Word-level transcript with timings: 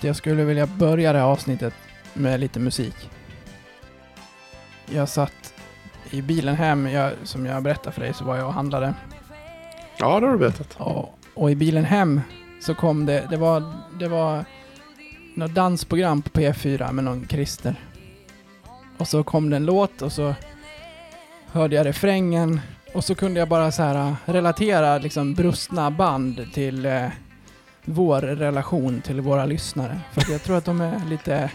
Du, 0.00 0.06
jag 0.06 0.16
skulle 0.16 0.44
vilja 0.44 0.66
börja 0.66 1.12
det 1.12 1.18
här 1.18 1.26
avsnittet 1.26 1.74
med 2.14 2.40
lite 2.40 2.60
musik. 2.60 3.10
Jag 4.86 5.08
satt 5.08 5.54
i 6.10 6.22
bilen 6.22 6.54
hem, 6.54 6.86
jag, 6.86 7.12
som 7.22 7.46
jag 7.46 7.62
berättade 7.62 7.92
för 7.92 8.00
dig 8.00 8.14
så 8.14 8.24
var 8.24 8.36
jag 8.36 8.46
och 8.46 8.54
handlade. 8.54 8.94
Ja, 9.98 10.20
det 10.20 10.26
har 10.26 10.32
du 10.32 10.38
berättat. 10.38 10.76
Och, 10.80 11.18
och 11.34 11.50
i 11.50 11.54
bilen 11.54 11.84
hem 11.84 12.20
så 12.60 12.74
kom 12.74 13.06
det, 13.06 13.26
det 13.30 13.36
var, 13.36 13.72
det 13.98 14.08
var 14.08 14.44
något 15.34 15.54
dansprogram 15.54 16.22
på 16.22 16.30
P4 16.30 16.92
med 16.92 17.04
någon 17.04 17.28
Christer. 17.28 17.74
Och 18.98 19.08
så 19.08 19.22
kom 19.22 19.50
det 19.50 19.56
en 19.56 19.66
låt 19.66 20.02
och 20.02 20.12
så 20.12 20.34
hörde 21.52 21.76
jag 21.76 21.86
refrängen 21.86 22.60
och 22.94 23.04
så 23.04 23.14
kunde 23.14 23.40
jag 23.40 23.48
bara 23.48 23.72
så 23.72 23.82
här 23.82 24.08
äh, 24.08 24.14
relatera 24.24 24.98
liksom 24.98 25.34
brustna 25.34 25.90
band 25.90 26.46
till 26.54 26.86
eh, 26.86 27.08
vår 27.84 28.20
relation 28.20 29.00
till 29.00 29.20
våra 29.20 29.46
lyssnare. 29.46 30.00
För 30.12 30.20
att 30.20 30.28
jag 30.28 30.42
tror 30.42 30.56
att 30.56 30.64
de 30.64 30.80
är 30.80 31.00
lite, 31.08 31.50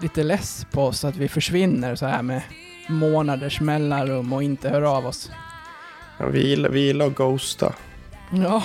lite 0.00 0.22
less 0.22 0.66
på 0.70 0.82
oss 0.82 1.04
att 1.04 1.16
vi 1.16 1.28
försvinner 1.28 1.94
så 1.94 2.06
här 2.06 2.22
med 2.22 2.42
månaders 2.88 3.60
mellanrum 3.60 4.32
och 4.32 4.42
inte 4.42 4.68
hör 4.68 4.82
av 4.82 5.06
oss. 5.06 5.30
Ja, 6.18 6.26
vi, 6.26 6.48
gillar, 6.48 6.70
vi 6.70 6.80
gillar 6.80 7.06
att 7.06 7.14
ghosta. 7.14 7.72
Ja, 8.30 8.62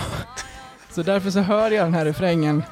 så 0.90 1.04
därför 1.04 1.30
så 1.30 1.40
hör 1.40 1.72
jag 1.72 1.86
den 1.86 1.94
här 1.94 2.06
refrängen. 2.06 2.64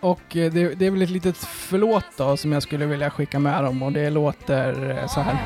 Och 0.00 0.36
eh, 0.36 0.52
det, 0.52 0.74
det 0.74 0.86
är 0.86 0.90
väl 0.90 1.02
ett 1.02 1.10
litet 1.10 1.36
förlåt 1.36 2.04
då 2.16 2.36
som 2.36 2.52
jag 2.52 2.62
skulle 2.62 2.86
vilja 2.86 3.10
skicka 3.10 3.38
med 3.38 3.64
dem 3.64 3.82
och 3.82 3.92
det 3.92 4.10
låter 4.10 4.90
eh, 4.90 5.06
så 5.06 5.20
här. 5.20 5.38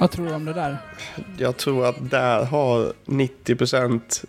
Vad 0.00 0.10
tror 0.10 0.26
du 0.26 0.34
om 0.34 0.44
det 0.44 0.52
där? 0.52 0.78
Jag 1.38 1.56
tror 1.56 1.86
att 1.86 2.10
där 2.10 2.44
har 2.44 2.92
90% 3.06 4.24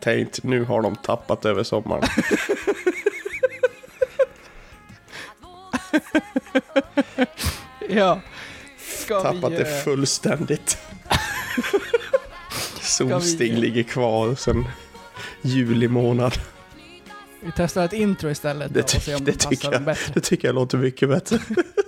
tänkt 0.00 0.42
nu 0.42 0.64
har 0.64 0.82
de 0.82 0.96
tappat 0.96 1.44
över 1.44 1.62
sommaren. 1.62 2.02
Ja. 7.88 8.20
Ska 8.98 9.20
tappat 9.20 9.52
vi, 9.52 9.56
det 9.56 9.78
eh, 9.78 9.84
fullständigt. 9.84 10.78
Solsting 12.80 13.54
vi- 13.54 13.60
ligger 13.60 13.82
kvar 13.82 14.34
sen 14.34 14.64
juli 15.42 15.88
månad. 15.88 16.38
vi 17.40 17.52
testar 17.56 17.84
ett 17.84 17.92
intro 17.92 18.30
istället 18.30 18.74
Det, 18.74 18.82
ty- 18.82 18.98
det, 19.24 19.32
tycker 19.32 19.72
jag, 19.72 19.96
det 20.14 20.20
tycker 20.20 20.48
jag 20.48 20.54
låter 20.54 20.78
mycket 20.78 21.08
bättre. 21.08 21.38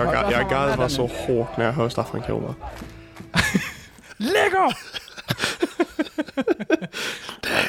Alltså 0.00 0.14
jag, 0.14 0.32
jag 0.32 0.50
garvar 0.50 0.88
så 0.88 1.06
hårt 1.06 1.56
när 1.56 1.64
jag 1.64 1.72
hör 1.72 1.88
Staffan 1.88 2.22
Krona. 2.22 2.54
Lägg 4.16 4.54
av! 4.56 4.72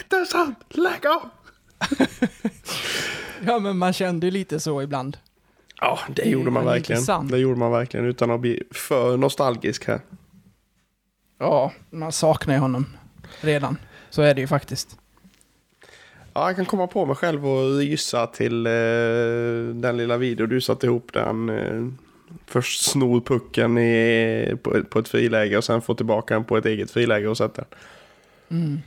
Det 0.07 0.15
är 0.15 0.25
sant! 0.25 0.59
Lägg 0.69 1.05
av! 1.07 1.29
Ja, 3.45 3.59
men 3.59 3.77
man 3.77 3.93
kände 3.93 4.27
ju 4.27 4.31
lite 4.31 4.59
så 4.59 4.81
ibland. 4.81 5.17
Ja, 5.81 5.99
det 6.15 6.23
gjorde 6.23 6.51
man 6.51 6.65
verkligen. 6.65 6.99
intressant. 6.99 7.31
Det 7.31 7.37
gjorde 7.37 7.59
man 7.59 7.71
verkligen 7.71 8.05
utan 8.05 8.31
att 8.31 8.39
bli 8.39 8.63
för 8.71 9.17
nostalgisk 9.17 9.87
här. 9.87 10.01
Ja, 11.39 11.71
man 11.89 12.11
saknar 12.11 12.53
ju 12.53 12.59
honom 12.59 12.85
redan. 13.41 13.77
Så 14.09 14.21
är 14.21 14.33
det 14.33 14.41
ju 14.41 14.47
faktiskt. 14.47 14.97
Ja, 16.33 16.47
jag 16.47 16.55
kan 16.55 16.65
komma 16.65 16.87
på 16.87 17.05
mig 17.05 17.15
själv 17.15 17.47
och 17.47 17.83
gissa 17.83 18.27
till 18.27 18.65
eh, 18.65 18.71
den 19.73 19.97
lilla 19.97 20.17
video 20.17 20.47
du 20.47 20.61
satte 20.61 20.85
ihop 20.85 21.13
där 21.13 21.25
han 21.25 21.49
eh, 21.49 22.03
först 22.45 22.81
snor 22.91 23.21
pucken 23.21 23.77
i, 23.77 24.55
på, 24.63 24.83
på 24.83 24.99
ett 24.99 25.07
friläge 25.07 25.57
och 25.57 25.63
sen 25.63 25.81
får 25.81 25.95
tillbaka 25.95 26.33
den 26.33 26.43
på 26.43 26.57
ett 26.57 26.65
eget 26.65 26.91
friläge 26.91 27.27
och 27.27 27.37
sätter 27.37 27.65
den. 27.69 28.59
Mm. 28.59 28.79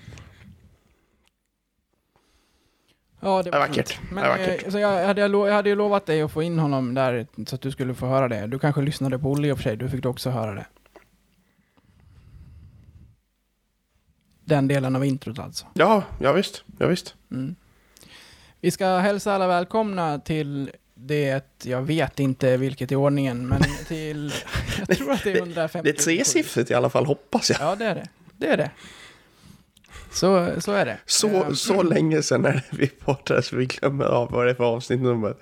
Ja, 3.21 3.43
det 3.43 3.51
Det 3.51 3.59
var 3.59 3.69
vackert. 3.69 3.89
fint. 3.89 4.01
Det 4.09 4.15
Men, 4.15 4.25
är 4.25 4.29
vackert. 4.29 4.65
eh, 4.67 4.71
Så 4.71 4.79
jag, 4.79 5.07
hade, 5.07 5.21
jag, 5.21 5.53
hade 5.53 5.69
ju 5.69 5.75
lovat 5.77 6.07
dig 6.07 6.23
att 6.23 6.33
få 6.33 6.43
in 6.43 6.59
honom 6.59 6.95
där 6.95 7.27
så 7.47 7.55
att 7.55 7.61
du 7.61 7.71
skulle 7.71 7.95
få 7.95 8.07
höra 8.07 8.29
det. 8.29 8.47
Du 8.47 8.59
kanske 8.59 8.81
lyssnade 8.83 9.19
på 9.19 9.31
Olle 9.31 9.49
i 9.49 9.53
och 9.53 9.57
för 9.57 9.63
sig, 9.63 9.77
du 9.77 9.89
fick 9.89 10.07
också 10.07 10.31
höra 10.31 10.55
det. 10.55 10.67
Den 14.45 14.69
delen 14.69 14.97
av 14.97 15.05
introt 15.05 15.39
alltså. 15.39 15.67
Ja, 15.75 16.03
ja 16.21 16.33
visst. 16.33 16.65
Ja, 16.79 16.87
visst. 16.87 17.15
Mm. 17.31 17.55
Vi 18.61 18.71
ska 18.71 18.87
hälsa 18.99 19.33
alla 19.35 19.47
välkomna 19.47 20.19
till 20.19 20.71
det, 20.99 21.45
jag 21.62 21.83
vet 21.83 22.21
inte 22.21 22.57
vilket 22.57 22.93
i 22.93 22.97
ordningen, 22.97 23.49
men 23.49 23.62
till, 23.89 24.33
jag 24.89 24.99
tror 24.99 25.12
att 25.12 25.25
det 25.25 25.33
är 25.33 25.37
150. 25.37 25.93
Det 25.93 25.99
är 25.99 26.03
tresiffrigt 26.05 26.71
i 26.71 26.75
alla 26.75 26.91
fall, 26.91 27.07
hoppas 27.07 27.51
jag. 27.51 27.61
Ja, 27.61 27.77
det 27.77 27.84
är 27.84 27.95
det. 27.95 28.09
Det 28.37 28.47
är 28.47 28.57
det. 28.57 28.71
Så, 30.12 30.61
så 30.61 30.73
är 30.73 30.84
det. 30.87 30.99
Så, 31.07 31.29
Eh, 31.29 31.53
så 31.53 31.83
länge 31.83 32.23
sedan 32.23 32.45
är 32.45 32.53
det 32.53 32.65
vi 32.71 32.87
poddar 32.87 33.41
så 33.41 33.57
vi 33.57 33.67
glömmer 33.67 34.05
av 34.05 34.31
vad 34.31 34.47
det 34.47 34.51
är 34.51 34.55
för 34.55 34.65
avsnittnummer. 34.65 35.34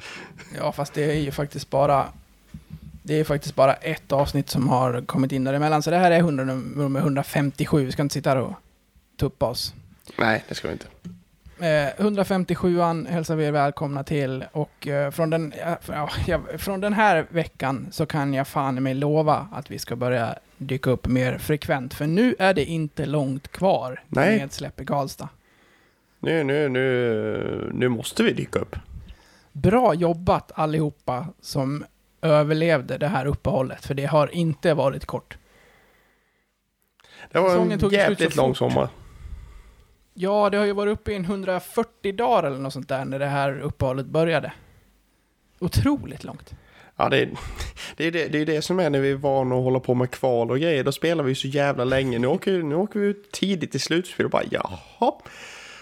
Ja, 0.57 0.73
fast 0.73 0.95
det 0.95 1.05
är 1.05 1.15
ju 1.15 1.31
faktiskt 1.31 1.71
bara 1.71 2.09
det 3.03 3.21
är 3.21 3.25
faktiskt 3.25 3.55
bara 3.55 3.75
ett 3.75 4.13
avsnitt 4.13 4.51
som 4.51 4.69
har 4.69 5.07
kommit 5.07 5.33
in 5.33 5.45
däremellan. 5.45 5.83
Så 5.83 5.91
det 5.91 5.99
här 5.99 6.11
är 6.11 6.19
100, 6.19 6.45
nummer 6.45 7.01
157. 7.01 7.85
Vi 7.85 7.93
ska 7.93 8.03
inte 8.03 8.13
sitta 8.13 8.31
här 8.31 8.37
och 8.37 8.53
tuppa 9.17 9.47
oss. 9.47 9.75
Nej, 10.19 10.45
det 10.49 10.55
ska 10.55 10.69
vi 10.69 10.73
inte. 10.73 10.87
Eh, 11.59 12.05
157an 12.05 13.09
hälsar 13.09 13.37
vi 13.37 13.45
er 13.45 13.53
välkomna 13.53 14.05
till 14.05 14.45
och 14.53 14.89
eh, 14.89 15.11
från, 15.11 15.31
den, 15.31 15.53
ja, 16.27 16.41
från 16.59 16.81
den 16.81 16.93
här 16.93 17.27
veckan 17.29 17.87
så 17.91 18.07
kan 18.07 18.35
jag 18.35 18.49
fan 18.49 18.83
mig 18.83 18.95
lova 18.95 19.49
att 19.53 19.71
vi 19.71 19.79
ska 19.79 19.97
börja 19.97 20.39
dyka 20.57 20.91
upp 20.91 21.07
mer 21.07 21.39
frekvent. 21.39 21.95
För 21.95 22.07
nu 22.07 22.35
är 22.39 22.55
det 22.55 22.65
inte 22.65 23.07
långt 23.07 23.49
kvar 23.49 24.03
Nej. 24.09 24.39
nedsläpp 24.39 24.81
i 24.81 24.87
Karlstad. 24.87 25.29
Nu, 26.21 26.45
nu, 26.45 26.69
nu, 26.69 27.71
nu 27.75 27.89
måste 27.89 28.23
vi 28.23 28.33
dyka 28.33 28.59
upp. 28.59 28.77
Bra 29.53 29.95
jobbat 29.95 30.53
allihopa 30.55 31.27
som 31.41 31.85
överlevde 32.23 32.99
det 32.99 33.09
här 33.09 33.27
uppehållet, 33.27 33.87
för 33.87 33.95
det 33.95 34.05
har 34.07 34.35
inte 34.35 34.75
varit 34.75 35.05
kort. 35.05 35.37
Det 37.33 37.41
var 37.41 37.57
en 37.57 37.91
jävligt 37.91 38.37
lång 38.37 38.55
sommar. 38.55 38.89
Ja, 40.15 40.51
det 40.51 40.57
har 40.57 40.65
ju 40.65 40.73
varit 40.73 40.93
uppe 40.93 41.13
i 41.13 41.17
en 41.17 41.25
140 41.25 42.13
dagar 42.13 42.43
eller 42.43 42.59
något 42.59 42.73
sånt 42.73 42.89
där 42.89 43.05
när 43.05 43.19
det 43.19 43.27
här 43.27 43.61
uppehållet 43.61 44.07
började. 44.07 44.53
Otroligt 45.59 46.25
långt. 46.25 46.55
Ja, 46.97 47.09
det 47.09 47.23
är, 47.23 47.31
det, 47.97 48.07
är 48.07 48.11
det, 48.13 48.29
det 48.29 48.39
är 48.39 48.47
det 48.47 48.63
som 48.63 48.81
är 48.81 48.91
när 48.91 49.01
vi 49.01 49.11
är 49.11 49.15
vana 49.15 49.55
att 49.55 49.63
hålla 49.63 49.81
på 49.81 49.95
med 49.95 50.11
kval 50.11 50.51
och 50.51 50.59
grejer. 50.59 50.85
Då 50.85 50.93
spelar 50.93 51.25
vi 51.25 51.35
så 51.35 51.49
jävla 51.49 51.85
länge. 51.85 52.19
Nu 52.19 52.27
åker, 52.27 52.63
nu 52.63 52.75
åker 52.75 53.01
vi 53.01 53.07
ut 53.07 53.33
tidigt 53.33 53.75
i 53.75 53.79
slutspel 53.79 54.27
och 54.27 54.31
bara 54.31 54.43
jaha. 54.51 55.13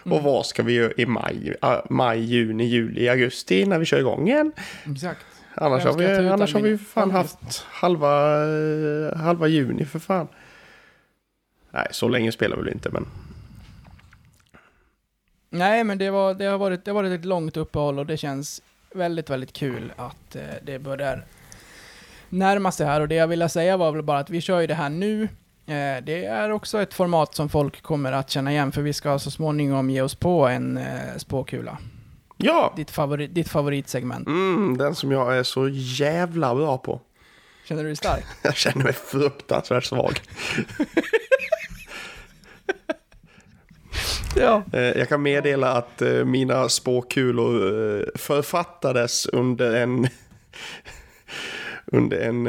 Och 0.05 0.23
vad 0.23 0.46
ska 0.46 0.62
vi 0.62 0.73
göra 0.73 0.93
i 0.96 1.06
maj, 1.06 1.56
maj, 1.90 2.20
juni, 2.20 2.64
juli, 2.64 3.08
augusti 3.08 3.67
när 3.67 3.79
vi 3.79 3.84
kör 3.84 3.99
igång 3.99 4.29
igen? 4.29 4.52
Exakt. 4.90 5.26
Annars 5.55 5.84
har 5.84 5.93
vi, 5.93 6.29
annars 6.29 6.55
har 6.55 6.61
vi 6.61 6.79
fan 6.79 7.11
haft 7.11 7.64
halva, 7.70 8.43
eh, 8.44 9.17
halva 9.17 9.46
juni 9.46 9.84
för 9.84 9.99
fan. 9.99 10.29
Nej, 11.70 11.87
så 11.90 12.08
länge 12.08 12.32
spelar 12.32 12.56
vi 12.56 12.62
väl 12.62 12.73
inte 12.73 12.90
men. 12.90 13.06
Nej, 15.54 15.84
men 15.84 15.99
det, 15.99 16.10
var, 16.10 16.34
det, 16.34 16.44
har 16.44 16.58
varit, 16.58 16.84
det 16.84 16.90
har 16.90 16.94
varit 16.94 17.20
ett 17.20 17.25
långt 17.25 17.56
uppehåll 17.56 17.99
och 17.99 18.06
det 18.06 18.16
känns 18.16 18.62
väldigt, 18.94 19.31
väldigt 19.31 19.52
kul 19.52 19.93
att 19.96 20.37
eh, 20.37 20.43
det 20.62 20.78
börjar 20.78 21.25
närma 22.28 22.72
sig 22.72 22.87
här. 22.87 23.00
Och 23.00 23.08
det 23.08 23.14
jag 23.14 23.26
ville 23.26 23.49
säga 23.49 23.76
var 23.76 23.93
väl 23.93 24.02
bara 24.02 24.19
att 24.19 24.31
vi 24.31 24.40
kör 24.40 24.60
ju 24.60 24.66
det 24.66 24.75
här 24.75 24.88
nu. 24.88 25.22
Eh, 25.66 26.04
det 26.04 26.25
är 26.25 26.50
också 26.50 26.82
ett 26.82 26.94
format 26.94 27.34
som 27.34 27.49
folk 27.49 27.82
kommer 27.82 28.12
att 28.12 28.31
känna 28.31 28.52
igen, 28.52 28.72
för 28.72 28.82
vi 28.82 28.93
ska 28.93 29.19
så 29.19 29.31
småningom 29.31 29.90
ge 29.90 30.02
oss 30.02 30.14
på 30.14 30.46
en 30.46 30.76
eh, 30.76 31.16
spåkula. 31.16 31.78
Ja! 32.37 32.72
Ditt, 32.76 32.90
favorit, 32.90 33.34
ditt 33.34 33.48
favoritsegment. 33.48 34.26
Mm, 34.26 34.76
den 34.78 34.94
som 34.94 35.12
jag 35.12 35.38
är 35.38 35.43
så 35.43 35.69
jävla 35.69 36.55
bra 36.55 36.78
på. 36.78 37.00
Känner 37.64 37.82
du 37.82 37.88
dig 37.88 37.96
stark? 37.96 38.25
Jag 38.43 38.56
känner 38.56 38.84
mig 38.84 38.93
fruktansvärt 38.93 39.84
svag. 39.84 40.20
ja. 44.37 44.62
Eh, 44.73 44.81
Jag 44.81 45.08
kan 45.08 45.23
meddela 45.23 45.73
att 45.73 46.02
eh, 46.02 46.25
mina 46.25 46.69
spåkulor 46.69 47.55
eh, 47.99 48.05
författades 48.14 49.26
under 49.26 49.75
en 49.75 50.08
under 51.87 52.19
en 52.20 52.46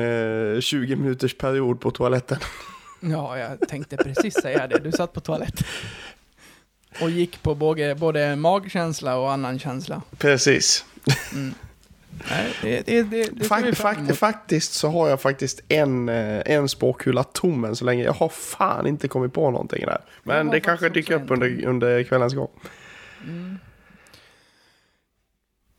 eh, 0.56 0.60
20 0.62 0.96
minuters 0.96 1.38
period 1.38 1.82
på 1.82 1.92
toaletten. 1.92 2.38
Ja, 3.00 3.38
jag 3.38 3.70
tänkte 3.70 3.98
precis 3.98 4.34
säga 4.34 4.68
det. 4.68 4.80
Du 4.80 4.92
satt 4.92 5.14
på 5.14 5.20
toaletten. 5.20 5.64
Och 7.02 7.10
gick 7.10 7.44
på 7.44 7.56
både, 7.56 7.96
både 7.96 8.36
magkänsla 8.36 9.16
och 9.18 9.32
annan 9.32 9.60
känsla. 9.60 10.02
Precis. 10.18 10.86
Nej, 12.30 12.54
det, 12.86 13.04
det, 13.04 13.30
det, 13.34 14.16
faktiskt 14.16 14.74
så 14.74 14.90
har 14.90 15.10
jag 15.10 15.22
faktiskt 15.22 15.62
en, 15.70 16.10
eh, 16.10 16.42
en 16.46 16.70
spåkula 16.70 17.24
tom 17.24 17.66
än 17.66 17.76
så 17.76 17.86
länge. 17.86 18.04
Jag 18.04 18.14
har 18.14 18.30
fan 18.30 18.88
inte 18.88 19.08
kommit 19.08 19.34
på 19.34 19.52
någonting 19.52 19.86
där. 19.86 20.02
Men 20.24 20.48
det 20.48 20.60
kanske 20.60 20.90
dyker 20.90 21.14
upp 21.16 21.32
under, 21.32 21.66
under 21.66 22.04
kvällens 22.04 22.34
gång. 22.34 22.50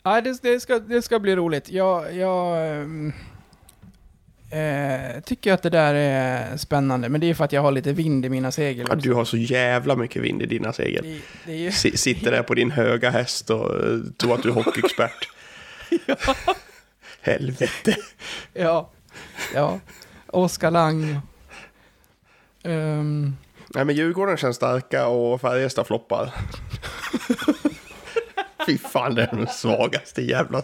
Nej, 0.04 0.22
det, 0.22 0.42
det, 0.42 0.60
ska, 0.60 0.78
det 0.78 1.02
ska 1.02 1.19
bli 1.19 1.36
roligt. 1.36 1.70
Jag, 1.70 2.16
jag 2.16 2.58
eh, 4.50 5.20
tycker 5.25 5.52
att 5.52 5.62
det 5.62 5.70
där 5.70 5.94
är 5.94 6.56
spännande, 6.56 7.08
men 7.08 7.20
det 7.20 7.31
är 7.31 7.34
för 7.34 7.44
att 7.44 7.52
jag 7.52 7.62
har 7.62 7.72
lite 7.72 7.92
vind 7.92 8.26
i 8.26 8.28
mina 8.28 8.52
segel. 8.52 8.86
Ja, 8.90 8.94
du 8.94 9.12
har 9.14 9.25
så 9.25 9.36
jävla 9.36 9.96
mycket 9.96 10.22
vind 10.22 10.42
i 10.42 10.46
dina 10.46 10.72
segel. 10.72 11.04
Det, 11.04 11.20
det 11.52 11.56
ju... 11.56 11.72
Si- 11.72 11.96
Sitter 11.96 12.31
där 12.31 12.42
på 12.42 12.54
din 12.54 12.70
höga 12.70 13.10
häst 13.10 13.50
och 13.50 13.75
eh, 13.84 13.98
tror 14.19 14.34
att 14.34 14.42
du 14.42 14.48
är 14.48 14.52
hockeyexpert. 14.52 15.28
Helvete. 17.20 17.96
Ja. 18.52 18.90
Ja. 19.54 19.81
Oskar 20.26 20.70
Lang. 20.70 21.20
Ehm, 22.62 23.36
Nej 23.69 23.84
men 23.84 23.94
Djurgården 23.96 24.36
känns 24.36 24.56
starka 24.56 25.06
och 25.06 25.40
Färjestad 25.40 25.86
floppar. 25.86 26.32
Fy 28.66 28.78
fan 28.78 29.14
det 29.14 29.22
är 29.22 29.36
de 29.36 29.46
svagaste 29.46 30.22
jävla 30.22 30.62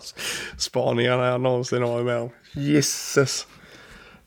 spaningarna 0.58 1.26
jag 1.26 1.40
någonsin 1.40 1.82
har 1.82 1.88
varit 1.88 2.06
med 2.06 2.18
om. 2.18 2.30
Jesus. 2.52 3.46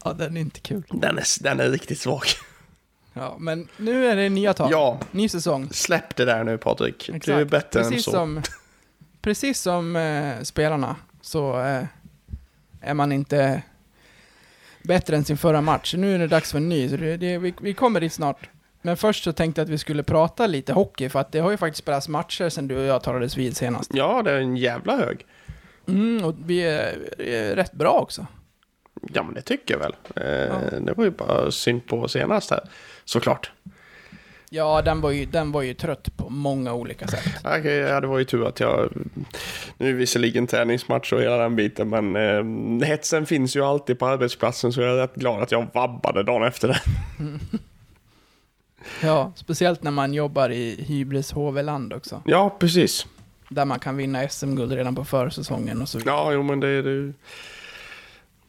ja, 0.03 0.13
den 0.13 0.37
är 0.37 0.41
inte 0.41 0.59
kul. 0.59 0.83
Den 0.89 1.17
är, 1.17 1.43
den 1.43 1.59
är 1.59 1.69
riktigt 1.69 1.99
svag. 1.99 2.23
Ja, 3.13 3.35
men 3.39 3.67
nu 3.77 4.07
är 4.07 4.15
det 4.15 4.29
nya 4.29 4.53
tag. 4.53 4.71
Ja. 4.71 4.99
Ny 5.11 5.29
säsong. 5.29 5.69
Släpp 5.71 6.15
det 6.15 6.25
där 6.25 6.43
nu 6.43 6.57
Patrik. 6.57 7.05
Du 7.05 7.11
är 7.13 7.17
Exakt. 7.17 7.51
bättre 7.51 7.79
än 7.79 7.89
precis 7.89 8.05
så. 8.05 8.11
Som, 8.11 8.41
precis 9.23 9.61
som 9.61 9.95
eh, 9.95 10.41
spelarna 10.43 10.95
så 11.21 11.59
eh, 11.59 11.83
är 12.81 12.93
man 12.93 13.11
inte 13.11 13.61
bättre 14.83 15.15
än 15.15 15.23
sin 15.23 15.37
förra 15.37 15.61
match. 15.61 15.93
Nu 15.97 16.15
är 16.15 16.19
det 16.19 16.27
dags 16.27 16.51
för 16.51 16.57
en 16.57 16.69
ny, 16.69 16.89
så 16.89 16.97
det, 16.97 17.17
det, 17.17 17.37
vi, 17.37 17.53
vi 17.61 17.73
kommer 17.73 17.99
dit 18.01 18.13
snart. 18.13 18.49
Men 18.81 18.97
först 18.97 19.23
så 19.23 19.33
tänkte 19.33 19.61
jag 19.61 19.65
att 19.65 19.69
vi 19.71 19.77
skulle 19.77 20.03
prata 20.03 20.47
lite 20.47 20.73
hockey, 20.73 21.09
för 21.09 21.19
att 21.19 21.31
det 21.31 21.39
har 21.39 21.51
ju 21.51 21.57
faktiskt 21.57 21.83
spelats 21.83 22.07
matcher 22.07 22.49
sedan 22.49 22.67
du 22.67 22.77
och 22.77 22.83
jag 22.83 23.03
talades 23.03 23.37
vid 23.37 23.57
senast. 23.57 23.91
Ja, 23.93 24.21
det 24.21 24.31
är 24.31 24.39
en 24.39 24.57
jävla 24.57 24.97
hög. 24.97 25.25
Mm, 25.87 26.25
och 26.25 26.35
vi 26.45 26.61
är, 26.61 27.21
är 27.21 27.55
rätt 27.55 27.73
bra 27.73 27.91
också. 27.91 28.25
Ja 29.13 29.23
men 29.23 29.33
det 29.33 29.41
tycker 29.41 29.73
jag 29.73 29.79
väl. 29.79 29.95
Eh, 30.15 30.23
Ja. 30.71 30.79
Det 30.79 30.93
var 30.93 31.03
ju 31.03 31.11
bara 31.11 31.51
synd 31.51 31.87
på 31.87 32.07
senast 32.07 32.51
här. 32.51 32.69
Såklart. 33.05 33.51
Ja, 34.55 34.81
den 34.81 35.01
var 35.01 35.11
ju, 35.11 35.25
den 35.25 35.51
var 35.51 35.61
ju 35.61 35.73
trött 35.73 36.17
på 36.17 36.29
många 36.29 36.73
olika 36.73 37.07
sätt. 37.07 37.23
Okej, 37.44 37.75
ja, 37.75 38.01
det 38.01 38.07
var 38.07 38.19
ju 38.19 38.25
tur 38.25 38.47
att 38.47 38.59
jag... 38.59 38.94
Nu 39.77 39.89
är 39.89 39.94
visserligen 39.94 40.47
träningsmatch 40.47 41.13
och 41.13 41.21
hela 41.21 41.38
den 41.38 41.55
biten, 41.55 41.89
men 41.89 42.15
eh, 42.15 42.88
hetsen 42.88 43.25
finns 43.25 43.55
ju 43.55 43.63
alltid 43.63 44.00
på 44.00 44.05
arbetsplatsen 44.05 44.73
så 44.73 44.81
jag 44.81 44.91
är 44.91 44.95
rätt 44.95 45.15
glad 45.15 45.44
att 45.44 45.51
jag 45.51 45.67
vabbade 45.73 46.23
dagen 46.23 46.47
efter 46.47 46.67
det. 46.67 46.81
Ja, 49.01 49.31
speciellt 49.35 49.83
när 49.83 49.91
man 49.91 50.13
jobbar 50.13 50.50
i 50.50 50.83
Hybris 50.88 51.31
HV-land 51.31 51.94
också. 51.94 52.21
Ja, 52.25 52.55
precis. 52.59 53.05
Där 53.50 53.65
man 53.65 53.79
kan 53.79 53.97
vinna 53.97 54.29
SM-guld 54.29 54.71
redan 54.71 54.95
på 54.95 55.05
försäsongen 55.05 55.81
och 55.81 55.89
så 55.89 55.97
vidare. 55.97 56.15
Ja, 56.15 56.33
jo 56.33 56.44
men 56.44 56.59
det... 56.59 56.81
det... 56.81 57.13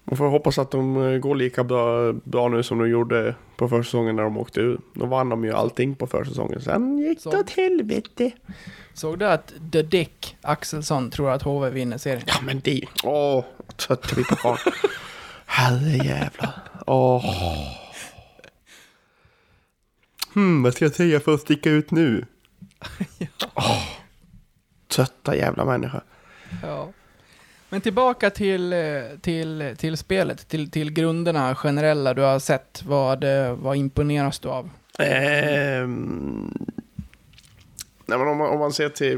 Man 0.05 0.17
får 0.17 0.29
hoppas 0.29 0.59
att 0.59 0.71
de 0.71 1.03
eh, 1.13 1.19
går 1.19 1.35
lika 1.35 1.65
bra, 1.65 2.13
bra 2.13 2.49
nu 2.49 2.63
som 2.63 2.79
de 2.79 2.89
gjorde 2.89 3.35
på 3.57 3.69
försäsongen 3.69 4.17
när 4.17 4.23
de 4.23 4.37
åkte 4.39 4.61
ur. 4.61 4.81
Då 4.95 5.07
vann 5.07 5.29
de 5.29 5.45
ju 5.45 5.53
allting 5.53 5.95
på 5.95 6.07
försäsongen. 6.07 6.61
Sen 6.61 6.99
gick 6.99 7.21
Så. 7.21 7.31
det 7.31 7.39
åt 7.39 7.51
helvete. 7.51 8.31
Såg 8.95 9.19
du 9.19 9.27
att 9.27 9.55
The 9.73 9.83
Dick 9.83 10.37
Axelsson 10.41 11.11
tror 11.11 11.31
att 11.31 11.43
HV 11.43 11.71
vinner 11.71 11.99
serien? 11.99 12.25
Ja 12.27 12.35
men 12.45 12.61
det... 12.61 12.85
Åh, 13.03 13.45
vad 13.67 13.77
trött 13.77 14.05
jag 14.07 14.15
blir 14.15 14.25
på 14.25 14.37
karln. 14.37 14.59
Herrejävlar. 15.47 16.53
Åh. 16.87 17.25
Hmm, 20.35 20.63
vad 20.63 20.75
ska 20.75 20.85
jag 20.85 20.95
säga 20.95 21.21
för 21.21 21.35
att 21.35 21.41
sticka 21.41 21.71
ut 21.71 21.91
nu? 21.91 22.27
Åh, 23.55 23.83
trötta 24.89 25.37
jävla 25.37 25.65
människa. 25.65 26.03
Ja. 26.63 26.93
Men 27.75 27.81
tillbaka 27.81 28.31
till, 28.31 28.73
eh, 28.73 28.79
till, 29.21 29.75
till 29.79 29.97
spelet, 29.97 30.49
till, 30.49 30.71
till 30.71 30.93
grunderna 30.93 31.55
generella 31.55 32.15
du 32.15 32.23
har 32.23 32.39
sett. 32.39 32.83
Vad, 32.87 33.25
eh, 33.25 33.55
vad 33.55 33.77
imponeras 33.77 34.39
du 34.39 34.49
av? 34.49 34.71
Eh, 34.99 35.87
nej, 38.07 38.19
men 38.19 38.29
om, 38.29 38.39
man, 38.39 38.51
om 38.51 38.59
man 38.59 38.73
ser 38.73 38.89
till 38.89 39.15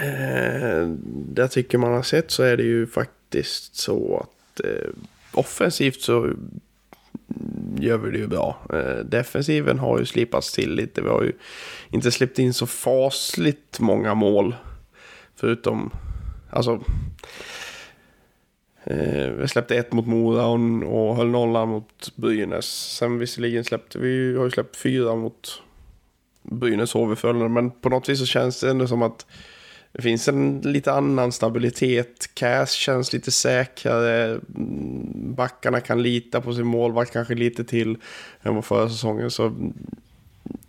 eh, 0.00 0.86
det 1.06 1.42
jag 1.42 1.50
tycker 1.50 1.78
man 1.78 1.92
har 1.92 2.02
sett 2.02 2.30
så 2.30 2.42
är 2.42 2.56
det 2.56 2.62
ju 2.62 2.86
faktiskt 2.86 3.76
så 3.76 4.16
att 4.16 4.60
eh, 4.60 4.90
offensivt 5.32 6.00
så 6.00 6.32
gör 7.78 7.98
vi 7.98 8.10
det 8.10 8.18
ju 8.18 8.26
bra. 8.26 8.58
Eh, 8.72 9.04
defensiven 9.04 9.78
har 9.78 9.98
ju 9.98 10.04
slipats 10.04 10.52
till 10.52 10.74
lite. 10.74 11.02
Vi 11.02 11.08
har 11.08 11.22
ju 11.22 11.32
inte 11.90 12.10
släppt 12.10 12.38
in 12.38 12.54
så 12.54 12.66
fasligt 12.66 13.80
många 13.80 14.14
mål. 14.14 14.54
Förutom, 15.36 15.90
alltså... 16.52 16.84
Eh, 18.84 19.30
vi 19.30 19.48
släppte 19.48 19.76
ett 19.76 19.92
mot 19.92 20.06
Mora 20.06 20.46
och, 20.46 20.58
och 20.82 21.16
höll 21.16 21.28
nollan 21.28 21.68
mot 21.68 22.16
Brynäs. 22.16 22.96
Sen 22.98 23.18
visserligen 23.18 23.64
släppte 23.64 23.98
vi 23.98 24.36
har 24.36 24.44
ju 24.44 24.50
släppt 24.50 24.76
fyra 24.76 25.16
mot 25.16 25.62
Brynäs 26.42 26.92
HV 26.92 27.16
Frölunda. 27.16 27.48
Men 27.48 27.70
på 27.70 27.88
något 27.88 28.08
vis 28.08 28.18
så 28.18 28.26
känns 28.26 28.60
det 28.60 28.70
ändå 28.70 28.86
som 28.86 29.02
att 29.02 29.26
det 29.92 30.02
finns 30.02 30.28
en 30.28 30.60
lite 30.64 30.92
annan 30.92 31.32
stabilitet. 31.32 32.30
Cash 32.34 32.66
känns 32.66 33.12
lite 33.12 33.30
säkrare. 33.30 34.40
Mm, 34.56 35.34
backarna 35.34 35.80
kan 35.80 36.02
lita 36.02 36.40
på 36.40 36.54
sin 36.54 36.66
målvakt 36.66 37.12
kanske 37.12 37.34
lite 37.34 37.64
till 37.64 37.96
än 38.42 38.54
vad 38.54 38.64
förra 38.64 38.88
säsongen. 38.88 39.30
Så 39.30 39.72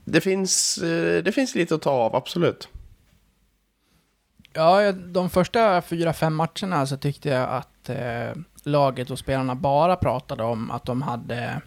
det 0.05 0.21
finns, 0.21 0.77
eh, 0.77 1.23
det 1.23 1.31
finns 1.31 1.55
lite 1.55 1.75
att 1.75 1.81
ta 1.81 1.91
av, 1.91 2.15
absolut. 2.15 2.67
Ja, 4.53 4.91
de 4.91 5.29
första 5.29 5.81
fyra, 5.81 6.13
fem 6.13 6.35
matcherna 6.35 6.85
så 6.85 6.97
tyckte 6.97 7.29
jag 7.29 7.49
att 7.49 7.89
eh, 7.89 8.41
laget 8.63 9.11
och 9.11 9.19
spelarna 9.19 9.55
bara 9.55 9.95
pratade 9.95 10.43
om 10.43 10.71
att 10.71 10.85
de 10.85 11.01
hade 11.01 11.61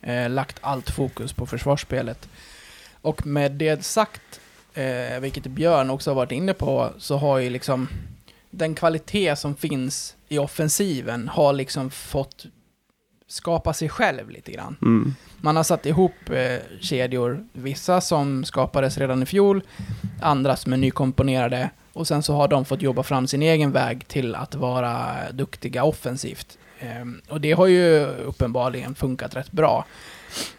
eh, 0.00 0.30
lagt 0.30 0.56
allt 0.60 0.90
fokus 0.90 1.32
på 1.32 1.46
försvarsspelet. 1.46 2.28
Och 3.02 3.26
med 3.26 3.52
det 3.52 3.84
sagt, 3.84 4.40
eh, 4.74 5.20
vilket 5.20 5.46
Björn 5.46 5.90
också 5.90 6.10
har 6.10 6.14
varit 6.14 6.32
inne 6.32 6.54
på, 6.54 6.90
så 6.98 7.16
har 7.16 7.38
ju 7.38 7.50
liksom 7.50 7.88
den 8.50 8.74
kvalitet 8.74 9.36
som 9.36 9.56
finns 9.56 10.16
i 10.28 10.38
offensiven 10.38 11.28
har 11.28 11.52
liksom 11.52 11.90
fått 11.90 12.46
skapa 13.26 13.72
sig 13.72 13.88
själv 13.88 14.30
lite 14.30 14.52
grann. 14.52 14.76
Mm. 14.82 15.14
Man 15.40 15.56
har 15.56 15.62
satt 15.62 15.86
ihop 15.86 16.30
eh, 16.30 16.58
kedjor, 16.80 17.44
vissa 17.52 18.00
som 18.00 18.44
skapades 18.44 18.98
redan 18.98 19.22
i 19.22 19.26
fjol, 19.26 19.62
andra 20.20 20.56
som 20.56 20.72
är 20.72 20.76
nykomponerade, 20.76 21.70
och 22.00 22.06
sen 22.06 22.22
så 22.22 22.34
har 22.34 22.48
de 22.48 22.64
fått 22.64 22.82
jobba 22.82 23.02
fram 23.02 23.26
sin 23.26 23.42
egen 23.42 23.72
väg 23.72 24.08
till 24.08 24.34
att 24.34 24.54
vara 24.54 25.16
duktiga 25.32 25.84
offensivt. 25.84 26.58
Ehm, 26.80 27.20
och 27.28 27.40
det 27.40 27.52
har 27.52 27.66
ju 27.66 28.06
uppenbarligen 28.06 28.94
funkat 28.94 29.36
rätt 29.36 29.52
bra. 29.52 29.84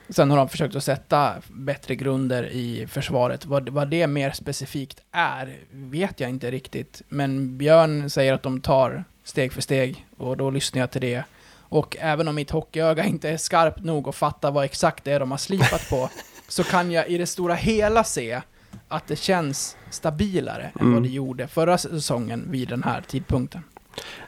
Sen 0.09 0.29
har 0.29 0.37
de 0.37 0.49
försökt 0.49 0.75
att 0.75 0.83
sätta 0.83 1.33
bättre 1.47 1.95
grunder 1.95 2.43
i 2.43 2.87
försvaret. 2.87 3.45
Vad, 3.45 3.69
vad 3.69 3.87
det 3.87 4.07
mer 4.07 4.31
specifikt 4.31 5.01
är 5.11 5.59
vet 5.71 6.19
jag 6.19 6.29
inte 6.29 6.51
riktigt. 6.51 7.01
Men 7.09 7.57
Björn 7.57 8.09
säger 8.09 8.33
att 8.33 8.43
de 8.43 8.61
tar 8.61 9.03
steg 9.23 9.53
för 9.53 9.61
steg 9.61 10.05
och 10.17 10.37
då 10.37 10.49
lyssnar 10.49 10.79
jag 10.79 10.91
till 10.91 11.01
det. 11.01 11.23
Och 11.59 11.97
även 11.99 12.27
om 12.27 12.35
mitt 12.35 12.51
hockeyöga 12.51 13.05
inte 13.05 13.29
är 13.29 13.37
skarpt 13.37 13.83
nog 13.83 14.09
att 14.09 14.15
fatta 14.15 14.51
vad 14.51 14.65
exakt 14.65 15.03
det 15.03 15.11
är 15.11 15.19
de 15.19 15.31
har 15.31 15.37
slipat 15.37 15.89
på, 15.89 16.09
så 16.47 16.63
kan 16.63 16.91
jag 16.91 17.07
i 17.07 17.17
det 17.17 17.27
stora 17.27 17.53
hela 17.53 18.03
se 18.03 18.41
att 18.87 19.07
det 19.07 19.15
känns 19.15 19.77
stabilare 19.89 20.63
än 20.63 20.81
Mm. 20.81 20.93
vad 20.93 21.03
det 21.03 21.09
gjorde 21.09 21.47
förra 21.47 21.77
säsongen 21.77 22.45
vid 22.51 22.69
den 22.69 22.83
här 22.83 23.01
tidpunkten. 23.01 23.61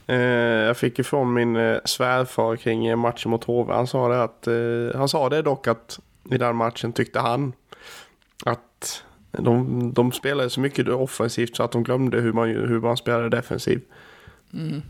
Eh, 0.07 0.15
jag 0.17 0.77
fick 0.77 0.97
ju 0.97 1.03
från 1.03 1.33
min 1.33 1.55
eh, 1.55 1.77
svärfar 1.85 2.55
kring 2.55 2.85
eh, 2.85 2.95
matchen 2.95 3.31
mot 3.31 3.43
HV. 3.43 3.73
Han 3.73 3.87
sa 3.87 4.07
det 4.07 4.23
att, 4.23 4.47
eh, 4.47 4.99
han 4.99 5.09
sa 5.09 5.29
det 5.29 5.41
dock 5.41 5.67
att 5.67 5.99
i 6.31 6.37
den 6.37 6.55
matchen 6.55 6.93
tyckte 6.93 7.19
han 7.19 7.53
att 8.45 9.03
de, 9.31 9.93
de 9.93 10.11
spelade 10.11 10.49
så 10.49 10.59
mycket 10.59 10.87
offensivt 10.89 11.55
så 11.55 11.63
att 11.63 11.71
de 11.71 11.83
glömde 11.83 12.19
hur 12.21 12.33
man, 12.33 12.49
hur 12.49 12.79
man 12.81 12.97
spelade 12.97 13.29
defensivt. 13.29 13.83
Mm. 14.53 14.81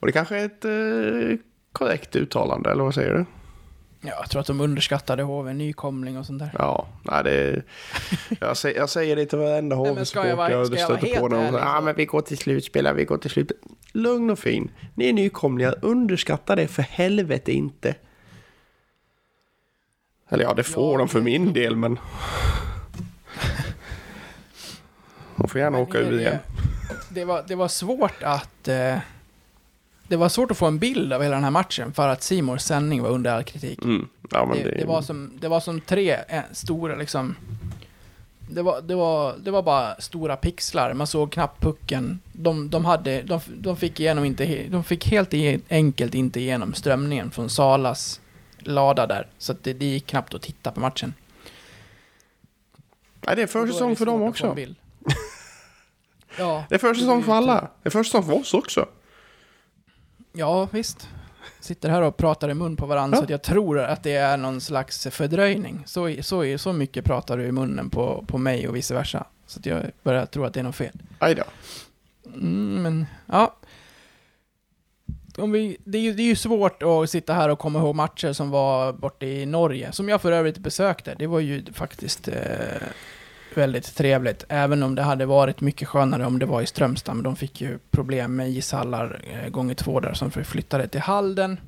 Och 0.00 0.06
det 0.06 0.12
kanske 0.12 0.36
är 0.40 0.44
ett 0.46 0.64
eh, 0.64 1.38
korrekt 1.72 2.16
uttalande, 2.16 2.70
eller 2.70 2.84
vad 2.84 2.94
säger 2.94 3.14
du? 3.14 3.24
Ja, 4.02 4.10
jag 4.20 4.30
tror 4.30 4.40
att 4.40 4.46
de 4.46 4.60
underskattade 4.60 5.22
HV, 5.22 5.52
nykomling 5.52 6.18
och 6.18 6.26
sånt 6.26 6.38
där. 6.38 6.50
Ja, 6.58 6.86
nej 7.02 7.24
det... 7.24 7.62
Jag 8.40 8.56
säger, 8.56 8.78
jag 8.78 8.88
säger 8.90 9.16
det 9.16 9.26
till 9.26 9.38
varenda 9.38 9.76
jag 9.76 9.84
HV-supporter. 9.84 10.28
jag 10.28 10.36
vara 10.36 10.64
stöter 10.66 11.20
på 11.20 11.28
dem. 11.28 11.42
Ja, 11.54 11.76
så- 11.78 11.84
men 11.84 11.94
vi 11.96 12.04
går 12.04 12.20
till 12.20 12.38
slutspel, 12.38 12.94
vi 12.94 13.04
går 13.04 13.18
till 13.18 13.30
slut. 13.30 13.52
Lugn 13.92 14.30
och 14.30 14.38
fin. 14.38 14.70
Ni 14.94 15.08
är 15.08 15.12
nykomlingar, 15.12 15.74
underskatta 15.82 16.56
det 16.56 16.68
för 16.68 16.82
helvete 16.82 17.52
inte. 17.52 17.94
Eller 20.28 20.44
ja, 20.44 20.54
det 20.54 20.62
får 20.62 20.92
Ja, 20.92 20.98
de 20.98 21.08
för 21.08 21.20
min 21.20 21.52
del, 21.52 21.76
men... 21.76 21.98
De 25.36 25.48
får 25.48 25.60
gärna 25.60 25.78
åka 25.78 25.98
ur 25.98 26.20
igen. 26.20 26.38
det, 27.10 27.24
var, 27.24 27.44
det 27.48 27.54
var 27.54 27.68
svårt 27.68 28.22
att... 28.22 28.68
Eh, 28.68 28.96
det 30.10 30.16
var 30.16 30.28
svårt 30.28 30.50
att 30.50 30.58
få 30.58 30.66
en 30.66 30.78
bild 30.78 31.12
av 31.12 31.22
hela 31.22 31.34
den 31.34 31.44
här 31.44 31.50
matchen 31.50 31.92
för 31.92 32.08
att 32.08 32.22
Simors 32.22 32.60
sändning 32.62 33.02
var 33.02 33.10
under 33.10 33.32
all 33.32 33.44
kritik. 33.44 33.84
Mm. 33.84 34.08
Ja, 34.30 34.46
men 34.46 34.62
Det, 34.62 34.70
det, 34.70 34.84
var 34.84 35.02
som, 35.02 35.32
det 35.40 35.48
var 35.48 35.60
som 35.60 35.80
tre 35.80 36.16
eh, 36.28 36.42
stora 36.52 36.96
liksom... 36.96 37.36
Det 38.50 38.62
var, 38.62 38.80
det, 38.80 38.94
var, 38.94 39.34
det 39.38 39.50
var 39.50 39.62
bara 39.62 40.00
stora 40.00 40.36
pixlar, 40.36 40.94
man 40.94 41.06
såg 41.06 41.32
knappt 41.32 41.62
pucken. 41.62 42.20
De, 42.32 42.70
de, 42.70 42.84
hade, 42.84 43.22
de, 43.22 43.40
de 43.46 43.76
fick 43.76 44.00
igenom 44.00 44.24
inte, 44.24 44.66
de 44.68 44.84
fick 44.84 45.06
helt 45.06 45.34
enkelt 45.68 46.14
inte 46.14 46.40
igenom 46.40 46.74
strömningen 46.74 47.30
från 47.30 47.50
Salas 47.50 48.20
lada 48.58 49.06
där. 49.06 49.26
Så 49.38 49.54
det, 49.62 49.72
det 49.72 49.86
gick 49.86 50.06
knappt 50.06 50.34
att 50.34 50.42
titta 50.42 50.72
på 50.72 50.80
matchen. 50.80 51.14
Nej, 53.26 53.36
det 53.36 53.42
är 53.42 53.46
försäsong 53.46 53.90
det 53.90 53.96
för 53.96 54.06
dem 54.06 54.22
också. 54.22 54.56
ja, 56.38 56.64
Det 56.68 56.74
är 56.74 56.78
försäsong 56.78 57.22
för 57.22 57.32
alla. 57.32 57.68
Det 57.82 57.88
är 57.88 57.90
försäsong 57.90 58.24
för 58.24 58.32
oss 58.32 58.54
också. 58.54 58.86
Ja, 60.32 60.68
visst. 60.72 61.08
Sitter 61.60 61.88
här 61.88 62.02
och 62.02 62.16
pratar 62.16 62.50
i 62.50 62.54
mun 62.54 62.76
på 62.76 62.86
varandra 62.86 63.16
Ja. 63.16 63.20
så 63.20 63.24
att 63.24 63.30
jag 63.30 63.42
tror 63.42 63.78
att 63.80 64.02
det 64.02 64.12
är 64.12 64.36
någon 64.36 64.60
slags 64.60 65.06
fördröjning. 65.10 65.82
Så, 65.86 66.16
så, 66.22 66.58
så 66.58 66.72
mycket 66.72 67.04
pratar 67.04 67.36
du 67.38 67.44
i 67.44 67.52
munnen 67.52 67.90
på, 67.90 68.24
på 68.28 68.38
mig 68.38 68.68
och 68.68 68.76
vice 68.76 68.94
versa. 68.94 69.26
Så 69.46 69.58
att 69.58 69.66
jag 69.66 69.82
börjar 70.02 70.26
tro 70.26 70.44
att 70.44 70.54
det 70.54 70.60
är 70.60 70.64
något 70.64 70.76
fel. 70.76 70.92
Aj 71.18 71.34
då. 71.34 71.42
Mm, 72.26 72.82
men, 72.82 73.06
ja. 73.26 73.56
Om 75.38 75.52
vi, 75.52 75.76
det, 75.84 75.98
är, 75.98 76.02
ju- 76.02 76.12
det 76.14 76.22
är 76.22 76.26
ju 76.26 76.36
svårt 76.36 76.82
att 76.82 77.10
sitta 77.10 77.32
här 77.32 77.48
och 77.48 77.58
komma 77.58 77.78
ihåg 77.78 77.94
matcher 77.94 78.32
som 78.32 78.50
var 78.50 78.92
borta 78.92 79.26
i 79.26 79.46
Norge, 79.46 79.92
som 79.92 80.08
jag 80.08 80.22
för 80.22 80.32
övrigt 80.32 80.58
besökte. 80.58 81.14
Det 81.18 81.26
var 81.26 81.40
ju 81.40 81.64
faktiskt 81.72 82.28
eh, 82.28 82.34
väldigt 83.56 83.94
trevligt, 83.96 84.44
även 84.48 84.82
om 84.82 84.94
det 84.94 85.02
hade 85.02 85.26
varit 85.26 85.60
mycket 85.60 85.88
skönare 85.88 86.26
om 86.26 86.38
det 86.38 86.46
var 86.46 86.62
i 86.62 86.66
Strömstad, 86.66 87.14
men 87.14 87.22
de 87.22 87.36
fick 87.36 87.60
ju 87.60 87.78
problem 87.90 88.36
med 88.36 88.50
ishallar 88.50 89.20
eh, 89.24 89.48
gånger 89.50 89.74
två 89.74 90.00
där, 90.00 90.14
som 90.14 90.30
flyttade 90.30 90.88
till 90.88 91.00
Halden. 91.00 91.60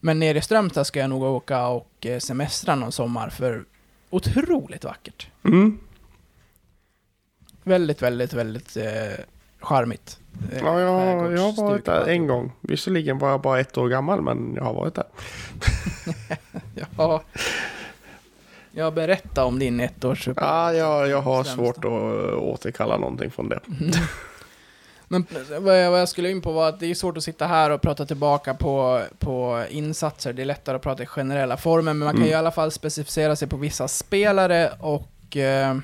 Men 0.00 0.18
nere 0.18 0.38
i 0.38 0.42
Strömstad 0.42 0.86
ska 0.86 1.00
jag 1.00 1.10
nog 1.10 1.22
åka 1.22 1.66
och 1.66 2.06
eh, 2.06 2.18
semestra 2.18 2.74
någon 2.74 2.92
sommar, 2.92 3.28
för 3.30 3.64
otroligt 4.10 4.84
vackert. 4.84 5.28
Mm. 5.44 5.78
Väldigt, 7.62 8.02
väldigt, 8.02 8.32
väldigt 8.32 8.76
eh, 8.76 9.24
charmigt. 9.60 10.18
Eh, 10.52 10.58
Ja, 10.58 10.80
jag, 10.80 11.32
jag 11.32 11.40
har 11.52 11.62
varit 11.62 11.84
där 11.84 12.08
en 12.08 12.26
gång. 12.26 12.52
Visserligen 12.60 13.18
var 13.18 13.30
jag 13.30 13.40
bara 13.40 13.60
ett 13.60 13.78
år 13.78 13.88
gammal, 13.88 14.22
men 14.22 14.52
jag 14.56 14.64
har 14.64 14.74
varit 14.74 14.94
där. 14.94 15.06
Ja. 16.96 17.22
Jag 18.76 18.94
berätta 18.94 19.44
om 19.44 19.58
din 19.58 19.80
ettårs 19.80 20.28
Ja, 20.36 20.72
jag, 20.72 21.08
jag 21.08 21.20
har 21.22 21.44
svårt 21.44 21.76
att 21.78 21.84
äh, 21.84 22.38
återkalla 22.38 22.96
någonting 22.98 23.30
från 23.30 23.48
det. 23.48 23.60
Men 25.08 25.26
vad 25.60 25.84
jag, 25.84 25.90
vad 25.90 26.00
jag 26.00 26.08
skulle 26.08 26.30
in 26.30 26.42
på 26.42 26.52
var 26.52 26.68
att 26.68 26.80
det 26.80 26.86
är 26.90 26.94
svårt 26.94 27.16
att 27.16 27.24
sitta 27.24 27.46
här 27.46 27.70
och 27.70 27.82
prata 27.82 28.06
tillbaka 28.06 28.54
på, 28.54 29.02
på 29.18 29.64
insatser. 29.70 30.32
Det 30.32 30.42
är 30.42 30.46
lättare 30.46 30.76
att 30.76 30.82
prata 30.82 31.02
i 31.02 31.06
generella 31.06 31.56
former, 31.56 31.82
men 31.82 31.98
man 31.98 32.08
kan 32.08 32.16
Mm. 32.16 32.26
ju 32.26 32.32
i 32.32 32.34
alla 32.34 32.50
fall 32.50 32.70
specificera 32.72 33.36
sig 33.36 33.48
på 33.48 33.56
vissa 33.56 33.88
spelare 33.88 34.70
och 34.80 35.36
eh, 35.36 35.76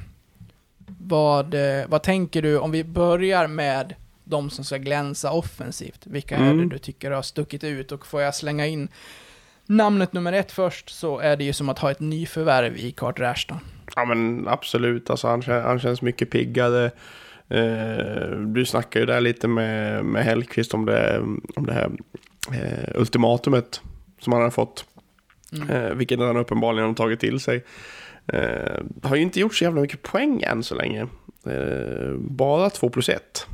vad, 0.99 1.55
eh, 1.55 1.85
vad 1.89 2.03
tänker 2.03 2.43
du 2.43 2.59
om 2.59 2.71
vi 2.71 2.85
börjar 2.85 3.47
med 3.47 3.95
de 4.25 4.51
som 4.51 4.65
ska 4.65 4.77
glänsa 4.77 5.33
offensivt? 5.33 6.01
Vilka 6.05 6.37
är 6.37 6.41
det 6.45 6.51
Mm. 6.51 6.69
du 6.69 6.79
tycker 6.79 7.11
har 7.11 7.23
stuckit 7.23 7.65
ut? 7.65 7.93
Och 7.93 8.07
får 8.07 8.23
jag 8.23 8.35
slänga 8.35 8.67
in 8.67 8.89
namnet 9.67 10.13
nummer 10.13 10.33
ett 10.33 10.53
först 10.53 10.91
så 10.91 11.19
är 11.19 11.37
det 11.37 11.45
ju 11.45 11.53
som 11.53 11.69
att 11.69 11.79
ha 11.79 11.91
ett 11.91 12.01
nyförvärv 12.01 12.77
i 12.77 12.93
Kurt 12.93 13.21
Rashton. 13.21 13.59
Ja, 13.97 14.05
men 14.05 14.49
absolut. 14.49 15.11
Alltså, 15.11 15.29
han, 15.29 15.43
han 15.43 15.81
känns 15.81 16.03
mycket 16.03 16.31
piggare. 16.31 16.91
Eh, 17.49 18.31
du 18.47 18.65
snackar 18.65 19.01
ju 19.01 19.07
där 19.07 19.21
lite 19.21 19.49
med, 19.49 20.05
med 20.05 20.25
Hellqvist 20.25 20.75
om 20.75 20.87
det, 20.87 21.19
om 21.57 21.67
det 21.67 21.73
här 21.73 21.91
eh, 22.53 23.01
ultimatumet 23.01 23.81
som 24.21 24.33
han 24.33 24.43
har 24.43 24.51
fått. 24.51 24.85
Mm. 25.53 25.71
Eh, 25.71 25.95
vilket 25.95 26.19
han 26.19 26.37
uppenbarligen 26.37 26.89
har 26.89 26.95
tagit 26.95 27.21
till 27.21 27.41
sig. 27.41 27.65
Eh, 28.27 28.83
har 29.03 29.17
ju 29.17 29.23
inte 29.23 29.41
gjort 29.41 29.55
så 29.55 29.65
jävla 29.65 29.81
mycket 29.81 30.03
poäng 30.03 30.43
än 30.43 30.63
så 30.63 30.75
länge. 30.75 31.07
Eh, 31.47 32.13
bara 32.19 32.71
2 32.71 32.91
plus 32.91 33.09
1. 33.09 33.47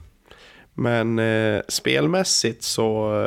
Men 0.75 1.19
eh, 1.19 1.61
spelmässigt 1.69 2.63
så, 2.63 3.25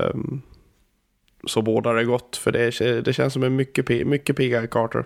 så 1.48 1.62
bådar 1.62 1.96
det 1.96 2.04
gott. 2.04 2.38
För 2.38 2.52
det, 2.52 3.02
det 3.02 3.14
känns 3.14 3.34
som 3.34 3.44
en 3.44 3.56
mycket, 3.56 4.08
mycket 4.08 4.36
piggare 4.36 4.68
Carter 4.68 5.06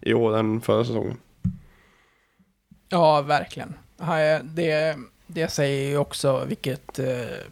i 0.00 0.14
år 0.14 0.36
än 0.36 0.60
förra 0.60 0.84
säsongen. 0.84 1.16
Ja, 2.88 3.20
verkligen. 3.22 3.74
Det, 4.42 4.96
det 5.26 5.48
säger 5.48 5.88
ju 5.88 5.98
också 5.98 6.44
vilket 6.44 6.98
eh, 6.98 7.06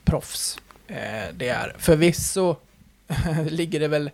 proffs 0.04 0.58
eh, 0.86 1.34
det 1.34 1.48
är. 1.48 1.74
Förvisso 1.78 2.56
ligger 3.50 3.80
det 3.80 3.88
väl 3.88 4.10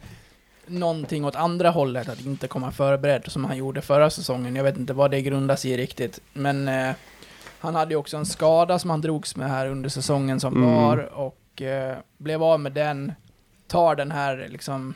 någonting 0.66 1.24
åt 1.24 1.36
andra 1.36 1.70
hållet 1.70 2.08
att 2.08 2.26
inte 2.26 2.48
komma 2.48 2.72
förberedd 2.72 3.24
som 3.26 3.44
han 3.44 3.56
gjorde 3.56 3.80
förra 3.80 4.10
säsongen. 4.10 4.56
Jag 4.56 4.64
vet 4.64 4.76
inte 4.76 4.92
vad 4.92 5.10
det 5.10 5.22
grundas 5.22 5.64
i 5.64 5.76
riktigt. 5.76 6.20
Men 6.32 6.68
eh, 6.68 6.94
han 7.58 7.74
hade 7.74 7.90
ju 7.90 7.96
också 7.96 8.16
en 8.16 8.26
skada 8.26 8.78
som 8.78 8.90
han 8.90 9.00
drogs 9.00 9.36
med 9.36 9.50
här 9.50 9.66
under 9.66 9.88
säsongen 9.88 10.40
som 10.40 10.56
Mm. 10.56 10.74
var 10.74 10.98
och 10.98 11.62
eh, 11.62 11.96
blev 12.18 12.42
av 12.42 12.60
med 12.60 12.72
den. 12.72 13.12
Tar 13.70 13.96
den 13.96 14.10
här 14.10 14.48
liksom 14.50 14.94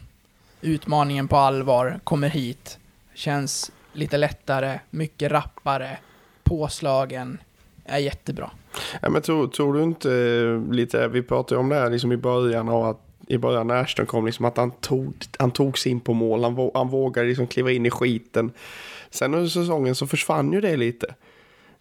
utmaningen 0.61 1.29
på 1.29 1.37
allvar, 1.37 2.01
kommer 2.05 2.29
hit, 2.29 2.79
känns 3.15 3.73
lite 3.93 4.17
lättare, 4.17 4.79
mycket 4.91 5.33
rappare, 5.33 5.99
påslagen, 6.43 7.39
är 7.85 7.99
jättebra. 7.99 8.51
Ja, 9.03 9.11
men 9.11 9.23
tror, 9.23 9.47
tror 9.49 9.75
du 9.75 9.83
inte 9.83 10.13
eh, 10.13 10.73
lite, 10.73 11.09
vi 11.09 11.23
pratade 11.23 11.61
om 11.61 11.69
det 11.69 11.75
här 11.77 11.91
liksom 11.91 12.13
i 12.13 12.17
början 12.17 12.69
av 12.69 12.85
att 12.85 13.01
i 13.27 13.39
början 13.39 13.67
när 13.67 13.75
Ashton 13.75 14.07
kom, 14.07 14.27
liksom 14.27 14.45
att 14.45 14.57
han 14.57 14.71
tog, 14.71 15.15
han 15.39 15.51
tog 15.51 15.79
sig 15.79 15.93
in 15.93 16.01
på 16.01 16.13
mål, 16.15 16.45
han, 16.45 16.57
vå- 16.57 16.71
han 16.75 16.89
vågade 16.89 17.29
liksom 17.29 17.47
kliva 17.47 17.71
in 17.71 17.87
i 17.87 17.91
skiten. 17.91 18.53
Sen 19.11 19.35
under 19.35 19.49
säsongen 19.49 19.95
så 19.95 20.07
försvann 20.07 20.53
ju 20.53 20.61
det 20.61 20.77
lite. 20.77 21.07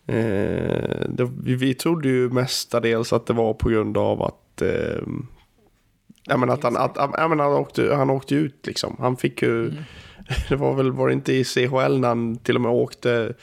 Eh, 0.08 1.10
det, 1.10 1.32
vi, 1.44 1.56
vi 1.56 1.74
trodde 1.74 2.08
ju 2.08 2.30
mestadels 2.30 3.14
att 3.14 3.26
det 3.26 3.34
var 3.34 3.54
på 3.54 3.70
grund 3.70 3.98
av 3.98 4.24
att, 4.24 4.62
eh, 4.62 5.02
ja, 6.24 6.38
men 6.38 6.50
att 6.50 6.64
han, 6.64 6.78
att, 6.78 6.92
ja, 6.96 7.28
men 7.28 7.40
han, 7.40 7.54
åkte, 7.54 7.96
han 7.96 8.10
åkte 8.10 8.36
ut 8.36 8.68
liksom. 8.68 8.96
Han 9.00 9.18
fick 9.18 9.42
ju, 9.42 9.70
Mm. 9.70 9.84
det 10.50 10.56
var 10.56 10.74
väl, 10.74 10.92
var 10.92 11.08
det 11.08 11.14
inte 11.14 11.34
i 11.34 11.44
CHL 11.44 12.00
när 12.00 12.08
han 12.08 12.36
till 12.36 12.56
och 12.56 12.62
med 12.62 12.72
åkte 12.72 13.34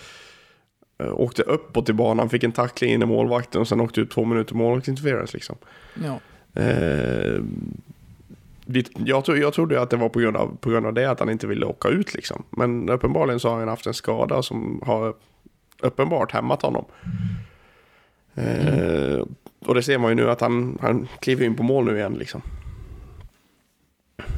eh, 0.98 1.12
åkte 1.20 1.42
uppåt 1.42 1.88
i 1.88 1.92
banan, 1.92 2.28
fick 2.28 2.44
en 2.44 2.52
tackling 2.52 2.92
in 2.92 3.02
i 3.02 3.06
målvakten 3.06 3.60
och 3.60 3.68
sen 3.68 3.80
åkte 3.80 4.00
ut 4.00 4.10
två 4.10 4.24
minuter 4.24 4.54
målvaktsinterference 4.54 5.36
liksom. 5.36 5.56
Ja. 6.04 6.20
Eh, 6.62 7.40
jag, 8.96 9.24
tro, 9.24 9.36
jag 9.36 9.52
trodde 9.52 9.74
ju 9.74 9.80
att 9.80 9.90
det 9.90 9.96
var 9.96 10.08
på 10.08 10.18
grund, 10.18 10.36
av, 10.36 10.56
på 10.60 10.70
grund 10.70 10.86
av 10.86 10.94
det 10.94 11.10
att 11.10 11.20
han 11.20 11.30
inte 11.30 11.46
ville 11.46 11.66
åka 11.66 11.88
ut 11.88 12.14
liksom. 12.14 12.42
Men 12.50 12.88
uppenbarligen 12.88 13.40
så 13.40 13.48
har 13.48 13.58
han 13.58 13.68
haft 13.68 13.86
en 13.86 13.94
skada 13.94 14.42
som 14.42 14.82
har 14.86 15.14
uppenbart 15.82 16.32
hämmat 16.32 16.62
honom. 16.62 16.84
Eh, 18.34 19.24
och 19.66 19.74
det 19.74 19.82
ser 19.82 19.98
man 19.98 20.10
ju 20.10 20.14
nu 20.14 20.30
att 20.30 20.40
han, 20.40 20.78
han 20.80 21.08
kliver 21.20 21.46
in 21.46 21.54
på 21.56 21.62
mål 21.62 21.84
nu 21.84 21.96
igen 21.96 22.14
liksom. 22.14 22.42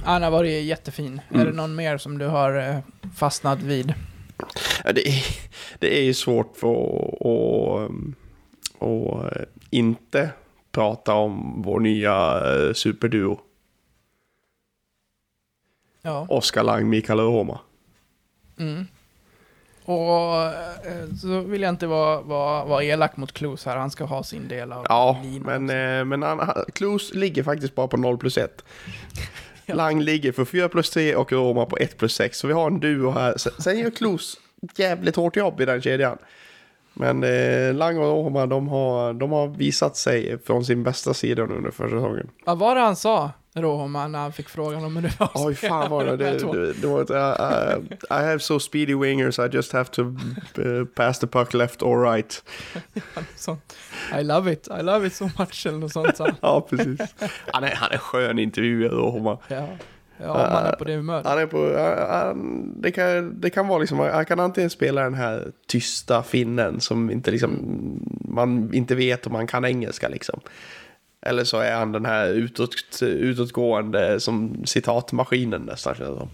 Han 0.04 0.22
har 0.22 0.30
varit 0.30 0.64
jättefin. 0.64 1.20
Är 1.28 1.34
Mm. 1.34 1.46
det 1.46 1.52
någon 1.52 1.74
mer 1.74 1.98
som 1.98 2.18
du 2.18 2.26
har 2.26 2.68
eh, 2.68 2.78
fastnat 3.16 3.58
vid? 3.62 3.94
Ja, 4.84 4.92
det, 4.92 5.08
är, 5.08 5.24
det 5.78 5.98
är 5.98 6.02
ju 6.02 6.14
svårt 6.14 6.56
för 6.56 6.72
att, 6.72 7.26
att, 7.26 8.82
att 8.82 9.48
inte 9.70 10.30
prata 10.72 11.14
om 11.14 11.62
vår 11.62 11.80
nya 11.80 12.40
eh, 12.68 12.72
superduo. 12.72 13.40
Ja. 16.02 16.26
Oskar 16.28 16.62
Lang, 16.62 16.88
Mikael 16.90 17.20
Roma. 17.20 17.60
Mm. 18.58 18.86
Och 19.84 20.42
eh, 20.86 21.08
så 21.20 21.40
vill 21.40 21.62
jag 21.62 21.68
inte 21.68 21.86
vara, 21.86 22.20
vara, 22.20 22.64
vara 22.64 22.84
elak 22.84 23.16
mot 23.16 23.32
Klos 23.32 23.64
här, 23.66 23.76
han 23.76 23.90
ska 23.90 24.04
ha 24.04 24.22
sin 24.22 24.48
del 24.48 24.72
av 24.72 24.86
Ja, 24.88 25.22
men, 25.44 25.66
men 26.08 26.22
han, 26.22 26.40
Klos 26.74 27.14
ligger 27.14 27.42
faktiskt 27.42 27.74
bara 27.74 27.88
på 27.88 27.96
0 27.96 28.18
plus 28.18 28.38
1. 28.38 28.64
Lang 29.74 30.00
ligger 30.00 30.32
för 30.32 30.44
4 30.44 30.68
plus 30.68 30.90
3 30.90 31.16
och 31.16 31.32
Roma 31.32 31.66
på 31.66 31.76
1 31.76 31.98
plus 31.98 32.14
6. 32.14 32.38
Så 32.38 32.46
vi 32.46 32.52
har 32.52 32.66
en 32.66 32.80
duo 32.80 33.10
här. 33.10 33.34
Sen, 33.36 33.78
gör 33.78 33.90
Klos 33.90 34.38
jävligt 34.76 35.16
hårt 35.16 35.36
jobb 35.36 35.60
i 35.60 35.64
den 35.64 35.82
kedjan. 35.82 36.18
Men 36.94 37.24
eh, 37.24 37.74
Lang 37.74 37.98
och 37.98 38.04
Roma, 38.04 38.46
de 38.46 38.68
har, 38.68 39.12
de 39.12 39.32
har 39.32 39.48
visat 39.48 39.96
sig 39.96 40.38
från 40.38 40.64
sin 40.64 40.82
bästa 40.82 41.14
sida 41.14 41.42
under 41.42 41.70
försäsongen. 41.70 42.30
Vad 42.44 42.58
var 42.58 42.74
det 42.74 42.80
han 42.80 42.96
sa, 42.96 43.30
Rohoma, 43.54 44.08
när 44.08 44.18
han 44.18 44.32
fick 44.32 44.48
frågan 44.48 44.84
om 44.84 44.96
hur 44.96 45.02
det 45.02 45.20
var 45.20 45.26
att 45.26 45.32
Oj, 45.36 45.54
fan 45.54 45.90
var 45.90 46.04
det. 46.04 46.16
Det, 46.16 46.38
det, 46.38 46.72
det 46.72 46.86
var 46.86 47.02
ett, 47.02 47.10
uh, 47.10 47.16
uh, 47.16 48.20
I 48.20 48.22
have 48.24 48.38
so 48.38 48.60
speedy 48.60 48.94
wingers, 48.94 49.38
I 49.38 49.48
just 49.52 49.72
have 49.72 49.84
to 49.84 50.02
uh, 50.58 50.84
pass 50.84 51.18
the 51.18 51.26
puck 51.26 51.54
left 51.54 51.82
or 51.82 52.12
right. 52.12 52.42
I 54.20 54.22
love 54.22 54.52
it, 54.52 54.68
I 54.80 54.82
love 54.82 55.06
it 55.06 55.14
so 55.14 55.24
much, 55.38 55.66
eller 55.66 55.78
något 55.78 55.92
sånt 55.92 56.18
han. 56.18 56.34
Ja, 56.40 56.66
precis. 56.70 57.00
Han 57.52 57.64
är, 57.64 57.74
han 57.74 57.92
är 57.92 57.98
skön 57.98 58.38
intervjuare, 58.38 58.94
Roma. 58.94 59.38
Ja, 59.48 59.68
ja 60.16 60.30
om 60.30 60.52
man 60.52 60.66
är 60.66 60.72
på 60.72 60.84
det 60.84 60.96
humöret. 60.96 61.26
Han 61.26 61.38
är 61.38 61.46
på, 61.46 61.76
han, 62.08 62.72
det, 62.80 62.90
kan, 62.90 63.40
det 63.40 63.50
kan 63.50 63.68
vara 63.68 63.78
liksom, 63.78 63.98
han 63.98 64.24
kan 64.24 64.40
antingen 64.40 64.70
spela 64.70 65.02
den 65.02 65.14
här 65.14 65.52
tysta 65.66 66.22
finnen 66.22 66.80
som 66.80 67.10
inte 67.10 67.30
liksom, 67.30 67.58
man 68.24 68.74
inte 68.74 68.94
vet 68.94 69.26
om 69.26 69.32
man 69.32 69.46
kan 69.46 69.64
engelska 69.64 70.08
liksom. 70.08 70.40
Eller 71.22 71.44
så 71.44 71.58
är 71.58 71.74
han 71.74 71.92
den 71.92 72.06
här 72.06 72.28
utåt, 72.28 73.02
utåtgående 73.02 74.20
som 74.20 74.66
citatmaskinen 74.66 75.62
nästan 75.62 75.94
känns 75.94 76.18
som. 76.18 76.28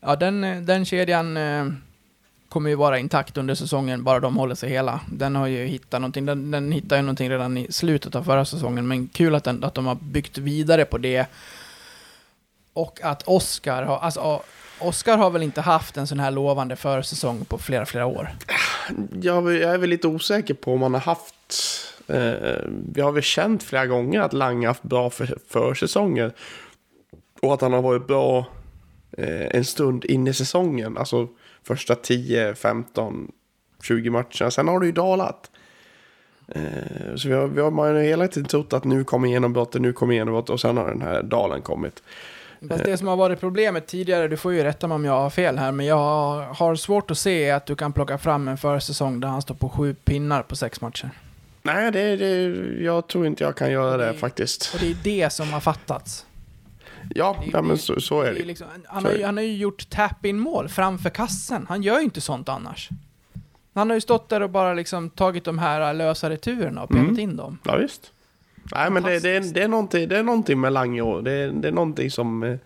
Ja, 0.00 0.16
den, 0.16 0.66
den 0.66 0.84
kedjan 0.84 1.36
eh, 1.36 1.66
kommer 2.48 2.70
ju 2.70 2.76
vara 2.76 2.98
intakt 2.98 3.36
under 3.36 3.54
säsongen, 3.54 4.04
bara 4.04 4.20
de 4.20 4.36
håller 4.36 4.54
sig 4.54 4.70
hela. 4.70 5.00
Den 5.12 5.36
har 5.36 5.46
ju 5.46 5.66
hittat 5.66 6.00
någonting, 6.00 6.26
den, 6.26 6.50
den 6.50 6.72
hittade 6.72 6.96
ju 6.96 7.02
någonting 7.02 7.30
redan 7.30 7.56
i 7.56 7.72
slutet 7.72 8.14
av 8.14 8.24
förra 8.24 8.44
säsongen, 8.44 8.88
men 8.88 9.08
kul 9.08 9.34
att, 9.34 9.44
den, 9.44 9.64
att 9.64 9.74
de 9.74 9.86
har 9.86 9.94
byggt 9.94 10.38
vidare 10.38 10.84
på 10.84 10.98
det. 10.98 11.26
Och 12.72 13.00
att 13.02 13.22
Oscar 13.22 13.82
har, 13.82 13.98
alltså 13.98 14.42
Oscar 14.78 15.18
har 15.18 15.30
väl 15.30 15.42
inte 15.42 15.60
haft 15.60 15.96
en 15.96 16.06
sån 16.06 16.20
här 16.20 16.30
lovande 16.30 16.76
försäsong 16.76 17.44
på 17.44 17.58
flera, 17.58 17.86
flera 17.86 18.06
år. 18.06 18.30
Jag, 19.22 19.54
jag 19.54 19.74
är 19.74 19.78
väl 19.78 19.90
lite 19.90 20.08
osäker 20.08 20.54
på 20.54 20.74
om 20.74 20.80
man 20.80 20.94
har 20.94 21.00
haft... 21.00 21.34
Eh, 22.10 22.58
vi 22.92 23.00
har 23.00 23.12
väl 23.12 23.22
känt 23.22 23.62
flera 23.62 23.86
gånger 23.86 24.20
att 24.20 24.32
Lang 24.32 24.58
har 24.58 24.66
haft 24.66 24.82
bra 24.82 25.10
för, 25.10 25.38
försäsonger. 25.48 26.32
Och 27.42 27.54
att 27.54 27.60
han 27.60 27.72
har 27.72 27.82
varit 27.82 28.06
bra 28.06 28.46
eh, 29.12 29.56
en 29.56 29.64
stund 29.64 30.04
in 30.04 30.26
i 30.26 30.34
säsongen. 30.34 30.98
Alltså 30.98 31.28
första 31.62 31.94
10, 31.94 32.54
15, 32.54 33.32
20 33.82 34.10
matcherna. 34.10 34.50
Sen 34.50 34.68
har 34.68 34.80
det 34.80 34.86
ju 34.86 34.92
dalat. 34.92 35.50
Eh, 36.48 37.14
så 37.16 37.28
vi 37.28 37.34
har, 37.34 37.46
vi 37.46 37.60
har 37.60 37.70
man 37.70 37.94
har 37.94 38.02
hela 38.02 38.28
tiden 38.28 38.48
trott 38.48 38.72
att 38.72 38.84
nu 38.84 39.04
kommer 39.04 39.28
genombrottet, 39.28 39.82
nu 39.82 39.92
kommer 39.92 40.14
genombrottet. 40.14 40.50
Och 40.50 40.60
sen 40.60 40.76
har 40.76 40.88
den 40.88 41.02
här 41.02 41.22
dalen 41.22 41.62
kommit. 41.62 42.02
Fast 42.68 42.84
det 42.84 42.96
som 42.96 43.08
har 43.08 43.16
varit 43.16 43.40
problemet 43.40 43.86
tidigare, 43.86 44.28
du 44.28 44.36
får 44.36 44.52
ju 44.52 44.62
rätta 44.62 44.86
mig 44.86 44.94
om 44.94 45.04
jag 45.04 45.12
har 45.12 45.30
fel 45.30 45.58
här, 45.58 45.72
men 45.72 45.86
jag 45.86 46.42
har 46.42 46.74
svårt 46.74 47.10
att 47.10 47.18
se 47.18 47.50
att 47.50 47.66
du 47.66 47.76
kan 47.76 47.92
plocka 47.92 48.18
fram 48.18 48.48
en 48.48 48.58
försäsong 48.58 49.20
där 49.20 49.28
han 49.28 49.42
står 49.42 49.54
på 49.54 49.68
sju 49.68 49.94
pinnar 49.94 50.42
på 50.42 50.56
sex 50.56 50.80
matcher. 50.80 51.10
Nej, 51.62 51.92
det, 51.92 52.16
det, 52.16 52.82
jag 52.82 53.06
tror 53.08 53.26
inte 53.26 53.44
jag 53.44 53.56
kan 53.56 53.70
göra 53.72 53.96
det 53.96 54.06
Det- 54.06 54.14
faktiskt. 54.14 54.70
Och 54.74 54.80
det 54.80 54.90
är 54.90 54.96
det 55.02 55.30
som 55.30 55.52
har 55.52 55.60
fattats. 55.60 56.26
Ja, 57.14 57.36
det- 57.44 57.50
ja 57.52 57.62
men 57.62 57.78
så, 57.78 58.00
så 58.00 58.20
är 58.22 58.34
Det 58.34 58.44
liksom, 58.44 58.66
han, 58.86 59.04
har 59.04 59.22
han 59.24 59.36
har 59.36 59.44
ju 59.44 59.56
gjort 59.56 59.90
tap-in 59.90 60.38
mål 60.38 60.68
framför 60.68 61.10
kassen. 61.10 61.66
Han 61.68 61.82
gör 61.82 61.98
ju 61.98 62.04
inte 62.04 62.20
sånt 62.20 62.48
annars. 62.48 62.88
Han 63.74 63.90
har 63.90 63.94
ju 63.94 64.00
stått 64.00 64.28
där 64.28 64.40
och 64.40 64.50
bara 64.50 64.74
liksom 64.74 65.10
tagit 65.10 65.44
de 65.44 65.58
här 65.58 65.94
lösa 65.94 66.30
returerna 66.30 66.82
och 66.82 66.88
petat 66.88 67.04
Mm. 67.04 67.18
in 67.20 67.36
dem. 67.36 67.58
Ja, 67.64 67.76
visst. 67.76 68.12
Nej, 68.74 68.90
men 68.90 69.02
det, 69.02 69.18
det, 69.20 69.30
är, 69.36 69.40
det, 69.40 69.62
är 69.62 69.68
någonting, 69.68 70.08
det 70.08 70.18
är 70.18 70.22
någonting 70.22 70.60
med 70.60 70.72
Lange 70.72 71.02
och 71.02 71.24
det, 71.24 71.32
är- 71.32 71.48
det 71.52 71.68
är 71.68 71.72
någonting 71.72 72.10
som 72.10 72.42
eh, 72.42 72.56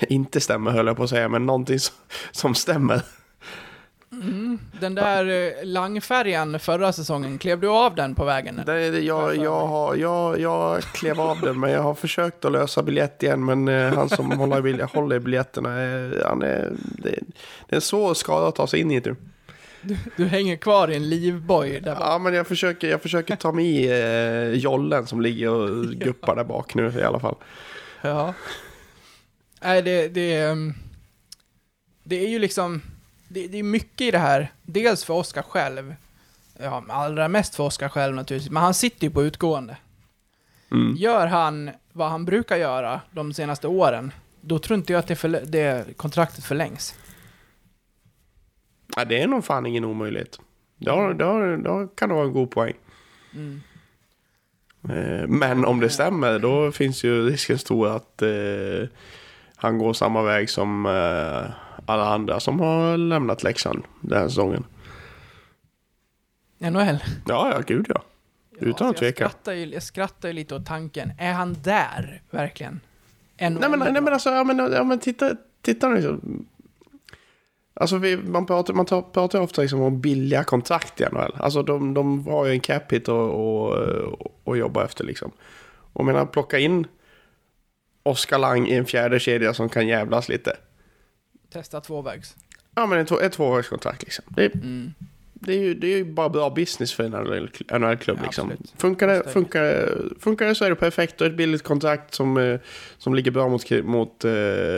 inte 0.08 0.40
stämmer 0.40 0.70
höll 0.70 0.86
jag 0.86 0.96
på 0.96 1.02
att 1.02 1.10
säga, 1.10 1.28
men 1.28 1.46
någonting 1.46 1.78
som, 1.78 1.94
som 2.32 2.54
stämmer. 2.54 3.02
Den 4.80 4.94
där 4.94 5.28
eh, 5.28 5.64
langfärjan 5.64 6.58
förra 6.58 6.92
säsongen, 6.92 7.38
klev 7.38 7.60
du 7.60 7.68
av 7.68 7.94
den 7.94 8.14
på 8.14 8.24
vägen? 8.24 8.62
Det, 8.66 8.90
det, 8.90 9.00
jag, 9.00 9.36
jag, 9.36 9.66
har, 9.66 9.94
jag, 9.94 10.40
jag 10.40 10.82
klev 10.82 11.20
av 11.20 11.40
den, 11.40 11.60
men 11.60 11.70
jag 11.70 11.82
har 11.82 11.94
försökt 11.94 12.44
att 12.44 12.52
lösa 12.52 12.82
biljett 12.82 13.22
igen, 13.22 13.44
men 13.44 13.68
eh, 13.68 13.94
han 13.94 14.08
som 14.08 14.30
håller, 14.30 14.94
håller 14.94 15.16
i 15.16 15.20
biljetterna, 15.20 15.72
är, 15.72 16.24
han 16.28 16.42
är, 16.42 16.72
det, 16.80 17.10
det 17.66 17.72
är 17.72 17.76
en 17.76 17.80
svår 17.80 18.14
skada 18.14 18.48
att 18.48 18.54
ta 18.54 18.66
sig 18.66 18.80
in 18.80 18.90
i. 18.90 19.00
Typ. 19.00 19.18
Du 20.16 20.24
hänger 20.24 20.56
kvar 20.56 20.88
i 20.88 20.96
en 20.96 21.08
livboj 21.08 21.80
där 21.80 21.94
bak. 21.94 22.02
Ja, 22.04 22.18
men 22.18 22.34
jag 22.34 22.46
försöker, 22.46 22.88
jag 22.88 23.02
försöker 23.02 23.36
ta 23.36 23.52
mig 23.52 23.66
i 23.66 23.90
eh, 23.90 24.58
jollen 24.58 25.06
som 25.06 25.20
ligger 25.20 25.50
och 25.50 25.86
guppar 25.86 26.36
där 26.36 26.44
bak 26.44 26.74
nu 26.74 26.92
i 26.98 27.02
alla 27.02 27.20
fall. 27.20 27.36
Ja. 28.00 28.34
Nej, 29.62 29.82
det, 29.82 30.08
det, 30.08 30.34
ehm, 30.34 30.74
det 32.02 32.24
är 32.26 32.28
ju 32.28 32.38
liksom, 32.38 32.82
det, 33.28 33.48
det 33.48 33.58
är 33.58 33.62
mycket 33.62 34.00
i 34.00 34.10
det 34.10 34.18
här. 34.18 34.52
Dels 34.62 35.04
för 35.04 35.14
Oskar 35.14 35.42
själv. 35.42 35.94
Ja, 36.60 36.84
allra 36.88 37.28
mest 37.28 37.54
för 37.54 37.64
Oskar 37.64 37.88
själv 37.88 38.14
naturligtvis. 38.14 38.50
Men 38.52 38.62
han 38.62 38.74
sitter 38.74 39.04
ju 39.04 39.10
på 39.10 39.24
utgående. 39.24 39.76
Mm. 40.72 40.96
Gör 40.96 41.26
han 41.26 41.70
vad 41.92 42.10
han 42.10 42.24
brukar 42.24 42.56
göra 42.56 43.00
de 43.10 43.32
senaste 43.32 43.68
åren, 43.68 44.12
då 44.40 44.58
tror 44.58 44.78
inte 44.78 44.92
jag 44.92 45.00
att 45.00 45.06
det, 45.06 45.14
förlä- 45.14 45.44
det 45.44 45.96
kontraktet 45.96 46.44
förlängs. 46.44 46.94
Ja, 48.96 49.04
det 49.04 49.22
är 49.22 49.26
nog 49.26 49.44
fan 49.44 49.66
ingen 49.66 49.84
omöjlighet. 49.84 50.40
Har, 50.86 51.14
det 51.14 51.24
har, 51.24 51.96
kan 51.96 52.08
det 52.08 52.14
vara 52.14 52.26
en 52.26 52.32
god 52.32 52.50
poäng. 52.50 52.74
Mm. 53.34 53.60
Eh, 54.88 55.26
Men 55.28 55.64
om 55.64 55.80
det 55.80 55.90
stämmer, 55.90 56.38
då 56.38 56.72
finns 56.72 57.04
ju 57.04 57.30
risken 57.30 57.58
stor 57.58 57.88
att 57.96 58.22
eh, 58.22 58.88
han 59.56 59.78
går 59.78 59.92
samma 59.92 60.22
väg 60.22 60.50
som 60.50 60.86
eh, 60.86 61.50
alla 61.88 62.14
andra 62.14 62.40
som 62.40 62.60
har 62.60 62.96
lämnat 62.96 63.42
Leksand 63.42 63.84
den 64.00 64.18
här 64.18 64.28
säsongen. 64.28 64.64
NHL. 66.58 66.98
Ja, 67.26 67.50
ja, 67.52 67.60
gud 67.66 67.86
ja. 67.88 68.02
Utan 68.60 68.68
Ja, 68.68 68.70
att 68.70 68.78
så 68.78 68.84
jag 68.84 68.96
tveka. 68.96 69.28
skrattar, 69.28 69.52
ju, 69.52 69.66
jag 69.66 69.82
skrattar 69.82 70.28
ju 70.28 70.34
lite 70.34 70.54
åt 70.54 70.66
tanken. 70.66 71.12
Är 71.18 71.32
han 71.32 71.56
där, 71.62 72.22
verkligen? 72.30 72.80
NHL 73.40 73.60
Nej 73.60 73.70
men, 73.70 73.78
nej, 73.78 74.02
men 74.02 74.12
alltså, 74.12 74.30
ja, 74.30 74.44
men, 74.44 74.72
ja, 74.72 74.84
men 74.84 74.98
titta, 74.98 75.36
titta 75.62 75.88
nu. 75.88 75.94
liksom. 75.94 76.46
Alltså 77.74 77.98
vi, 77.98 78.16
man 78.16 78.46
pratar, 78.46 78.74
man 78.74 78.86
tar, 78.86 79.02
pratar 79.02 79.40
ofta 79.40 79.62
liksom 79.62 79.80
om 79.80 80.00
billiga 80.00 80.44
kontrakt 80.44 81.00
i 81.00 81.04
NHL. 81.12 81.32
Alltså 81.36 81.62
de, 81.62 81.94
de 81.94 82.26
har 82.26 82.46
ju 82.46 82.52
en 82.52 82.60
cap 82.60 82.92
hit 82.92 83.08
och, 83.08 83.30
och, 83.30 83.76
och 84.44 84.56
jobba 84.58 84.84
efter 84.84 85.04
liksom. 85.04 85.30
Och 85.92 86.00
jag 86.00 86.06
menar 86.06 86.26
plocka 86.26 86.58
in 86.58 86.86
Oskar 88.02 88.38
Lang 88.38 88.66
i 88.66 88.74
en 88.74 88.86
fjärde 88.86 89.20
kedja 89.20 89.54
som 89.54 89.68
kan 89.68 89.88
jävlas 89.88 90.28
lite. 90.28 90.56
Testa 91.52 91.80
tvåvägs. 91.80 92.36
Ja 92.74 92.86
men 92.86 92.98
ett, 92.98 93.10
ett 93.10 93.32
tvåvägskontrakt 93.32 94.02
liksom. 94.02 94.24
Det, 94.28 94.54
Mm. 94.54 94.94
det, 95.34 95.52
är 95.52 95.58
ju, 95.58 95.74
det 95.74 95.86
är 95.86 95.96
ju 95.96 96.04
bara 96.04 96.28
bra 96.28 96.50
business 96.50 96.92
för 96.94 97.04
en 97.04 97.10
NHL-klubb 97.80 98.18
Ja, 98.20 98.24
liksom. 98.26 98.52
Funkar 98.76 99.06
det, 99.08 99.22
funkar, 99.32 99.62
det- 99.62 99.98
funkar 100.20 100.46
det 100.46 100.54
så 100.54 100.64
är 100.64 100.70
det 100.70 100.76
perfekt 100.76 101.20
och 101.20 101.26
ett 101.26 101.34
billigt 101.36 101.62
kontrakt 101.62 102.14
som, 102.14 102.36
eh, 102.36 102.60
som 102.98 103.14
ligger 103.14 103.30
bra 103.30 103.48
mot, 103.48 103.70
mot 103.84 104.24
eh, 104.24 104.30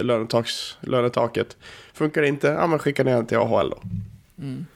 lönetaks, 0.03 0.77
lönetaket. 0.81 1.57
Funkar 1.93 2.23
det 2.23 2.29
inte, 2.29 2.47
ja 2.49 2.67
men 2.67 2.79
skicka 2.79 3.05
ner 3.05 3.15
den 3.17 3.27
till 3.27 3.37
AHL 3.39 3.71
då. 3.71 3.83
Mm. 4.39 4.67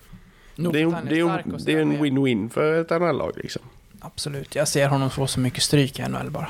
Det 0.56 0.62
är, 0.62 0.72
det, 1.08 1.20
är, 1.20 1.42
det 1.64 1.72
är 1.72 1.80
en 1.80 1.92
win-win 2.04 2.48
för 2.48 2.80
ett 2.80 2.90
NHL-lag 2.90 3.32
liksom. 3.36 3.62
Absolut, 4.00 4.54
jag 4.54 4.68
ser 4.68 4.88
honom 4.88 5.10
få 5.10 5.26
så 5.26 5.40
mycket 5.40 5.62
stryk 5.62 5.98
i 5.98 6.02
NHL 6.08 6.30
bara. 6.30 6.48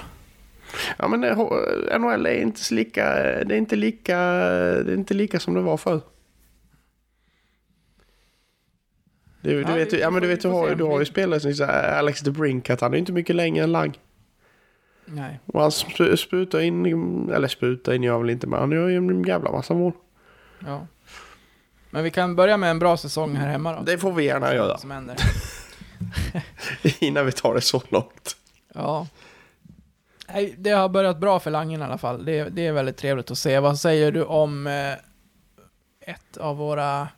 Ja 0.98 1.08
men 1.08 1.24
eh, 1.24 1.36
NHL 1.98 2.26
är 2.26 2.34
inte 2.40 2.74
lika, 2.74 3.04
det 3.44 3.54
är 3.54 3.58
inte 3.58 3.76
lika, 3.76 4.16
det 4.18 4.92
är 4.92 4.94
inte 4.94 5.14
lika 5.14 5.40
som 5.40 5.54
det 5.54 5.60
var 5.60 5.76
förr. 5.76 6.00
Du, 9.40 9.50
du, 9.50 9.60
Ja, 9.70 9.74
vet, 9.74 9.92
vi- 9.92 9.96
ju- 9.96 10.02
ja, 10.02 10.10
men 10.10 10.22
du, 10.22 10.28
vet, 10.28 10.40
du, 10.42 10.48
har, 10.48 10.74
du 10.74 10.84
har 10.84 10.98
ju 10.98 11.04
spelare 11.04 11.40
som 11.40 11.66
här, 11.66 11.98
Alex 11.98 12.20
DeBrink, 12.20 12.70
att 12.70 12.80
han 12.80 12.94
är 12.94 12.98
inte 12.98 13.12
mycket 13.12 13.36
längre 13.36 13.64
än 13.64 13.72
Lang. 13.72 13.98
Nej. 15.06 15.40
Och 15.46 15.60
han 15.60 15.70
sp- 15.70 16.16
sprutar 16.16 16.60
in, 16.60 17.30
eller 17.30 17.48
sprutar 17.48 17.92
in 17.92 18.02
gör 18.02 18.12
han 18.12 18.20
väl 18.22 18.30
inte, 18.30 18.46
men 18.46 18.60
han 18.60 18.70
gör 18.72 18.88
ju 18.88 18.96
en 18.96 19.22
jävla 19.24 19.52
massa 19.52 19.74
mål. 19.74 19.92
Ja. 20.66 20.86
Men 21.90 22.04
vi 22.04 22.10
kan 22.10 22.36
börja 22.36 22.56
med 22.56 22.70
en 22.70 22.78
bra 22.78 22.96
säsong 22.96 23.34
här 23.36 23.48
hemma 23.48 23.72
då. 23.76 23.82
Det 23.82 23.98
får 23.98 24.12
vi 24.12 24.24
gärna 24.24 24.54
göra, 24.54 24.78
som 24.78 24.90
händer. 24.90 25.16
innan 27.00 27.26
vi 27.26 27.32
tar 27.32 27.54
det 27.54 27.60
så 27.60 27.82
långt. 27.88 28.36
Ja. 28.74 29.06
Nej, 30.28 30.54
det 30.58 30.70
har 30.70 30.88
börjat 30.88 31.18
bra 31.18 31.40
för 31.40 31.50
Langen 31.50 31.80
i 31.80 31.84
alla 31.84 31.98
fall. 31.98 32.24
Det, 32.24 32.44
det 32.48 32.66
är 32.66 32.72
väldigt 32.72 32.96
trevligt 32.96 33.30
att 33.30 33.38
se. 33.38 33.58
Vad 33.60 33.78
säger 33.78 34.12
du 34.12 34.24
om 34.24 34.66
eh, 34.66 34.92
ett 36.00 36.36
av 36.36 36.56
våra 36.56 37.08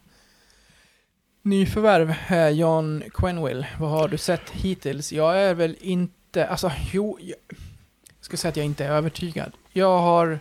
Nyförvärv, 1.43 2.15
eh, 2.31 2.49
John 2.49 3.03
Quenville. 3.15 3.69
Vad 3.81 3.91
har 3.91 4.09
du 4.09 4.19
sett 4.19 4.51
hittills? 4.51 5.13
Jag 5.13 5.39
är 5.43 5.55
väl 5.55 5.77
inte, 5.81 6.47
alltså 6.47 6.73
jo, 6.93 7.19
jag 7.21 7.37
ska 8.21 8.37
säga 8.37 8.51
att 8.51 8.57
jag 8.57 8.67
inte 8.67 8.85
är 8.85 8.91
övertygad. 8.91 9.53
Jag 9.73 9.99
har, 9.99 10.39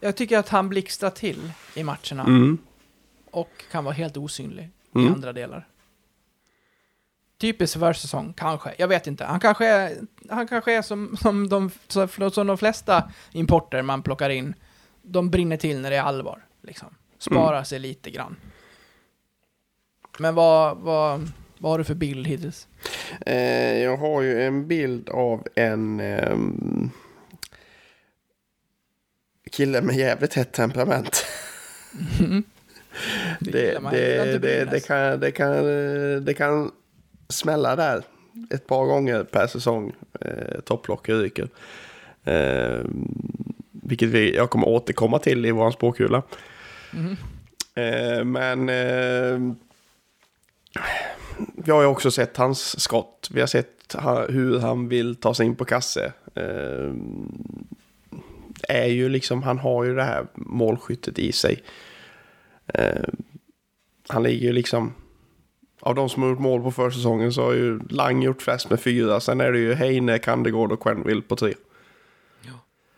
jag 0.00 0.16
tycker 0.16 0.38
att 0.38 0.48
han 0.48 0.68
blixtrar 0.68 1.10
till 1.10 1.52
i 1.74 1.82
matcherna 1.82 2.22
Mm. 2.26 2.58
och 3.30 3.50
kan 3.70 3.84
vara 3.84 3.94
helt 3.94 4.16
osynlig 4.16 4.70
i 4.94 4.98
Mm. 4.98 5.12
andra 5.14 5.32
delar. 5.32 5.66
Typisk 7.38 7.78
försäsong, 7.78 8.32
kanske. 8.36 8.74
Jag 8.78 8.88
vet 8.88 9.06
inte. 9.06 9.24
Han 9.24 9.40
kanske 9.40 9.66
är, 9.66 9.96
han 10.28 10.48
kanske 10.48 10.72
är 10.72 10.82
som, 10.82 11.16
som, 11.16 11.48
de, 11.48 11.70
som 12.32 12.46
de 12.46 12.58
flesta 12.58 13.10
importer 13.32 13.82
man 13.82 14.02
plockar 14.02 14.30
in. 14.30 14.54
De 15.02 15.30
brinner 15.30 15.56
till 15.56 15.80
när 15.80 15.90
det 15.90 15.96
är 15.96 16.02
allvar. 16.02 16.44
Liksom. 16.62 16.94
Sparar 17.18 17.64
sig 17.64 17.78
lite 17.78 18.10
grann. 18.10 18.36
Men 20.18 20.34
vad, 20.34 20.76
vad, 20.76 21.30
vad 21.58 21.72
har 21.72 21.78
du 21.78 21.84
för 21.84 21.94
bild 21.94 22.26
hittills? 22.26 22.68
Eh, 23.26 23.78
jag 23.82 23.96
har 23.96 24.22
ju 24.22 24.42
en 24.42 24.68
bild 24.68 25.08
av 25.08 25.46
en 25.54 26.00
ehm, 26.00 26.90
kille 29.50 29.82
med 29.82 29.96
jävligt 29.96 30.34
hett 30.34 30.52
temperament. 30.52 31.26
Det. 33.40 33.72
Jag 33.72 33.92
det, 33.92 34.86
kan, 34.86 35.20
det, 35.20 35.30
kan, 35.30 35.64
det 36.24 36.34
kan 36.34 36.72
smälla 37.28 37.76
där 37.76 38.02
ett 38.50 38.66
par 38.66 38.86
gånger 38.86 39.24
per 39.24 39.46
säsong. 39.46 39.92
Eh, 40.20 40.60
topplock 40.60 41.08
ryker. 41.08 41.48
Eh, 42.24 42.80
vilket 43.70 44.08
vi, 44.08 44.36
jag 44.36 44.50
kommer 44.50 44.68
återkomma 44.68 45.18
till 45.18 45.46
i 45.46 45.50
vår 45.50 45.70
spåkula. 45.70 46.22
Mhm. 46.92 47.16
Eh, 47.74 48.24
men 48.24 48.68
eh, 48.68 49.56
vi 51.54 51.72
har 51.72 51.82
ju 51.82 51.86
också 51.86 52.10
sett 52.10 52.36
hans 52.36 52.80
skott. 52.80 53.28
Vi 53.32 53.40
har 53.40 53.46
sett 53.46 53.92
ha, 53.94 54.26
hur 54.26 54.58
han 54.58 54.88
vill 54.88 55.16
ta 55.16 55.34
sig 55.34 55.46
in 55.46 55.56
på 55.56 55.64
kasse. 55.64 56.12
Eh, 56.34 56.92
är 58.68 58.86
ju 58.86 59.08
liksom, 59.08 59.42
han 59.42 59.58
har 59.58 59.84
ju 59.84 59.94
det 59.94 60.02
här 60.02 60.26
målskyttet 60.34 61.18
i 61.18 61.32
sig. 61.32 61.62
Eh, 62.66 63.04
han 64.08 64.22
ligger 64.22 64.46
ju 64.46 64.52
liksom... 64.52 64.94
Av 65.86 65.94
de 65.94 66.08
som 66.08 66.22
har 66.22 66.30
gjort 66.30 66.38
mål 66.38 66.62
på 66.62 66.70
försäsongen 66.70 67.32
så 67.32 67.42
har 67.42 67.52
ju 67.52 67.78
Lang 67.88 68.22
gjort 68.22 68.42
flest 68.42 68.70
med 68.70 68.80
fyra. 68.80 69.20
Sen 69.20 69.40
är 69.40 69.52
det 69.52 69.58
ju 69.58 69.74
Heine, 69.74 70.18
Kandegård 70.18 70.72
och 70.72 70.82
Quenville 70.82 71.22
på 71.22 71.36
tre. 71.36 71.54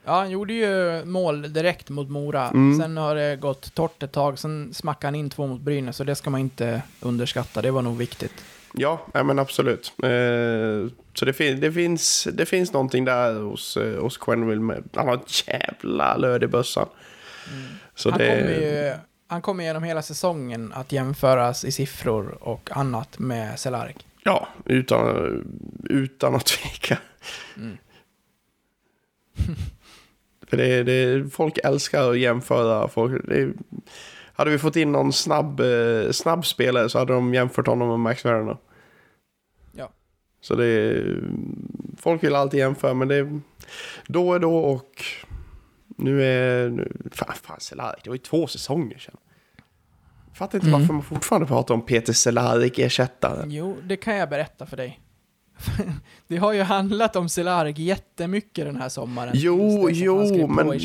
Ja, 0.05 0.14
han 0.14 0.31
gjorde 0.31 0.53
ju 0.53 1.05
mål 1.05 1.53
direkt 1.53 1.88
mot 1.90 2.09
Mora. 2.09 2.48
Mm. 2.48 2.81
Sen 2.81 2.96
har 2.96 3.14
det 3.14 3.37
gått 3.37 3.74
torrt 3.74 4.03
ett 4.03 4.12
tag. 4.12 4.38
Sen 4.38 4.74
smackade 4.74 5.07
han 5.07 5.14
in 5.14 5.31
två 5.31 5.46
mot 5.46 5.61
Brynäs. 5.61 5.96
Så 5.96 6.05
det 6.05 6.14
ska 6.14 6.31
man 6.31 6.40
inte 6.40 6.83
underskatta. 7.01 7.62
Det 7.62 7.70
var 7.70 7.83
nog 7.83 7.96
viktigt. 7.96 8.33
Ja, 8.74 9.07
nej, 9.14 9.24
men 9.24 9.38
absolut. 9.38 9.92
Eh, 10.03 10.90
så 11.14 11.24
det, 11.24 11.33
fin- 11.33 11.61
det, 11.61 11.72
finns, 11.72 12.29
det 12.33 12.46
finns 12.46 12.72
någonting 12.72 13.05
där 13.05 13.40
hos, 13.40 13.77
eh, 13.77 14.01
hos 14.03 14.16
Quenville. 14.18 14.61
Med. 14.61 14.83
Han 14.94 15.09
har 15.09 15.14
ett 15.14 15.48
jävla 15.48 16.16
löd 16.16 16.42
i 16.42 16.46
bössan. 16.46 16.88
Så 17.94 18.11
han, 18.11 18.18
det, 18.18 18.27
kommer 18.29 18.51
ju, 18.51 18.94
han 19.29 19.43
kommer 19.43 19.64
genom 19.64 19.83
hela 19.83 20.03
säsongen 20.03 20.73
att 20.73 20.93
jämföras 20.93 21.64
i 21.64 21.73
siffror 21.73 22.38
och 22.41 22.71
annat 22.73 23.19
med 23.19 23.59
Cehlarik. 23.59 24.07
Ja, 24.25 24.49
utan, 24.64 25.59
utan 25.91 26.35
att 26.35 26.47
tveka. 26.62 26.99
Mm. 27.57 27.79
För 30.47 30.57
det, 30.57 30.83
det, 30.83 31.31
folk 31.31 31.59
älskar 31.64 32.11
att 32.11 32.19
jämföra. 32.19 32.88
Folk, 32.88 33.29
det, 33.29 33.53
hade 34.33 34.51
vi 34.51 34.59
fått 34.59 34.77
in 34.77 34.93
någon 34.93 35.12
snabb, 35.12 35.61
eh, 35.61 36.11
snabb 36.11 36.47
spelare 36.47 36.88
så 36.88 36.99
hade 36.99 37.12
de 37.12 37.35
jämfört 37.35 37.67
honom 37.67 37.88
med 37.88 38.01
Max 38.01 38.25
Werner. 38.25 38.57
Ja. 39.73 39.91
Så 40.41 40.55
det 40.55 41.05
folk 41.99 42.25
vill 42.25 42.35
alltid 42.35 42.61
jämföra 42.61 42.95
men 42.95 43.09
det 43.09 43.41
då 44.07 44.35
är 44.35 44.38
då 44.38 44.59
och 44.59 45.05
nu 45.98 46.24
är, 46.24 46.70
nu, 46.70 46.92
fan, 47.12 47.34
fan 47.42 47.61
Cehlarik, 47.61 48.04
det 48.04 48.11
var 48.11 48.14
ju 48.14 48.22
två 48.22 48.46
säsonger 48.46 48.98
sedan. 48.98 49.16
Fattar 50.34 50.58
inte 50.58 50.68
Mm. 50.68 50.80
varför 50.80 50.94
man 50.94 51.02
fortfarande 51.02 51.46
pratar 51.46 51.74
om 51.74 51.82
Peter 51.82 52.12
Cehlarik 52.12 52.78
ersättare. 52.78 53.44
Jo, 53.46 53.76
det 53.82 53.96
kan 53.96 54.16
jag 54.16 54.28
berätta 54.28 54.66
för 54.66 54.76
dig. 54.76 55.00
det 56.26 56.37
har 56.37 56.52
ju 56.52 56.62
handlat 56.62 57.16
om 57.16 57.28
Cehlarik 57.28 57.78
jättemycket 57.78 58.64
den 58.64 58.76
här 58.76 58.88
sommaren. 58.88 59.32
Jo, 59.34 59.87
att 59.87 59.96
jo, 59.96 60.46
men 60.46 60.78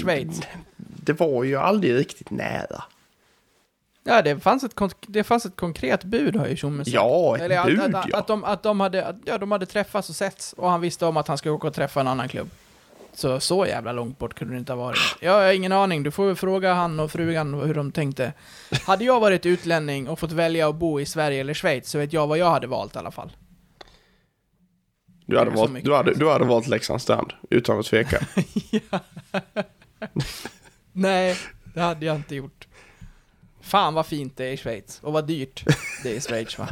det 0.78 1.14
var 1.14 1.44
ju 1.44 1.56
aldrig 1.56 1.96
riktigt 1.96 2.30
nära. 2.32 2.84
Ja, 4.04 4.22
det 4.22 4.40
fanns 4.40 4.64
ett, 4.64 4.76
det 5.08 5.24
fanns 5.24 5.46
ett 5.46 5.56
konkret 5.56 6.04
bud 6.04 6.36
har 6.36 6.48
ju 6.48 6.56
Tjomme 6.56 6.86
sagt. 6.86 6.96
Ja, 6.96 7.36
ett 7.36 7.42
Eller 7.42 7.60
att, 7.60 7.66
bud 7.66 7.96
att, 7.96 8.06
ja. 8.10 8.18
att, 8.18 8.28
de, 8.28 8.44
att 8.44 8.64
de 8.64 8.80
hade, 8.80 9.06
att, 9.06 9.16
ja, 9.26 9.38
de 9.38 9.52
hade 9.52 9.66
träffats 9.66 10.10
och 10.10 10.16
setts 10.16 10.54
och 10.54 10.70
han 10.70 10.82
visste 10.82 11.06
om 11.06 11.18
att 11.18 11.28
han 11.28 11.38
skulle 11.38 11.52
åka 11.52 11.68
och 11.68 11.74
träffa 11.74 12.00
en 12.02 12.08
annan 12.08 12.28
klubb. 12.30 12.50
Så, 13.14 13.40
så 13.40 13.66
jävla 13.66 13.92
långt 13.92 14.20
bort 14.20 14.34
kunde 14.34 14.54
det 14.54 14.60
inte 14.60 14.74
ha 14.74 14.78
varit. 14.78 15.00
Jag 15.20 15.32
har 15.32 15.54
ingen 15.54 15.72
aning, 15.72 16.04
du 16.04 16.12
får 16.12 16.26
väl 16.26 16.36
fråga 16.36 16.74
han 16.74 17.00
och 17.00 17.12
frugan 17.12 17.54
hur 17.54 17.74
de 17.74 17.92
tänkte. 17.92 18.34
Hade 18.86 19.06
jag 19.06 19.20
varit 19.20 19.46
utlänning 19.46 20.08
och 20.08 20.20
fått 20.20 20.32
välja 20.32 20.70
att 20.70 20.76
bo 20.76 21.00
i 21.00 21.06
Sverige 21.06 21.42
eller 21.42 21.54
Schweiz 21.54 21.90
så 21.90 21.98
vet 21.98 22.14
jag 22.14 22.28
vad 22.28 22.38
jag 22.38 22.50
hade 22.50 22.68
valt 22.68 22.96
i 22.96 23.00
alla 23.00 23.12
fall. 23.12 23.32
Du 25.26 25.38
hade, 25.40 25.52
valt, 25.52 25.84
du 25.84 25.96
hade, 25.96 26.14
du 26.14 26.30
hade 26.30 26.46
valt 26.46 26.68
Leksands 26.68 27.04
strand, 27.04 27.34
utan 27.50 27.80
att 27.80 27.86
tveka. 27.86 28.20
Nej, 30.92 31.38
det 31.74 31.82
hade 31.82 32.06
jag 32.06 32.16
inte 32.16 32.36
gjort. 32.36 32.68
Fan 33.62 33.94
vad 33.94 34.06
fint 34.06 34.38
det 34.38 34.46
är 34.46 34.52
i 34.52 34.58
Schweiz. 34.58 35.00
Och 35.04 35.14
vad 35.14 35.28
dyrt 35.28 35.64
det 36.04 36.12
är 36.12 36.16
i 36.16 36.22
Schweiz 36.22 36.58
va? 36.60 36.68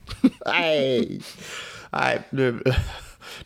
Nej, 0.46 1.20
nej, 1.90 2.22
nu, 2.30 2.62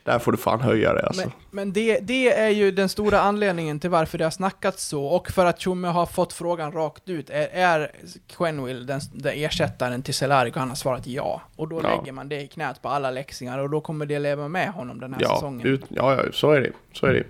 där 0.04 0.18
får 0.18 0.32
du 0.32 0.38
fan 0.38 0.60
höja 0.60 0.92
det 0.92 1.06
alltså. 1.06 1.22
Men, 1.22 1.32
men 1.50 1.72
det, 1.72 1.98
det 2.00 2.32
är 2.38 2.48
ju 2.48 2.70
den 2.70 2.88
stora 2.88 3.20
anledningen 3.20 3.80
till 3.80 3.90
varför 3.90 4.18
det 4.18 4.24
har 4.24 4.30
snackats 4.30 4.84
så, 4.84 5.04
och 5.04 5.30
för 5.30 5.46
att 5.46 5.60
Tjomme 5.60 5.88
har 5.88 6.06
fått 6.06 6.32
frågan 6.32 6.72
rakt 6.72 7.08
ut. 7.08 7.30
Är, 7.30 7.48
är 7.52 7.90
Quenville 8.36 8.84
den, 8.84 9.00
den 9.12 9.32
ersättaren 9.36 10.02
till 10.02 10.14
Cehlarik? 10.14 10.54
Och 10.54 10.60
han 10.60 10.68
har 10.68 10.76
svarat 10.76 11.06
ja. 11.06 11.42
Och 11.56 11.68
då 11.68 11.80
Ja. 11.82 11.96
lägger 11.98 12.12
man 12.12 12.28
det 12.28 12.40
i 12.40 12.46
knät 12.48 12.82
på 12.82 12.88
alla 12.88 13.10
läxingar, 13.10 13.58
och 13.58 13.70
då 13.70 13.80
kommer 13.80 14.06
det 14.06 14.18
leva 14.18 14.48
med 14.48 14.68
honom 14.68 15.00
den 15.00 15.14
här 15.14 15.22
ja, 15.22 15.34
säsongen. 15.34 15.66
ut, 15.66 15.84
ja, 15.88 16.14
ja, 16.16 16.32
så 16.32 16.50
är 16.52 16.60
det. 16.60 16.70
Så 16.92 17.06
är 17.06 17.12
det. 17.14 17.24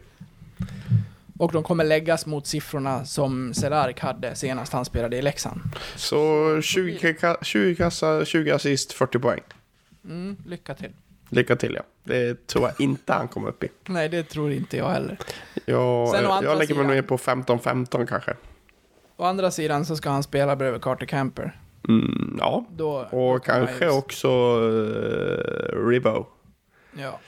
Och 1.39 1.53
de 1.53 1.63
kommer 1.63 1.85
läggas 1.85 2.27
mot 2.27 2.47
siffrorna 2.47 3.05
som 3.05 3.55
Cehlarik 3.55 4.01
hade 4.01 4.35
senast 4.35 4.73
han 4.73 4.85
spelade 4.85 5.17
i 5.17 5.23
Leksand. 5.23 5.61
Så 5.97 6.17
20, 6.63 7.13
ka- 7.13 7.45
20 7.45 7.75
kassar, 7.75 8.25
20 8.25 8.51
assist, 8.51 8.93
40 8.93 9.19
poäng. 9.19 9.41
Mm, 10.05 10.37
lycka 10.47 10.75
till. 10.75 10.91
Lycka 11.33 11.57
till 11.57 11.75
ja. 11.75 11.83
Det 12.05 12.47
tror 12.47 12.65
jag 12.69 12.81
inte 12.81 13.13
han 13.13 13.29
kommer 13.29 13.49
upp 13.49 13.65
i. 13.65 13.69
Nej, 13.87 14.09
det 14.09 14.23
tror 14.23 14.53
inte 14.53 14.77
jag 14.77 14.89
heller. 14.91 15.19
Jag, 15.65 16.09
Sen 16.09 16.25
jag 16.25 16.43
lägger 16.43 16.57
mig 16.57 16.67
sidan- 16.67 16.87
ner 16.87 17.03
på 17.03 17.19
15-15 17.19 18.07
kanske. 18.07 18.35
Å 19.17 19.25
andra 19.25 19.51
sidan 19.51 19.85
så 19.85 19.97
ska 19.97 20.11
han 20.11 20.23
spela 20.23 20.57
bredvid 20.57 20.83
Carter 20.83 21.07
Camper. 21.07 21.61
Mm, 21.89 22.37
ja, 22.41 22.65
Då, 22.71 22.91
och 22.99 23.45
kanske 23.45 23.85
ju- 23.85 23.91
också 23.91 24.29
uh, 24.61 25.89
Ribbo. 25.89 26.27
Ja. 26.99 27.19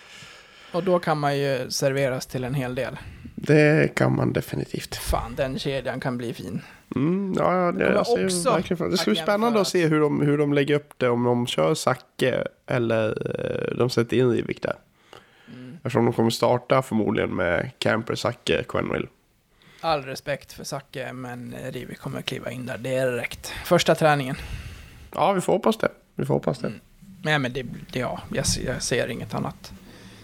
Och 0.73 0.83
då 0.85 0.99
kan 0.99 1.19
man 1.19 1.39
ju 1.39 1.71
serveras 1.71 2.27
till 2.27 2.45
en 2.45 2.55
hel 2.55 2.75
del. 2.75 2.99
Det 3.47 3.95
kan 3.95 4.17
man 4.17 4.33
definitivt. 4.33 4.95
Fan, 4.97 5.35
den 5.35 5.59
kedjan 5.59 6.01
kan 6.01 6.19
bli 6.19 6.35
fin. 6.35 6.61
Mm, 6.97 7.35
ja, 7.39 7.73
det, 7.73 7.85
jag 7.85 8.07
ser 8.07 8.25
också 8.25 8.51
verkligen 8.53 8.79
fram- 8.79 8.91
det 8.91 8.97
ska 8.97 9.11
bli 9.11 9.21
spännande 9.21 9.61
att 9.61 9.69
se 9.69 9.87
hur 9.87 10.01
de, 10.01 10.21
hur 10.21 10.39
de 10.39 10.53
lägger 10.53 10.75
upp 10.75 10.95
det. 10.97 11.09
Om 11.09 11.25
de 11.25 11.47
kör 11.47 11.75
Zacke 11.75 12.45
eller 12.67 13.09
eh, 13.09 13.77
de 13.79 13.91
sätter 13.91 14.17
in 14.17 14.31
Rivik 14.31 14.63
där. 14.63 14.75
Mm. 15.55 15.75
Eftersom 15.77 16.05
de 16.05 16.15
kommer 16.15 16.31
starta 16.31 16.83
förmodligen 16.83 17.31
med 17.37 17.71
Camper, 17.79 18.15
Zacke, 18.15 18.65
Quenville. 18.69 19.07
All 19.81 20.03
respekt 20.03 20.53
för 20.53 20.65
Zacke, 20.65 21.13
men 21.13 21.55
Rivik 21.71 21.99
kommer 21.99 22.23
kliva 22.23 22.51
in 22.51 22.67
där 22.67 22.79
direkt. 22.79 23.47
Första 23.65 23.95
träningen. 23.95 24.37
Ja, 25.15 25.33
vi 25.33 25.41
får 25.41 25.53
hoppas 25.53 25.77
det. 25.79 25.89
Vi 26.15 26.25
får 26.25 26.35
hoppas 26.35 26.59
det. 26.59 26.67
Mm. 26.67 26.81
Nej, 27.25 27.39
men 27.39 27.53
det, 27.53 27.63
det 27.93 27.99
ja, 27.99 28.21
jag, 28.33 28.45
jag 28.67 28.83
ser 28.83 29.09
inget 29.09 29.35
annat. 29.35 29.73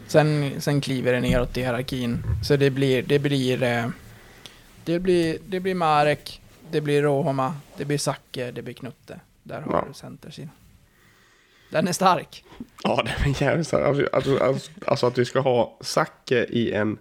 Sen, 0.09 0.61
sen 0.61 0.81
kliver 0.81 1.13
det 1.13 1.21
neråt 1.21 1.57
i 1.57 1.61
hierarkin. 1.63 2.23
Så 2.45 2.57
det 2.57 2.71
blir, 2.71 3.03
det 3.03 3.19
blir, 3.19 3.63
eh, 3.63 3.87
det 4.85 4.99
blir, 5.01 5.39
det 5.47 5.61
blir 5.61 5.75
Marek, 5.75 6.41
det 6.71 6.81
blir 6.81 7.03
Rohoma, 7.03 7.55
det 7.77 7.85
blir 7.85 7.99
Zacke, 7.99 8.51
det 8.51 8.63
blir 8.63 8.75
Knutte. 8.75 9.21
Där 9.43 9.61
har 9.61 9.73
Ja. 9.73 9.85
du 9.89 9.95
centersidan. 9.95 10.51
Den 11.71 11.89
är 11.89 11.93
stark. 11.93 12.45
Ja, 12.85 13.03
det 13.05 13.11
är 13.31 13.43
jävligt 13.43 13.67
starkt. 13.67 13.87
alltså, 13.87 14.09
alltså, 14.13 14.39
alltså, 14.45 14.71
alltså 14.87 15.07
att 15.07 15.19
vi 15.19 15.25
ska 15.25 15.41
ha 15.41 15.77
Zacke 15.81 16.45
i 16.45 16.73
en 16.73 16.99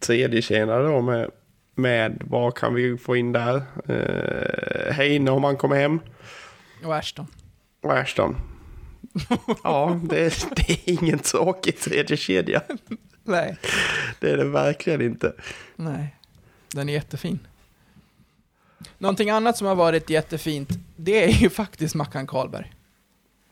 tredje 0.00 0.42
kedja 0.42 0.78
då 0.78 1.00
med, 1.00 1.30
med 1.74 2.22
vad 2.24 2.54
kan 2.54 2.74
vi 2.74 2.96
få 2.98 3.16
in 3.16 3.32
där? 3.32 3.62
Eh, 3.88 4.92
Heine 4.94 5.30
om 5.30 5.44
han 5.44 5.56
kommer 5.56 5.76
hem. 5.76 6.00
Och 6.84 6.96
Ashton. 6.96 7.26
Och 7.82 7.92
Ashton. 7.98 8.36
Ja, 9.64 10.00
det 10.04 10.20
är, 10.20 10.54
det 10.56 10.70
är 10.72 10.78
ingen 11.02 11.18
tråkig 11.18 11.78
tredje 11.80 12.16
kedja. 12.16 12.62
Nej. 13.24 13.56
Det 14.20 14.30
är 14.30 14.36
det 14.36 14.44
verkligen 14.44 15.00
inte. 15.02 15.32
Nej. 15.76 16.16
Den 16.68 16.88
är 16.88 16.92
jättefin. 16.92 17.38
Någonting 18.98 19.30
annat 19.30 19.56
som 19.56 19.66
har 19.66 19.74
varit 19.74 20.10
jättefint, 20.10 20.68
det 20.96 21.24
är 21.24 21.28
ju 21.28 21.50
faktiskt 21.50 21.94
Mackan 21.94 22.26
Karlberg. 22.26 22.72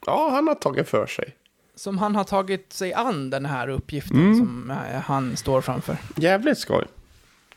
Ja, 0.06 0.30
han 0.32 0.48
har 0.48 0.54
tagit 0.54 0.88
för 0.88 1.06
sig. 1.06 1.36
som 1.76 1.98
han 1.98 2.16
har 2.16 2.24
tagit 2.24 2.72
sig 2.72 2.92
an 2.94 3.30
den 3.30 3.46
här 3.46 3.68
uppgiften 3.68 4.16
Mm. 4.20 4.38
som 4.38 4.70
eh, 4.70 5.00
han 5.00 5.36
står 5.36 5.60
framför. 5.60 5.96
Jävligt 6.16 6.58
skoj. 6.58 6.84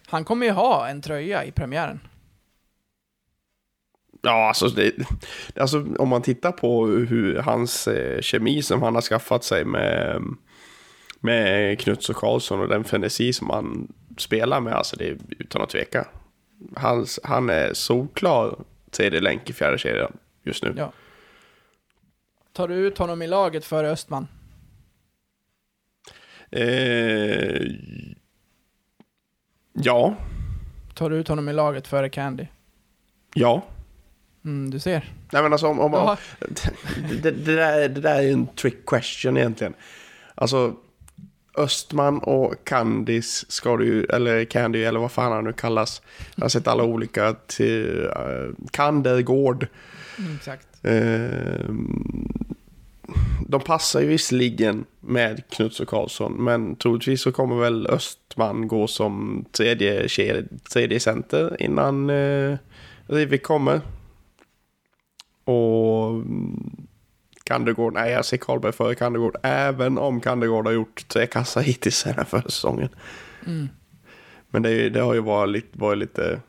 Han 0.08 0.24
kommer 0.26 0.46
ju 0.46 0.52
ha 0.52 0.88
en 0.88 1.02
tröja 1.02 1.44
i 1.44 1.52
premiären. 1.52 2.00
Ja, 4.22 4.48
alltså, 4.48 4.68
det, 4.68 4.94
alltså 5.56 5.86
om 6.00 6.10
man 6.10 6.22
tittar 6.22 6.52
på 6.52 6.86
hur 6.88 7.40
hans 7.40 7.88
eh, 7.88 8.22
kemi 8.22 8.62
som 8.62 8.82
han 8.82 8.96
har 8.96 9.02
skaffat 9.02 9.44
sig 9.44 9.66
med, 9.66 10.22
med 11.20 11.80
Knuts 11.80 12.10
och 12.10 12.16
Karlsson 12.16 12.60
och 12.60 12.68
den 12.68 12.84
frenesi 12.84 13.34
som 13.34 13.50
han 13.50 13.88
spelar 14.18 14.62
med, 14.62 14.74
alltså 14.74 14.96
det 14.96 15.08
är 15.08 15.18
utan 15.40 15.62
att 15.62 15.70
tveka. 15.70 16.08
Hans, 16.76 17.20
han 17.24 17.50
är 17.50 17.74
solklar 17.74 18.60
tredje 18.92 19.22
länk 19.22 19.50
i 19.50 19.54
fjärde 19.54 19.78
kedjan 19.78 20.18
just 20.44 20.64
nu. 20.64 20.74
Ja. 20.78 20.92
Tar 22.54 22.68
du 22.68 22.76
ut 22.76 22.98
honom 22.98 23.22
i 23.22 23.28
laget 23.28 23.66
före 23.66 23.90
Östman? 23.92 24.28
Eh, 26.52 27.62
ja, 29.74 30.16
Tar 30.96 31.10
du 31.10 31.16
ut 31.18 31.28
honom 31.28 31.50
i 31.50 31.54
laget 31.54 31.88
före 31.88 32.10
Candy? 32.10 32.48
ja. 33.34 33.64
Mm, 34.48 34.70
du 34.70 34.80
ser. 34.80 35.12
Nej 35.32 35.44
men 35.44 35.52
alltså 35.52 35.68
om, 35.68 35.80
om, 35.80 35.92
det, 37.22 37.32
det, 37.32 37.56
där, 37.56 37.90
det 37.90 38.02
där 38.02 38.16
är 38.16 38.22
ju 38.22 38.32
en 38.32 38.48
trick 38.48 38.86
question 38.86 39.38
egentligen. 39.38 39.74
Alltså 40.36 40.76
Östman 41.58 42.20
och 42.20 42.56
Candice 42.64 43.46
ska 43.52 43.78
du 43.78 44.06
eller 44.06 44.46
Candy 44.46 44.84
eller 44.84 45.00
vad 45.00 45.12
fan 45.12 45.32
han 45.32 45.44
nu 45.44 45.54
kallas. 45.54 46.02
Jag 46.36 46.44
har 46.44 46.50
sett 46.50 46.68
alla 46.68 46.84
olika 46.84 47.36
till 47.48 48.06
uh, 48.06 48.54
Kandergård. 48.72 49.68
Mm, 50.18 50.36
exakt. 50.36 50.68
Eh, 50.82 51.70
de 53.48 53.62
passar 53.62 54.02
ju 54.02 54.08
visserligen 54.08 54.86
med 55.00 55.44
Knuts 55.50 55.80
och 55.80 55.88
Karlsson, 55.88 56.44
men 56.44 56.76
troligtvis 56.76 57.22
så 57.22 57.32
kommer 57.32 57.56
väl 57.56 57.88
Östman 57.88 58.68
gå 58.68 58.88
som 58.88 59.46
tredje, 59.52 60.08
tredje 60.74 61.00
center 61.00 61.58
innan 61.60 62.10
eh, 62.10 62.58
Rivik 63.08 63.44
kommer. 63.44 63.82
Och 65.48 66.10
mm, 66.10 66.88
Kandergård, 67.44 67.94
nej 67.94 68.12
jag 68.12 68.26
ser 68.26 68.38
Karlberg 68.38 68.72
före 68.72 68.96
Kandergård, 68.96 69.38
även 69.44 69.98
om 69.98 70.22
Kandergård 70.22 70.66
har 70.66 70.74
gjort 70.74 71.08
tre 71.08 71.28
kassar 71.28 71.62
hittills 71.62 72.04
den 72.04 72.14
här 72.14 72.24
försäsongen. 72.24 72.90
Mm. 73.46 73.70
Men 74.50 74.62
det, 74.62 74.90
det 74.90 75.00
har 75.00 75.14
ju 75.14 75.20
varit 75.20 75.50
lite, 75.50 75.68
varit 75.80 76.00
lite... 76.00 76.42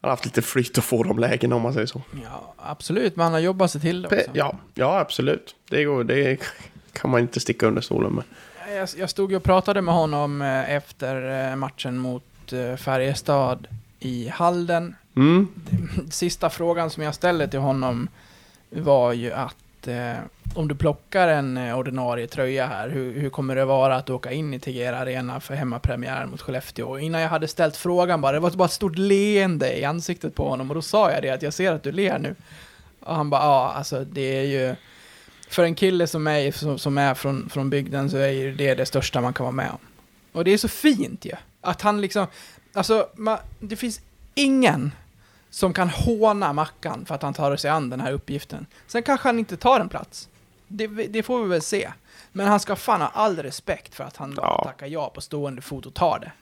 Han 0.00 0.08
har 0.08 0.10
haft 0.10 0.24
lite 0.24 0.42
flyt 0.42 0.78
att 0.78 0.84
få 0.84 1.02
de 1.02 1.18
lägena 1.18 1.56
om 1.56 1.62
man 1.62 1.72
säger 1.72 1.86
så. 1.86 2.02
Ja, 2.22 2.54
absolut, 2.56 3.16
men 3.16 3.24
han 3.24 3.32
har 3.32 3.40
jobbat 3.40 3.70
sig 3.70 3.80
till 3.80 4.02
det 4.02 4.08
också. 4.08 4.30
Ja, 4.32 4.58
ja 4.74 4.98
absolut. 4.98 5.56
Det, 5.70 5.84
går, 5.84 6.04
det 6.04 6.40
kan 6.92 7.10
man 7.10 7.20
inte 7.20 7.40
sticka 7.40 7.66
under 7.66 7.82
stolen 7.82 8.12
med. 8.12 8.24
Jag, 8.76 8.88
jag 8.96 9.10
stod 9.10 9.30
ju 9.30 9.36
och 9.36 9.42
pratade 9.42 9.82
med 9.82 9.94
honom 9.94 10.42
eh, 10.42 10.70
efter 10.70 11.50
eh, 11.50 11.56
matchen 11.56 11.98
mot 11.98 12.52
eh, 12.52 12.76
Färjestad 12.76 13.68
i 14.02 14.28
Halden. 14.28 14.96
Mm. 15.16 15.48
Sista 16.10 16.50
frågan 16.50 16.90
som 16.90 17.02
jag 17.02 17.14
ställde 17.14 17.48
till 17.48 17.60
honom 17.60 18.08
var 18.70 19.12
ju 19.12 19.32
att 19.32 19.88
eh, 19.88 20.14
om 20.54 20.68
du 20.68 20.74
plockar 20.74 21.28
en 21.28 21.56
eh, 21.56 21.78
ordinarie 21.78 22.26
tröja 22.26 22.66
här, 22.66 22.88
hur, 22.88 23.20
hur 23.20 23.30
kommer 23.30 23.56
det 23.56 23.64
vara 23.64 23.96
att 23.96 24.10
åka 24.10 24.32
in 24.32 24.54
i 24.54 24.58
Tegera 24.58 24.98
Arena 24.98 25.40
för 25.40 25.54
hemmapremiären 25.54 26.30
mot 26.30 26.40
Skellefteå? 26.40 26.88
Och 26.88 27.00
innan 27.00 27.20
jag 27.20 27.28
hade 27.28 27.48
ställt 27.48 27.76
frågan 27.76 28.20
bara, 28.20 28.32
det 28.32 28.40
var 28.40 28.50
bara 28.50 28.64
ett 28.64 28.72
stort 28.72 28.98
leende 28.98 29.78
i 29.78 29.84
ansiktet 29.84 30.34
på 30.34 30.48
honom 30.48 30.70
och 30.70 30.74
då 30.74 30.82
sa 30.82 31.12
jag 31.12 31.22
det 31.22 31.30
att 31.30 31.42
jag 31.42 31.54
ser 31.54 31.72
att 31.72 31.82
du 31.82 31.92
ler 31.92 32.18
nu. 32.18 32.34
Och 33.00 33.14
han 33.14 33.30
bara, 33.30 33.42
ja 33.42 33.72
alltså 33.76 34.04
det 34.04 34.38
är 34.38 34.42
ju, 34.42 34.74
för 35.48 35.64
en 35.64 35.74
kille 35.74 36.06
som 36.06 36.22
mig 36.22 36.52
som, 36.52 36.78
som 36.78 36.98
är 36.98 37.14
från, 37.14 37.48
från 37.48 37.70
bygden 37.70 38.10
så 38.10 38.16
är 38.16 38.28
ju 38.28 38.54
det 38.54 38.74
det 38.74 38.86
största 38.86 39.20
man 39.20 39.32
kan 39.32 39.44
vara 39.44 39.52
med 39.52 39.70
om. 39.70 39.78
Och 40.32 40.44
det 40.44 40.52
är 40.52 40.58
så 40.58 40.68
fint 40.68 41.24
ju. 41.24 41.32
Att 41.60 41.82
han 41.82 42.00
liksom, 42.00 42.26
alltså 42.72 43.08
ma, 43.14 43.38
det 43.60 43.76
finns 43.76 44.00
ingen 44.34 44.92
som 45.50 45.72
kan 45.72 45.88
håna 45.88 46.52
Mackan 46.52 47.04
för 47.04 47.14
att 47.14 47.22
han 47.22 47.34
tar 47.34 47.56
sig 47.56 47.70
an 47.70 47.90
den 47.90 48.00
här 48.00 48.12
uppgiften. 48.12 48.66
Sen 48.86 49.02
kanske 49.02 49.28
han 49.28 49.38
inte 49.38 49.56
tar 49.56 49.80
en 49.80 49.88
plats. 49.88 50.28
Det, 50.68 50.86
det 50.86 51.22
får 51.22 51.42
vi 51.42 51.48
väl 51.48 51.62
se. 51.62 51.92
Men 52.32 52.46
han 52.46 52.60
ska 52.60 52.76
fan 52.76 53.00
ha 53.00 53.08
all 53.08 53.36
respekt 53.38 53.94
för 53.94 54.04
att 54.04 54.16
han 54.16 54.34
Ja. 54.36 54.62
tackar 54.64 54.86
ja 54.86 55.10
på 55.14 55.20
stående 55.20 55.62
fot 55.62 55.86
och 55.86 55.94
tar 55.94 56.18
det. 56.18 56.32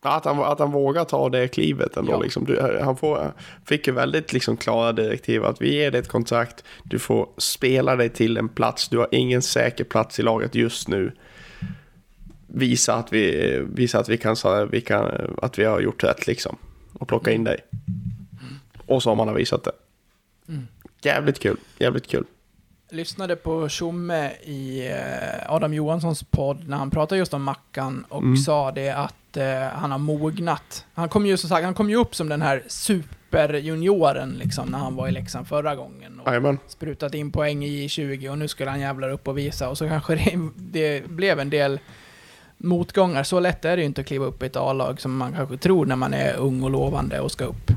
Att 0.00 0.24
han, 0.24 0.38
att 0.42 0.58
han 0.58 0.70
vågar 0.72 1.04
ta 1.04 1.28
det 1.28 1.48
klivet 1.48 1.96
ändå. 1.96 2.12
Ja. 2.12 2.20
Liksom. 2.20 2.44
Du, 2.44 2.80
han 2.84 2.96
får, 2.96 3.32
fick 3.64 3.86
ju 3.86 3.92
väldigt 3.92 4.32
liksom, 4.32 4.56
klara 4.56 4.92
direktiv 4.92 5.44
att 5.44 5.60
vi 5.62 5.74
ger 5.74 5.90
dig 5.90 6.00
ett 6.00 6.08
kontrakt, 6.08 6.64
du 6.82 6.98
får 6.98 7.28
spela 7.38 7.96
dig 7.96 8.08
till 8.08 8.36
en 8.36 8.48
plats, 8.48 8.88
du 8.88 8.98
har 8.98 9.08
ingen 9.12 9.42
säker 9.42 9.84
plats 9.84 10.18
i 10.18 10.22
laget 10.22 10.54
just 10.54 10.88
nu. 10.88 11.12
Visa 12.46 12.94
att 12.94 13.12
vi, 13.12 13.62
visa 13.74 13.98
att 13.98 14.08
vi, 14.08 14.18
kan, 14.18 14.36
vi 14.70 14.80
kan, 14.80 15.34
att 15.42 15.58
vi 15.58 15.64
har 15.64 15.80
gjort 15.80 16.04
rätt 16.04 16.26
liksom. 16.26 16.56
Och 16.92 17.08
plocka 17.08 17.32
in 17.32 17.44
dig. 17.44 17.56
Och 18.86 19.02
så 19.02 19.10
har 19.10 19.16
man 19.16 19.34
visat 19.34 19.64
det. 19.64 19.72
Mm. 20.48 20.66
Jävligt 21.02 21.38
kul, 21.38 21.56
jävligt 21.78 22.06
kul. 22.06 22.24
lyssnade 22.90 23.36
på 23.36 23.68
Tjomme 23.68 24.30
i 24.42 24.88
eh, 24.88 25.52
Adam 25.52 25.74
Johanssons 25.74 26.22
podd 26.22 26.68
när 26.68 26.76
han 26.76 26.90
pratade 26.90 27.18
just 27.18 27.34
om 27.34 27.42
Mackan 27.42 28.04
och 28.08 28.22
Mm. 28.22 28.36
sa 28.36 28.72
det 28.72 28.90
att 28.90 29.36
eh, 29.36 29.60
han 29.72 29.90
har 29.90 29.98
mognat. 29.98 30.84
Han 30.94 31.08
kom 31.08 31.26
ju 31.26 31.36
som 31.36 31.48
sagt, 31.48 31.64
han 31.64 31.74
kom 31.74 31.90
ju 31.90 31.96
upp 31.96 32.14
som 32.14 32.28
den 32.28 32.42
här 32.42 32.62
superjunioren 32.66 34.30
liksom 34.38 34.68
när 34.68 34.78
han 34.78 34.96
var 34.96 35.08
i 35.08 35.12
Leksand 35.12 35.48
förra 35.48 35.74
gången. 35.76 36.20
Och 36.20 36.70
sprutat 36.70 37.14
in 37.14 37.32
poäng 37.32 37.64
i 37.64 37.88
20 37.88 38.28
och 38.28 38.38
nu 38.38 38.48
skulle 38.48 38.70
han 38.70 38.80
jävlar 38.80 39.10
upp 39.10 39.28
och 39.28 39.38
visa 39.38 39.68
och 39.68 39.78
så 39.78 39.88
kanske 39.88 40.14
det, 40.14 40.38
det 40.56 41.08
blev 41.08 41.40
en 41.40 41.50
del 41.50 41.80
motgångar. 42.56 43.22
Så 43.22 43.40
lätt 43.40 43.64
är 43.64 43.76
det 43.76 43.82
ju 43.82 43.86
inte 43.86 44.00
att 44.00 44.06
kliva 44.06 44.24
upp 44.24 44.42
i 44.42 44.46
ett 44.46 44.56
A-lag 44.56 45.00
som 45.00 45.16
man 45.16 45.32
kanske 45.32 45.56
tror 45.56 45.86
när 45.86 45.96
man 45.96 46.14
är 46.14 46.36
ung 46.36 46.62
och 46.62 46.70
lovande 46.70 47.20
och 47.20 47.32
ska 47.32 47.44
upp. 47.44 47.70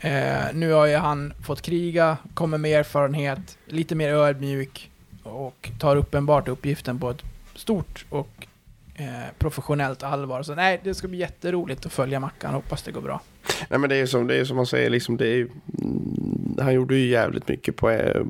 Eh, 0.00 0.44
nu 0.54 0.72
har 0.72 0.86
ju 0.86 0.96
han 0.96 1.32
fått 1.46 1.62
kriga, 1.62 2.16
kommer 2.34 2.58
med 2.58 2.80
erfarenhet, 2.80 3.58
lite 3.66 3.94
mer 3.94 4.08
ödmjuk 4.08 4.90
och 5.22 5.70
tar 5.80 5.96
uppenbart 5.96 6.48
uppgiften 6.48 6.98
på 6.98 7.10
ett 7.10 7.22
stort 7.54 8.04
och 8.10 8.46
eh, 8.94 9.06
professionellt 9.38 10.02
allvar. 10.02 10.42
Så 10.42 10.54
nej, 10.54 10.80
det 10.84 10.94
ska 10.94 11.08
bli 11.08 11.18
jätteroligt 11.18 11.86
att 11.86 11.92
följa 11.92 12.20
Mackan, 12.20 12.54
hoppas 12.54 12.82
det 12.82 12.92
går 12.92 13.00
bra. 13.00 13.20
Nej 13.68 13.78
men 13.78 13.88
det 13.90 13.96
är 13.96 14.06
som, 14.06 14.26
det 14.26 14.36
är 14.36 14.44
som 14.44 14.56
man 14.56 14.66
säger, 14.66 14.90
liksom, 14.90 15.16
det 15.16 15.28
är, 15.28 15.40
mm, 15.78 16.56
han 16.60 16.74
gjorde 16.74 16.96
ju 16.96 17.08
jävligt 17.08 17.48
mycket 17.48 17.76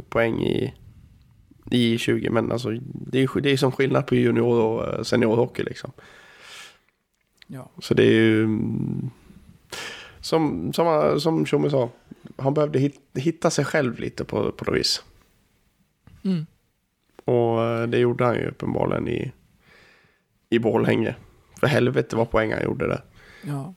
poäng 0.09 0.43
i, 0.43 0.75
i 1.71 1.99
20 1.99 2.31
men 2.31 2.53
alltså 2.53 2.71
det 2.95 3.23
är, 3.23 3.41
det 3.41 3.51
är 3.51 3.57
som 3.57 3.73
skillnad 3.73 4.07
på 4.07 4.15
junior 4.15 4.61
och 4.61 4.89
eh, 4.89 5.03
seniorhockey 5.03 5.63
liksom. 5.63 5.93
Ja. 7.47 7.71
Så 7.79 7.95
det 7.95 8.03
är 8.03 8.13
ju 8.13 8.45
mm, 8.45 9.11
som, 10.21 10.73
som, 10.73 11.21
som 11.21 11.47
Tjomme 11.47 11.71
sa, 11.71 11.91
han 12.37 12.55
behövde 12.55 12.79
hit, 12.79 13.01
hitta 13.15 13.51
sig 13.51 13.65
själv 13.65 13.99
lite 13.99 14.25
på, 14.25 14.53
på 14.53 14.65
något 14.65 14.81
vis. 14.81 15.03
Mm. 16.25 16.47
Och 17.25 17.63
eh, 17.63 17.87
det 17.87 17.99
gjorde 17.99 18.25
han 18.25 18.35
ju 18.35 18.49
uppenbarligen 18.49 19.09
i, 19.09 19.33
i 20.51 20.59
Borlänge. 20.59 21.15
För 21.61 21.67
helvete 21.67 22.17
vad 22.17 22.31
poäng 22.31 22.53
han 22.53 22.63
gjorde 22.63 22.87
där. 22.87 23.05
Ja. 23.43 23.75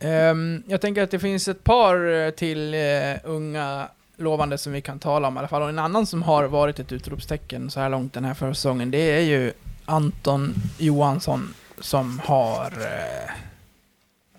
Ehm, 0.00 0.62
jag 0.66 0.80
tänker 0.80 1.02
att 1.02 1.10
det 1.10 1.18
finns 1.18 1.48
ett 1.48 1.64
par 1.64 2.10
eh, 2.10 2.30
till 2.30 2.74
eh, 2.74 3.16
unga 3.24 3.88
lovande 4.18 4.58
som 4.58 4.72
vi 4.72 4.80
kan 4.80 4.98
tala 4.98 5.28
om 5.28 5.36
i 5.36 5.38
alla 5.38 5.48
fall. 5.48 5.62
Och 5.62 5.68
en 5.68 5.78
annan 5.78 6.06
som 6.06 6.22
har 6.22 6.44
varit 6.44 6.78
ett 6.78 6.92
utropstecken 6.92 7.70
så 7.70 7.80
här 7.80 7.88
långt 7.88 8.12
den 8.12 8.24
här 8.24 8.34
försäsongen, 8.34 8.90
det 8.90 8.98
är 8.98 9.20
ju 9.20 9.52
Anton 9.84 10.54
Johansson 10.78 11.54
som 11.80 12.18
har 12.18 12.72
eh, 12.80 13.32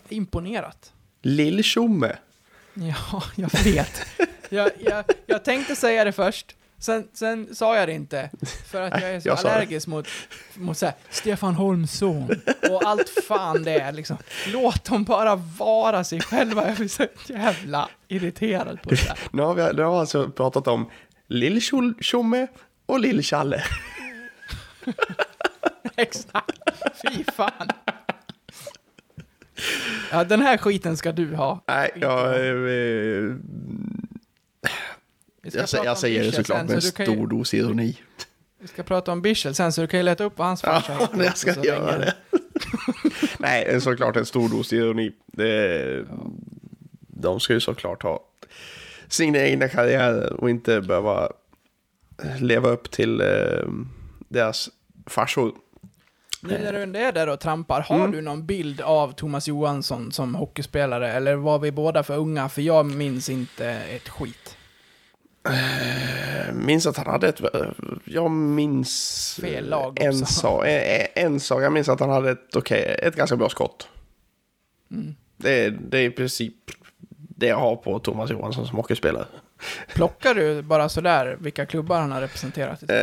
imponerat. 0.09 0.93
Lill-Tjomme. 1.21 2.15
Ja, 2.73 3.23
jag 3.35 3.63
vet. 3.63 4.01
jag, 4.49 4.71
jag, 4.79 5.05
jag 5.25 5.45
tänkte 5.45 5.75
säga 5.75 6.03
det 6.03 6.11
först, 6.11 6.55
sen, 6.79 7.07
sen 7.13 7.55
sa 7.55 7.75
jag 7.77 7.87
det 7.87 7.93
inte. 7.93 8.29
För 8.65 8.81
att 8.81 9.01
jag 9.01 9.11
är 9.11 9.19
så 9.19 9.27
Jag 9.27 9.37
allergisk 9.39 9.87
mot, 9.87 10.07
mot 10.55 10.77
så 10.77 10.85
här, 10.85 10.95
Stefan 11.09 11.55
Holmsson 11.55 12.29
och 12.71 12.83
allt 12.85 13.09
fan 13.09 13.63
det 13.63 13.79
är 13.79 13.91
liksom. 13.91 14.17
Låt 14.47 14.85
dem 14.85 15.03
bara 15.03 15.35
vara 15.35 16.03
sig 16.03 16.21
själva. 16.21 16.67
Jag 16.67 16.75
blir 16.77 16.87
så 16.87 17.05
jävla 17.27 17.89
irriterad 18.07 18.81
på 18.81 18.89
det 18.89 19.07
där. 19.07 19.19
Nu 19.31 19.41
har 19.41 19.53
vi, 19.53 19.61
nu 19.61 19.83
har 19.83 19.91
vi 19.91 19.97
alltså 19.97 20.29
pratat 20.29 20.67
om 20.67 20.89
Lill-Tjomme 21.27 22.47
och 22.85 22.99
Lill-Challe. 22.99 23.63
Exakt. 25.95 26.59
Fy 27.01 27.23
fan. 27.23 27.69
Ja, 30.11 30.23
den 30.23 30.41
här 30.41 30.57
skiten 30.57 30.97
ska 30.97 31.11
du 31.11 31.35
ha. 31.35 31.63
Nej, 31.67 31.91
jag, 31.95 32.35
jag, 35.55 35.85
jag 35.85 35.97
säger 35.97 36.23
det 36.23 36.31
såklart 36.31 36.57
sen, 36.57 36.65
med 36.67 36.75
en 36.75 36.81
så 36.81 36.91
kan 36.91 37.05
ju- 37.05 37.12
stor 37.12 37.27
dos 37.27 37.53
ironi. 37.53 37.97
Vi 38.62 38.67
ska 38.67 38.83
prata 38.83 39.12
om 39.12 39.21
Bichel 39.21 39.55
sen, 39.55 39.73
så 39.73 39.81
du 39.81 39.88
kan 39.88 39.99
ju 39.99 40.03
leta 40.03 40.23
upp 40.23 40.38
vad 40.38 40.47
hans 40.47 40.62
farsa 40.62 40.93
Ja, 40.99 41.07
heter 41.12 41.23
jag 41.23 41.38
ska 41.38 41.63
göra 41.65 41.97
det. 41.97 42.13
Nej, 43.39 43.81
såklart 43.81 44.15
en 44.15 44.25
stor 44.25 44.49
dos 44.49 44.73
ironi. 44.73 45.12
Det, 45.25 46.05
de 47.07 47.39
ska 47.39 47.53
ju 47.53 47.59
såklart 47.59 48.03
ha 48.03 48.19
sina 49.07 49.38
egna 49.39 49.67
karriärer 49.67 50.33
och 50.33 50.49
inte 50.49 50.81
behöva 50.81 51.29
leva 52.39 52.69
upp 52.69 52.91
till 52.91 53.21
eh, 53.21 53.27
deras 54.29 54.69
farsor. 55.05 55.51
Nu 56.41 56.57
när 56.63 56.73
du 56.73 56.81
ändå 56.83 56.99
är 56.99 57.12
där 57.12 57.29
och 57.29 57.39
trampar, 57.39 57.81
har 57.81 57.95
Mm. 57.99 58.12
du 58.12 58.21
någon 58.21 58.45
bild 58.45 58.81
av 58.81 59.12
Thomas 59.12 59.47
Johansson 59.47 60.12
som 60.12 60.35
hockeyspelare? 60.35 61.12
Eller 61.13 61.35
var 61.35 61.59
vi 61.59 61.71
båda 61.71 62.03
för 62.03 62.17
unga? 62.17 62.49
För 62.49 62.62
jag 62.62 62.85
minns 62.85 63.29
inte 63.29 63.69
ett 63.69 64.09
skit. 64.09 64.55
Jag 65.43 66.56
minns 66.56 66.86
att 66.88 66.97
han 66.97 67.08
hade 67.08 67.28
ett... 67.30 67.41
Jag 68.06 68.32
minns... 68.32 69.38
Fel 69.41 69.69
lag 69.69 69.99
en, 70.02 70.10
också. 70.10 70.25
sak, 70.25 70.63
en, 71.13 71.39
sak. 71.39 71.62
Jag 71.63 71.73
minns 71.73 71.89
att 71.89 71.99
han 71.99 72.10
hade 72.10 72.32
ett, 72.32 72.56
okej, 72.56 72.99
ett 73.04 73.15
ganska 73.15 73.36
bra 73.36 73.49
skott. 73.49 73.88
Mm. 74.91 75.15
Det, 75.38 75.65
är- 75.65 75.71
det 75.71 75.97
är 75.97 76.04
i 76.04 76.12
princip 76.12 76.54
det 77.10 77.47
jag 77.47 77.58
har 77.60 77.75
på 77.75 77.99
Thomas 77.99 78.32
Johansson 78.32 78.67
som 78.67 78.75
hockeyspelare. 78.75 79.25
Plockar 79.93 80.36
du 80.36 80.62
bara 80.62 80.89
sådär 80.89 81.38
vilka 81.39 81.65
klubbar 81.65 81.99
han 81.99 82.12
har 82.12 82.21
representerat? 82.21 82.84
Eh, 82.89 82.97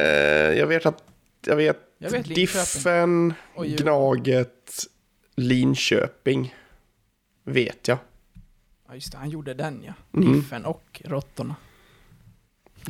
jag 0.59 0.67
vet 0.67 0.87
att... 0.87 1.03
Jag 1.47 1.57
vet, 1.57 1.77
Jag 1.99 2.11
vet. 2.11 2.25
Diffen. 2.35 3.35
Gnaget, 3.57 4.73
Linköping. 5.37 6.55
Vet 7.45 7.89
jag. 7.89 7.99
Ja, 8.89 8.95
just 8.95 9.13
det, 9.13 9.19
han 9.19 9.31
gjorde 9.31 9.55
den 9.55 9.83
ja. 9.87 9.93
Mm. 10.21 10.33
Diffen 10.33 10.65
och 10.65 11.03
Råttorna. 11.05 11.55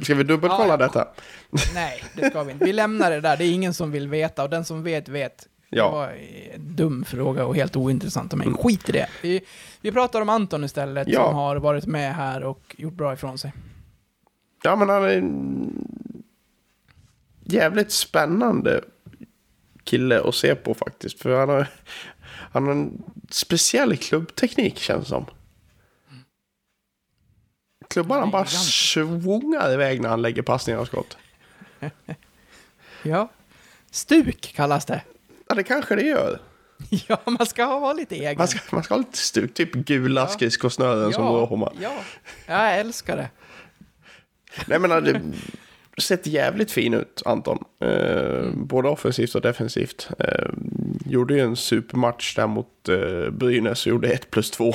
Ska 0.03 0.15
vi 0.15 0.23
dubbelkolla 0.25 0.67
Ja, 0.69 0.77
detta? 0.77 1.09
Nej, 1.75 2.03
det 2.17 2.31
ska 2.31 2.43
vi 2.43 2.53
inte. 2.53 2.65
Vi 2.65 2.73
lämnar 2.73 3.11
det 3.11 3.21
där. 3.21 3.37
Det 3.37 3.45
är 3.45 3.53
ingen 3.53 3.75
som 3.75 3.91
vill 3.91 4.09
veta 4.09 4.43
och 4.43 4.51
den 4.51 4.65
som 4.65 4.83
vet, 4.83 5.09
vet. 5.09 5.39
Det 5.71 5.77
Ja. 5.77 5.91
var 5.91 6.09
en 6.55 6.77
dum 6.77 7.05
fråga 7.05 7.45
och 7.47 7.57
helt 7.57 7.77
ointressant 7.77 8.33
av 8.33 8.39
mig. 8.39 8.49
Skit 8.53 8.89
i 8.89 8.93
det. 8.93 9.09
Vi, 9.23 9.41
vi 9.81 9.93
pratar 9.93 10.21
om 10.21 10.29
Anton 10.29 10.65
istället, 10.65 11.09
Ja. 11.09 11.25
som 11.27 11.35
har 11.35 11.57
varit 11.57 11.87
med 11.87 12.15
här 12.15 12.43
och 12.43 12.75
gjort 12.79 12.93
bra 12.95 13.13
ifrån 13.13 13.39
sig. 13.39 13.53
Ja, 14.65 14.77
men 14.77 14.89
han 14.89 15.05
är 15.05 15.09
en 15.09 15.73
jävligt 17.45 17.93
spännande 17.93 18.81
kille 19.85 20.21
att 20.21 20.35
se 20.35 20.55
på 20.55 20.75
faktiskt. 20.75 21.23
För 21.23 21.39
han 21.41 21.49
har, 21.49 21.67
han 22.53 22.65
har 22.65 22.73
en 22.73 23.03
speciell 23.31 23.97
klubbteknik 23.97 24.79
känns 24.79 25.03
det 25.05 25.09
som. 25.09 25.25
Klubbarna 27.97 28.21
Han 28.21 28.31
bara 28.31 28.45
svungar 28.45 29.73
iväg 29.73 30.01
när 30.01 30.09
han 30.09 30.23
lägger 30.23 30.43
passningar 30.43 30.81
och 30.81 30.87
skott. 30.87 31.17
Ja. 33.03 33.29
Stuk 33.91 34.53
kallas 34.57 34.85
det. 34.85 35.03
Ja, 35.49 35.55
det 35.55 35.63
kanske 35.63 35.95
det 35.97 36.03
gör. 36.03 36.41
Ja, 37.09 37.21
man 37.27 37.47
ska 37.47 37.65
ha 37.65 37.93
lite 37.93 38.15
egen. 38.17 38.39
Man 38.39 38.49
ska, 38.49 38.59
man 38.77 38.85
ska 38.85 38.95
ha 38.95 38.99
lite 38.99 39.19
stuk, 39.19 39.55
typ 39.55 39.73
gula 39.73 40.21
Ja. 40.21 40.27
skridskosnören 40.27 41.13
som 41.13 41.25
ja, 41.25 41.31
Råhammar. 41.31 41.73
ja, 41.81 41.93
jag 42.47 42.79
älskar 42.79 43.17
det. 43.17 43.29
Nej 44.67 44.79
men 44.79 44.91
det 45.05 45.21
sett 46.03 46.27
jävligt 46.27 46.71
fin 46.71 46.95
ut 46.95 47.23
Anton. 47.25 47.65
Eh, 47.81 48.51
Både 48.55 48.89
offensivt 48.89 49.35
och 49.35 49.41
defensivt. 49.41 50.09
Eh, 50.19 50.49
gjorde 51.07 51.35
ju 51.35 51.41
en 51.41 51.57
supermatch 51.57 52.35
där 52.37 52.47
mot 52.47 52.89
eh, 52.89 53.31
Brynäs 53.31 53.87
och 53.87 53.91
gjorde 53.91 54.09
1 54.09 54.31
plus 54.31 54.51
2. 54.51 54.73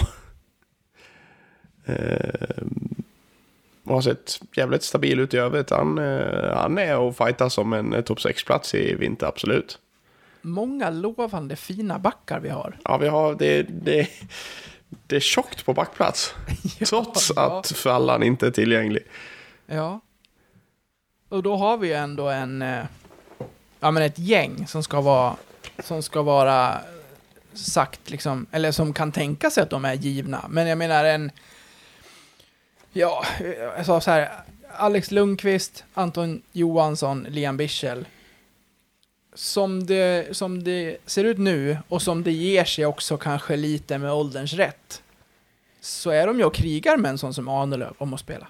Eh, 1.86 2.58
och 3.84 3.94
har 3.94 4.02
sett 4.02 4.40
jävligt 4.56 4.84
stabil 4.84 5.20
ut 5.20 5.34
i 5.34 5.38
övrigt. 5.38 5.70
Han, 5.70 5.98
eh, 5.98 6.54
han 6.54 6.78
är 6.78 6.98
och 6.98 7.18
fightar 7.18 7.50
som 7.50 7.74
en 7.74 7.94
eh, 7.94 8.02
topp 8.02 8.20
6-plats 8.20 8.76
i 8.76 8.96
vinter, 8.96 9.28
absolut. 9.28 9.80
Många 10.42 10.90
lovande 10.90 11.56
fina 11.56 12.00
backar 12.00 12.40
vi 12.40 12.50
har. 12.50 12.78
Ja, 12.84 12.98
vi 12.98 13.08
har, 13.08 13.36
det, 13.36 13.64
det, 13.64 14.08
det 15.08 15.16
är 15.16 15.20
tjockt 15.20 15.66
på 15.66 15.74
backplats. 15.74 16.36
Trots 16.90 17.32
ja. 17.36 17.60
att 17.60 17.68
Frallan 17.72 18.24
inte 18.24 18.48
är 18.48 18.52
tillgänglig. 18.52 19.04
Ja. 19.66 20.00
Och 21.30 21.44
då 21.44 21.56
har 21.56 21.78
vi 21.78 21.94
ändå 21.94 22.30
en... 22.30 22.62
eh, 22.62 22.86
Ja, 23.84 23.92
men 23.92 24.04
ett 24.04 24.20
gäng 24.20 24.68
som 24.68 24.84
ska 24.84 25.02
vara... 25.02 25.36
Som 25.84 26.04
ska 26.04 26.22
vara 26.22 26.78
sagt 27.54 28.10
liksom... 28.10 28.46
Eller 28.52 28.72
som 28.72 28.94
kan 28.94 29.12
tänka 29.12 29.50
sig 29.50 29.64
att 29.64 29.70
de 29.70 29.86
är 29.86 29.94
givna. 29.94 30.46
Men 30.50 30.68
jag 30.68 30.78
menar 30.78 31.06
en... 31.06 31.32
Ja, 32.94 33.26
jag 33.78 33.86
sa 33.86 34.02
så 34.02 34.12
här. 34.12 34.30
Alex 34.74 35.12
Lundqvist, 35.12 35.84
Anton 35.94 36.42
Johansson, 36.52 37.26
Liam 37.30 37.58
Bichel. 37.58 38.06
Som 39.34 39.86
det, 39.86 40.38
som 40.38 40.64
det 40.64 40.98
ser 41.06 41.24
ut 41.24 41.38
nu 41.38 41.78
och 41.88 42.02
som 42.02 42.24
det 42.24 42.32
ger 42.32 42.66
sig 42.66 42.86
också 42.86 43.18
kanske 43.18 43.56
lite 43.56 43.98
med 43.98 44.14
ålderns 44.14 44.54
rätt. 44.54 45.02
Så 45.82 46.10
är 46.10 46.28
de 46.28 46.38
ju 46.40 46.46
och 46.46 46.54
krigar 46.54 46.98
med 46.98 47.10
en 47.10 47.18
sån 47.18 47.34
som 47.34 47.48
Ahnelöv 47.48 47.94
om 47.98 48.14
att 48.14 48.20
spela. 48.20 48.48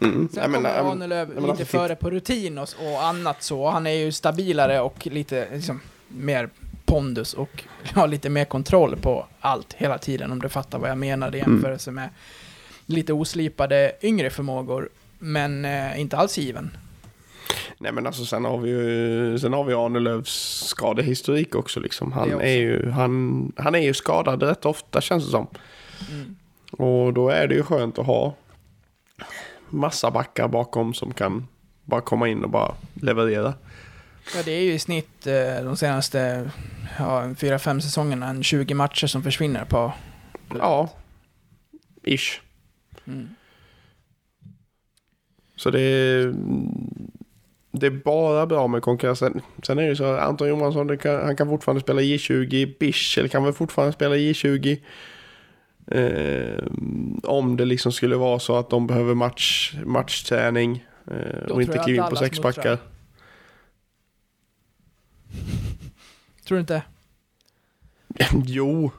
Mm. 0.00 0.28
Sen 0.32 0.52
kommer 0.52 0.78
Ahnelöv 0.78 1.28
lite 1.28 1.50
alltså, 1.50 1.64
före 1.64 1.96
på 1.96 2.10
rutin 2.10 2.58
och, 2.58 2.68
och 2.80 3.04
annat 3.04 3.42
så. 3.42 3.70
Han 3.70 3.86
är 3.86 3.90
ju 3.90 4.12
stabilare 4.12 4.80
och 4.80 5.06
lite 5.06 5.48
liksom, 5.52 5.80
mer 6.08 6.48
pondus 6.84 7.34
och 7.34 7.64
har 7.94 8.08
lite 8.08 8.28
mer 8.28 8.44
kontroll 8.44 8.96
på 8.96 9.26
allt 9.40 9.72
hela 9.72 9.98
tiden 9.98 10.32
om 10.32 10.38
du 10.40 10.48
fattar 10.48 10.78
vad 10.78 10.90
jag 10.90 10.98
menar 10.98 11.34
i 11.36 11.40
Mm. 11.40 11.52
jämförelse 11.52 11.90
med 11.90 12.08
lite 12.86 13.12
oslipade 13.12 13.92
yngre 14.02 14.30
förmågor. 14.30 14.88
Men 15.18 15.64
eh, 15.64 16.00
inte 16.00 16.16
alls 16.16 16.38
given. 16.38 16.76
Nej 17.78 17.92
men 17.92 18.06
alltså 18.06 18.24
sen 18.24 18.44
har 18.44 18.58
vi 18.58 18.70
ju, 18.70 19.38
sen 19.38 19.52
har 19.52 19.64
vi 19.64 19.74
Arnelövs 19.74 20.64
skadehistorik 20.66 21.54
också 21.54 21.80
liksom. 21.80 22.12
Han 22.12 22.34
också. 22.34 22.46
är 22.46 22.56
ju, 22.56 22.90
han, 22.90 23.52
han 23.56 23.74
är 23.74 23.78
ju 23.78 23.94
skadad 23.94 24.42
rätt 24.42 24.64
ofta 24.64 25.00
känns 25.00 25.24
det 25.24 25.30
som. 25.30 25.46
Mm. 26.10 26.36
Och 26.72 27.12
då 27.12 27.28
är 27.28 27.48
det 27.48 27.54
ju 27.54 27.62
skönt 27.62 27.98
att 27.98 28.06
ha 28.06 28.34
massa 29.68 30.10
backar 30.10 30.48
bakom 30.48 30.94
som 30.94 31.14
kan 31.14 31.46
bara 31.84 32.00
komma 32.00 32.28
in 32.28 32.44
och 32.44 32.50
bara 32.50 32.74
leverera. 32.94 33.54
Ja, 34.36 34.42
det 34.44 34.52
är 34.52 34.62
ju 34.62 34.72
i 34.72 34.78
snitt 34.78 35.26
eh, 35.26 35.64
de 35.64 35.76
senaste 35.76 36.50
ja, 36.98 37.34
fyra, 37.34 37.58
fem 37.58 37.80
säsongerna 37.80 38.28
en 38.28 38.42
20 38.42 38.74
matcher 38.74 39.06
som 39.06 39.22
försvinner 39.22 39.64
på... 39.64 39.92
Ja, 40.58 40.88
ish. 42.02 42.40
Mm. 43.06 43.28
Så 45.56 45.70
det 45.70 45.80
är, 45.80 46.34
det 47.72 47.86
är 47.86 47.90
bara 47.90 48.46
bra 48.46 48.66
med 48.66 48.82
konkurrensen. 48.82 49.40
Sen 49.62 49.78
är 49.78 49.82
det 49.82 49.88
ju 49.88 49.96
så 49.96 50.04
att 50.04 50.20
Anton 50.20 50.48
Johansson, 50.48 50.98
kan, 50.98 51.24
han 51.24 51.36
kan 51.36 51.48
fortfarande 51.48 51.80
spela 51.80 52.00
J20. 52.00 52.78
Bischel 52.78 53.28
kan 53.28 53.44
väl 53.44 53.52
fortfarande 53.52 53.92
spela 53.92 54.14
J20. 54.14 54.78
Eh, 55.86 56.64
om 57.22 57.56
det 57.56 57.64
liksom 57.64 57.92
skulle 57.92 58.16
vara 58.16 58.38
så 58.38 58.56
att 58.56 58.70
de 58.70 58.86
behöver 58.86 59.14
match, 59.14 59.74
matchträning 59.84 60.84
eh, 61.10 61.50
och 61.50 61.62
inte 61.62 61.78
kliva 61.78 62.04
in 62.04 62.10
på 62.10 62.16
sexpackar. 62.16 62.78
Tror 66.44 66.56
du 66.56 66.60
inte? 66.60 66.82
jo, 68.44 68.90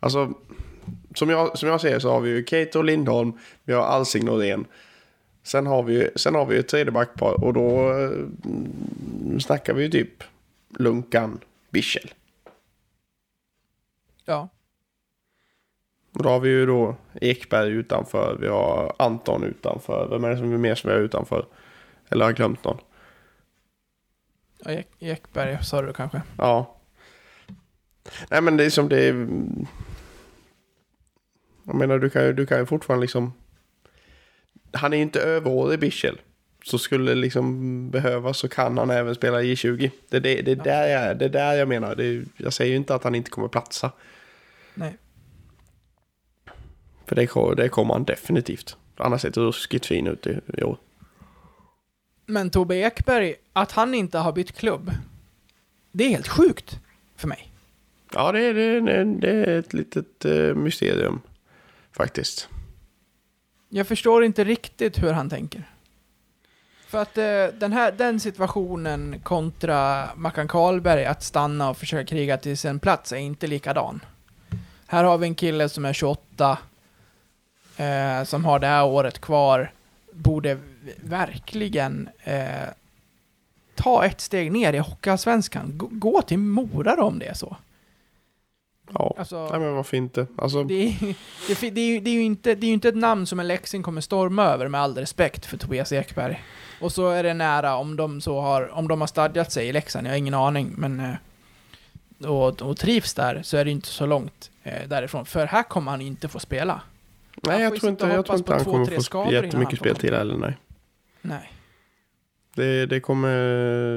alltså 0.00 0.34
som 1.14 1.30
jag, 1.30 1.58
som 1.58 1.68
jag 1.68 1.80
ser 1.80 1.98
så 1.98 2.10
har 2.10 2.20
vi 2.20 2.30
ju 2.30 2.42
Kate 2.44 2.78
och 2.78 2.84
Lindholm, 2.84 3.32
vi 3.64 3.72
har 3.72 3.82
Alsing 3.82 4.24
Norén. 4.24 4.66
Sen 5.42 5.66
har 5.66 5.82
vi 5.82 5.94
ju 5.94 6.10
sen 6.16 6.34
har 6.34 6.46
vi 6.46 6.56
ett 6.58 6.68
tredje 6.68 6.92
backpar 6.92 7.44
och 7.44 7.52
då 7.52 7.92
eh, 7.98 8.10
snackar 9.38 9.74
vi 9.74 9.82
ju 9.82 9.90
typ 9.90 10.24
Lunkan, 10.78 11.40
Bischel. 11.70 12.10
Ja. 14.24 14.48
Och 16.14 16.22
då 16.22 16.28
har 16.28 16.40
vi 16.40 16.48
ju 16.48 16.66
då 16.66 16.96
Ekberg 17.20 17.70
utanför, 17.70 18.36
vi 18.40 18.48
har 18.48 18.94
Anton 18.98 19.44
utanför. 19.44 20.08
Vem 20.10 20.24
är 20.24 20.30
det 20.30 20.36
som 20.36 20.52
är 20.52 20.58
mer 20.58 20.74
som 20.74 20.90
är 20.90 20.94
utanför? 20.98 21.46
Eller 22.08 22.24
har 22.24 22.30
jag 22.30 22.36
glömt 22.36 22.64
någon? 22.64 22.78
Ja, 24.64 24.70
Ek- 24.70 24.96
Ekberg 24.98 25.64
sa 25.64 25.82
du 25.82 25.92
kanske? 25.92 26.22
Ja. 26.38 26.76
Nej 28.30 28.40
men 28.42 28.56
det 28.56 28.64
är 28.64 28.70
som 28.70 28.88
det 28.88 29.04
är... 29.08 29.28
Jag 31.64 31.74
menar 31.74 31.98
du 31.98 32.10
kan 32.10 32.24
ju, 32.24 32.32
du 32.32 32.46
kan 32.46 32.58
ju 32.58 32.66
fortfarande 32.66 33.00
liksom... 33.02 33.32
Han 34.72 34.92
är 34.92 34.96
ju 34.96 35.02
inte 35.02 35.20
överårig 35.20 35.80
Bischel. 35.80 36.20
Så 36.64 36.78
skulle 36.78 37.10
det 37.10 37.14
liksom 37.14 37.90
behövas 37.90 38.38
så 38.38 38.48
kan 38.48 38.78
han 38.78 38.90
även 38.90 39.14
spela 39.14 39.42
J20. 39.42 39.90
Det 40.08 40.16
är 40.16 40.20
det, 40.20 40.42
det, 40.42 40.50
är 40.52 40.56
där, 40.56 40.86
jag, 40.88 41.18
det 41.18 41.24
är 41.24 41.28
där 41.28 41.52
jag 41.54 41.68
menar. 41.68 41.94
Det 41.94 42.24
jag 42.36 42.52
säger 42.52 42.70
ju 42.70 42.76
inte 42.76 42.94
att 42.94 43.04
han 43.04 43.14
inte 43.14 43.30
kommer 43.30 43.48
platsa. 43.48 43.92
Nej. 44.74 44.96
För 47.06 47.16
det, 47.16 47.62
det 47.62 47.68
kommer 47.68 47.94
han 47.94 48.04
definitivt. 48.04 48.76
Han 48.96 49.12
har 49.12 49.18
sett 49.18 49.36
ruskigt 49.36 49.86
fin 49.86 50.06
ut 50.06 50.26
i, 50.26 50.40
i 50.58 50.62
år. 50.62 50.78
Men 52.26 52.50
Tobbe 52.50 52.74
Ekberg, 52.76 53.34
att 53.52 53.72
han 53.72 53.94
inte 53.94 54.18
har 54.18 54.32
bytt 54.32 54.52
klubb, 54.52 54.90
det 55.92 56.04
är 56.04 56.08
helt 56.08 56.28
sjukt 56.28 56.78
för 57.16 57.28
mig. 57.28 57.52
Ja, 58.14 58.32
det 58.32 58.40
är, 58.40 58.54
det, 58.54 58.62
är- 58.92 59.04
det 59.04 59.30
är 59.30 59.58
ett 59.58 59.72
litet 59.72 60.24
eh, 60.24 60.54
mysterium 60.54 61.20
faktiskt. 61.96 62.48
Jag 63.68 63.86
förstår 63.86 64.24
inte 64.24 64.44
riktigt 64.44 65.02
hur 65.02 65.12
han 65.12 65.30
tänker. 65.30 65.62
För 66.86 67.02
att 67.02 67.18
eh, 67.18 67.58
den 67.60 67.72
här 67.72 67.92
den 67.92 68.20
situationen 68.20 69.20
kontra 69.22 70.08
Mackan 70.16 70.48
Karlberg 70.48 71.04
att 71.04 71.22
stanna 71.22 71.70
och 71.70 71.76
försöka 71.76 72.06
kriga 72.06 72.36
till 72.36 72.58
sin 72.58 72.78
plats 72.78 73.12
är 73.12 73.16
inte 73.16 73.46
likadan. 73.46 74.00
Här 74.86 75.04
har 75.04 75.18
vi 75.18 75.26
en 75.26 75.34
kille 75.34 75.68
som 75.68 75.84
är 75.84 75.92
28, 75.92 76.58
eh, 77.76 78.24
som 78.24 78.44
har 78.44 78.58
det 78.58 78.66
här 78.66 78.84
året 78.84 79.20
kvar, 79.20 79.72
borde 80.12 80.58
verkligen 80.96 82.08
eh, 82.24 82.68
ta 83.74 84.04
ett 84.04 84.20
steg 84.20 84.52
ner 84.52 84.72
i 84.72 84.78
Hockeyallsvenskan. 84.78 85.78
Gå- 85.78 85.88
Gå 85.90 86.22
till 86.22 86.38
Mora 86.38 86.96
då 86.96 87.02
om 87.02 87.18
det 87.18 87.26
är 87.26 87.34
så. 87.34 87.56
Ja, 88.92 89.14
Alltså- 89.18 89.48
Nej, 89.50 89.60
men 89.60 89.74
varför 89.74 89.96
inte? 89.96 90.26
Alltså, 90.38 90.64
Det 90.64 90.74
är, 90.74 90.94
det, 91.48 91.70
det, 91.70 91.80
är, 91.80 91.86
ju- 91.94 92.00
det, 92.00 92.10
är 92.10 92.14
ju 92.14 92.22
inte, 92.22 92.54
det 92.54 92.66
är 92.66 92.68
ju 92.68 92.74
inte 92.74 92.88
ett 92.88 92.96
namn 92.96 93.26
som 93.26 93.40
en 93.40 93.48
Leksing 93.48 93.82
kommer 93.82 94.00
storma 94.00 94.44
över 94.44 94.68
med 94.68 94.80
all 94.80 94.94
respekt 94.98 95.46
för 95.46 95.56
Tobias 95.56 95.92
Ekberg. 95.92 96.44
Och 96.80 96.92
så 96.92 97.10
är 97.10 97.22
det 97.22 97.34
nära 97.34 97.76
om 97.76 97.96
de 97.96 98.20
så 98.20 98.40
har, 98.40 98.74
om 98.74 98.88
de 98.88 99.00
har 99.00 99.08
stadgat 99.08 99.52
sig 99.52 99.68
i 99.68 99.72
Leksand, 99.72 100.06
jag 100.06 100.12
har 100.12 100.16
ingen 100.18 100.34
aning, 100.34 100.74
men 100.76 101.00
eh, 102.20 102.30
och, 102.30 102.62
och 102.62 102.76
trivs 102.76 103.14
där 103.14 103.40
så 103.42 103.56
är 103.56 103.64
det 103.64 103.70
inte 103.70 103.88
så 103.88 104.06
långt 104.06 104.50
eh, 104.62 104.88
därifrån. 104.88 105.26
För 105.26 105.46
här 105.46 105.62
kommer 105.62 105.90
han 105.90 106.00
inte 106.00 106.28
få 106.28 106.38
spela. 106.38 106.80
nej, 107.42 107.62
jag 107.62 107.76
tror 107.80 107.90
inte, 107.90 108.06
jag 108.06 108.26
tror 108.26 108.38
inte 108.38 108.52
han 108.54 108.64
kommer 108.64 109.00
få 109.00 109.32
jättemycket 109.32 109.78
speltid 109.78 110.12
heller, 110.12 110.36
nej. 110.36 110.56
Nej. 111.22 111.52
Det, 112.56 112.86
det, 112.86 113.00
kommer, 113.00 113.36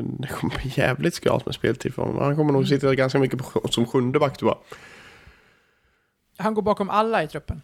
det 0.22 0.28
kommer 0.28 0.56
bli 0.62 0.72
jävligt 0.76 1.14
skralt 1.14 1.46
med 1.46 1.56
speltid 1.56 1.94
för 1.94 2.02
honom. 2.02 2.24
Han 2.24 2.36
kommer 2.36 2.52
nog 2.54 2.62
Mm. 2.62 2.68
sitta 2.68 2.96
ganska 2.96 3.20
mycket 3.20 3.40
på, 3.40 3.68
som 3.70 3.86
sjunde 3.86 4.20
back 4.20 4.38
tror 4.38 4.52
jag. 4.52 4.58
Han 6.38 6.54
går 6.54 6.62
bakom 6.62 6.90
alla 6.90 7.24
i 7.24 7.28
truppen. 7.28 7.62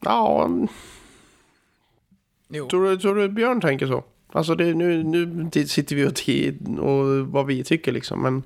Ja, 0.00 0.50
Jo. 2.48 2.68
tror 2.68 2.84
du, 2.84 2.96
tror 2.98 3.14
du 3.14 3.28
Björn 3.28 3.60
tänker 3.60 3.86
så? 3.86 4.04
Alltså 4.32 4.54
det, 4.54 4.74
nu, 4.74 5.02
nu 5.02 5.50
sitter 5.66 5.96
vi 5.96 6.04
och, 6.06 6.12
ti- 6.12 6.78
och 6.78 7.26
vad 7.28 7.46
vi 7.46 7.64
tycker 7.64 7.92
liksom, 7.92 8.22
men 8.22 8.42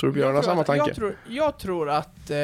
tror 0.00 0.10
du 0.10 0.14
Björn 0.14 0.34
har 0.34 0.42
samma 0.42 0.60
att- 0.60 0.66
tanke? 0.66 0.84
Jag 0.86 0.96
tror, 0.96 1.16
jag 1.28 1.58
tror 1.58 1.90
att, 1.90 2.30
eh, 2.30 2.36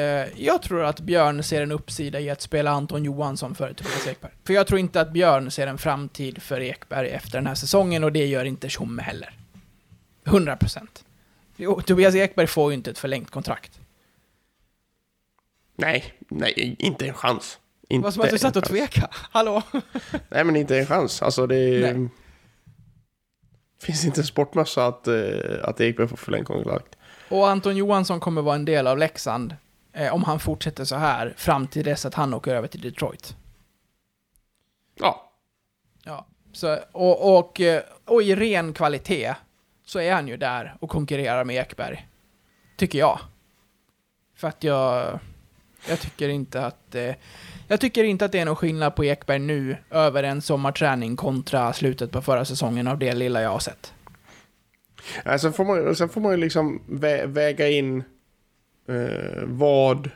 jag 0.45 0.61
tror 0.61 0.83
att 0.83 0.99
Björn 0.99 1.43
ser 1.43 1.61
en 1.61 1.71
uppsida 1.71 2.19
i 2.19 2.29
att 2.29 2.41
spela 2.41 2.71
Anton 2.71 3.03
Johansson 3.03 3.55
före 3.55 3.73
Tobias 3.73 4.07
Ekberg. 4.07 4.31
För 4.43 4.53
jag 4.53 4.67
tror 4.67 4.79
inte 4.79 5.01
att 5.01 5.11
Björn 5.13 5.51
ser 5.51 5.67
en 5.67 5.77
framtid 5.77 6.41
för 6.41 6.61
Ekberg 6.61 7.09
efter 7.09 7.31
den 7.37 7.47
här 7.47 7.55
säsongen 7.55 8.03
och 8.03 8.11
det 8.11 8.25
gör 8.25 8.45
inte 8.45 8.69
Tjomme 8.69 9.01
heller. 9.01 9.33
100 10.25 10.55
procent. 10.57 11.03
Tobias 11.85 12.15
Ekberg 12.15 12.47
får 12.47 12.71
ju 12.71 12.77
inte 12.77 12.91
ett 12.91 12.97
förlängt 12.99 13.31
kontrakt. 13.31 13.79
Nej, 15.75 16.03
nej, 16.29 16.75
inte 16.79 17.07
en 17.07 17.13
chans. 17.13 17.59
Inte 17.89 18.03
Vad 18.03 18.13
som 18.13 18.23
att 18.23 18.29
du 18.29 18.37
satt 18.37 18.55
och 18.55 18.63
chans. 18.63 18.69
tveka. 18.79 19.09
Hallå? 19.11 19.61
Nej, 20.29 20.43
men 20.43 20.55
inte 20.55 20.77
en 20.77 20.85
chans. 20.85 21.21
Alltså 21.21 21.47
det 21.47 21.93
Nej. 21.93 22.09
Finns 23.83 24.05
inte 24.05 24.21
en 24.21 24.25
sportmössa 24.27 24.85
att, 24.87 25.07
eh, 25.07 25.15
att 25.63 25.81
Ekberg 25.81 26.07
får 26.07 26.17
förlängt 26.17 26.47
kontrakt. 26.47 26.97
Och 27.29 27.49
Anton 27.49 27.77
Johansson 27.77 28.19
kommer 28.19 28.41
vara 28.41 28.55
en 28.55 28.65
del 28.65 28.87
av 28.87 28.97
Leksand 28.97 29.55
eh, 29.93 30.13
om 30.13 30.23
han 30.23 30.39
fortsätter 30.39 30.85
så 30.85 30.95
här 30.95 31.33
fram 31.37 31.67
till 31.67 31.83
dess 31.83 32.05
att 32.05 32.13
han 32.13 32.33
åker 32.33 32.55
över 32.55 32.67
till 32.67 32.81
Detroit. 32.81 33.35
Ja, 34.99 35.29
Ja, 36.05 36.25
så, 36.51 36.77
och, 36.91 37.37
och, 37.37 37.61
eh, 37.61 37.81
och 38.05 38.23
i 38.23 38.35
ren 38.35 38.73
kvalitet 38.73 39.35
så 39.85 39.99
är 39.99 40.13
han 40.13 40.27
ju 40.27 40.37
där 40.37 40.75
och 40.79 40.89
konkurrerar 40.89 41.43
med 41.43 41.55
Ekberg. 41.55 42.07
Tycker 42.77 42.99
jag. 42.99 43.19
För 44.35 44.47
att 44.47 44.63
jag... 44.63 45.19
Jag 45.89 45.99
tycker 45.99 46.29
inte 46.29 46.65
att... 46.65 46.95
Eh, 46.95 47.11
jag 47.67 47.79
tycker 47.79 48.03
inte 48.03 48.25
att 48.25 48.31
det 48.31 48.39
är 48.39 48.45
någon 48.45 48.55
skillnad 48.55 48.95
på 48.95 49.05
Ekberg 49.05 49.39
nu 49.39 49.77
över 49.91 50.23
en 50.23 50.41
sommarträning 50.41 51.15
kontra 51.15 51.73
slutet 51.73 52.11
på 52.11 52.21
förra 52.21 52.45
säsongen 52.45 52.87
av 52.87 52.99
det 52.99 53.13
lilla 53.13 53.41
jag 53.41 53.49
har 53.49 53.59
sett. 53.59 53.93
Ja, 55.25 55.37
sen, 55.37 55.53
får 55.53 55.65
man, 55.65 55.95
sen 55.95 56.09
får 56.09 56.21
man 56.21 56.31
ju 56.31 56.37
liksom 56.37 56.81
vä 56.87 57.25
väga 57.25 57.69
in 57.69 58.03
eh, 58.87 59.43
vad 59.43 60.09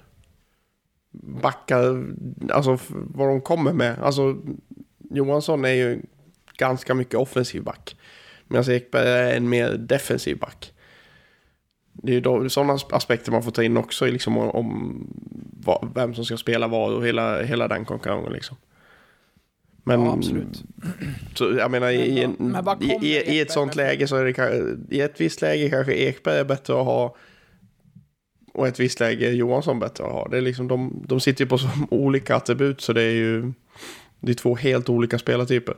backar, 1.12 2.06
alltså 2.52 2.78
vad 2.92 3.28
de 3.28 3.42
kommer 3.42 3.74
med. 3.74 4.00
Alltså 4.00 4.38
Johansson 5.10 5.66
är 5.66 5.70
ju 5.74 6.02
ganska 6.58 6.94
mycket 6.94 7.16
offensiv 7.16 7.64
back. 7.64 7.98
Medan 8.48 8.72
Ekberg 8.72 9.10
är 9.10 9.38
en 9.38 9.50
mer 9.50 9.72
defensiv 9.72 10.38
back. 10.38 10.74
Det 12.04 12.12
är 12.12 12.16
ju 12.16 12.22
då- 12.22 12.50
sådana 12.50 12.78
aspekter 12.92 13.32
man 13.32 13.44
får 13.44 13.52
ta 13.52 13.64
in 13.64 13.78
också 13.78 14.06
liksom 14.06 14.38
om, 14.38 14.50
om 14.50 15.08
vad, 15.66 15.92
vem 15.96 16.14
som 16.16 16.26
ska 16.26 16.38
spela 16.38 16.68
vad 16.68 16.94
och 16.94 17.06
hela, 17.08 17.44
hela 17.44 17.68
den 17.68 17.86
konkurrensen 17.86 18.34
liksom. 18.34 18.58
Men, 19.84 20.02
Ja, 20.06 20.14
absolut. 20.14 20.64
Så 21.36 21.44
jag 21.58 21.72
menar 21.72 21.90
i, 21.90 22.24
en, 22.24 22.36
Men 22.40 22.84
i, 22.84 23.08
i, 23.08 23.36
i 23.36 23.40
ett 23.40 23.52
sånt 23.52 23.76
läge 23.76 24.08
så 24.08 24.16
är 24.16 24.26
det 24.26 24.32
ka- 24.32 24.86
i 24.90 25.02
ett 25.02 25.22
visst 25.22 25.42
läge 25.42 25.70
kanske 25.70 25.94
Ekberg 25.94 26.40
är 26.40 26.44
bättre 26.44 26.74
att 26.80 26.86
ha 26.86 27.16
och 28.54 28.68
ett 28.68 28.80
visst 28.80 29.00
läge 29.00 29.28
är 29.28 29.34
Johansson 29.34 29.80
bättre 29.80 30.04
att 30.06 30.12
ha. 30.12 30.28
Det 30.28 30.38
är 30.38 30.42
liksom, 30.42 30.68
de, 30.68 31.04
de 31.08 31.20
sitter 31.20 31.44
ju 31.46 31.50
på 31.50 31.58
så 31.58 31.68
olika 31.90 32.36
attribut 32.36 32.82
så 32.82 32.94
det 32.94 33.02
är 33.04 33.12
ju 33.14 33.54
det 34.20 34.32
är 34.32 34.36
två 34.36 34.56
helt 34.56 34.90
olika 34.90 35.20
spelartyper. 35.20 35.76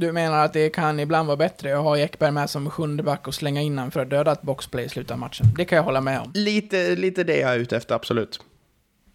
Du 0.00 0.12
menar 0.12 0.44
att 0.44 0.52
det 0.52 0.70
kan 0.70 1.00
ibland 1.00 1.26
vara 1.26 1.36
bättre 1.36 1.78
att 1.78 1.82
ha 1.82 1.98
Ekberg 1.98 2.30
med 2.30 2.50
som 2.50 2.70
sjunde 2.70 3.02
back 3.02 3.28
och 3.28 3.34
slänga 3.34 3.60
in 3.60 3.78
honom 3.78 3.90
för 3.90 4.00
att 4.00 4.10
döda 4.10 4.32
ett 4.32 4.42
boxplay 4.42 4.84
i 4.84 4.88
slutet 4.88 5.10
av 5.10 5.18
matchen. 5.18 5.46
Det 5.56 5.64
kan 5.64 5.76
jag 5.76 5.82
hålla 5.82 6.00
med 6.00 6.20
om. 6.20 6.30
Lite, 6.34 6.96
lite 6.96 7.24
det 7.24 7.36
jag 7.36 7.54
är 7.54 7.58
ute 7.58 7.76
efter, 7.76 7.94
absolut. 7.94 8.40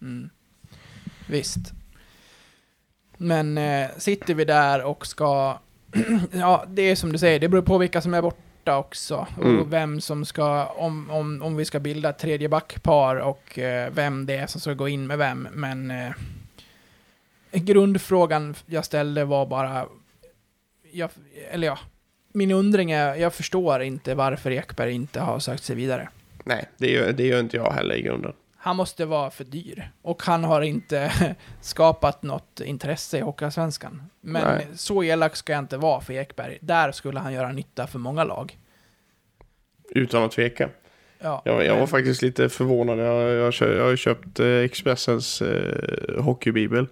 Mm. 0.02 0.30
Visst. 1.28 1.58
Men 3.16 3.58
eh, 3.58 3.88
sitter 3.96 4.34
vi 4.34 4.44
där 4.44 4.84
och 4.84 5.06
ska... 5.06 5.58
ja, 6.32 6.64
det 6.68 6.82
är 6.82 6.96
som 6.96 7.12
du 7.12 7.18
säger, 7.18 7.40
det 7.40 7.48
beror 7.48 7.62
på 7.62 7.78
vilka 7.78 8.00
som 8.00 8.14
är 8.14 8.22
borta 8.22 8.78
också. 8.78 9.26
Mm. 9.42 9.60
Och 9.60 9.72
vem 9.72 10.00
som 10.00 10.24
ska... 10.24 10.64
Om, 10.64 11.10
om, 11.10 11.42
om 11.42 11.56
vi 11.56 11.64
ska 11.64 11.80
bilda 11.80 12.10
ett 12.10 12.18
tredje 12.18 12.48
backpar 12.48 13.16
och 13.16 13.58
eh, 13.58 13.90
vem 13.92 14.26
det 14.26 14.36
är 14.36 14.46
som 14.46 14.60
ska 14.60 14.72
gå 14.72 14.88
in 14.88 15.06
med 15.06 15.18
vem. 15.18 15.48
Men... 15.52 15.90
Eh, 15.90 16.12
grundfrågan 17.52 18.54
jag 18.66 18.84
ställde 18.84 19.24
var 19.24 19.46
bara... 19.46 19.86
Jag, 20.96 21.10
eller 21.50 21.66
ja, 21.66 21.78
min 22.32 22.50
undring 22.50 22.90
är, 22.90 23.14
jag 23.14 23.34
förstår 23.34 23.82
inte 23.82 24.14
varför 24.14 24.50
Ekberg 24.50 24.92
inte 24.92 25.20
har 25.20 25.38
sökt 25.38 25.62
sig 25.62 25.76
vidare. 25.76 26.08
Nej, 26.44 26.68
det 26.76 26.90
gör, 26.90 27.12
det 27.12 27.26
gör 27.26 27.40
inte 27.40 27.56
jag 27.56 27.72
heller 27.72 27.94
i 27.94 28.02
grunden. 28.02 28.32
Han 28.56 28.76
måste 28.76 29.04
vara 29.04 29.30
för 29.30 29.44
dyr. 29.44 29.90
Och 30.02 30.22
han 30.22 30.44
har 30.44 30.62
inte 30.62 31.12
skapat 31.60 32.22
något 32.22 32.60
intresse 32.60 33.18
i 33.18 33.20
Hockeyallsvenskan. 33.20 34.02
Men 34.20 34.42
Nej. 34.56 34.66
så 34.76 35.04
elak 35.04 35.36
ska 35.36 35.52
jag 35.52 35.58
inte 35.62 35.76
vara 35.76 36.00
för 36.00 36.12
Ekberg. 36.12 36.58
Där 36.60 36.92
skulle 36.92 37.20
han 37.20 37.32
göra 37.32 37.52
nytta 37.52 37.86
för 37.86 37.98
många 37.98 38.24
lag. 38.24 38.58
Utan 39.90 40.22
att 40.22 40.32
tveka. 40.32 40.68
Ja, 41.18 41.42
Jag, 41.44 41.64
jag 41.64 41.72
var 41.72 41.78
men- 41.78 41.88
faktiskt 41.88 42.22
lite 42.22 42.48
förvånad. 42.48 42.98
Jag, 42.98 43.22
jag, 43.30 43.54
jag 43.60 43.84
har 43.84 43.96
köpt 43.96 44.40
eh, 44.40 44.46
Expressens 44.46 45.42
eh, 45.42 46.22
hockeybibel. 46.22 46.86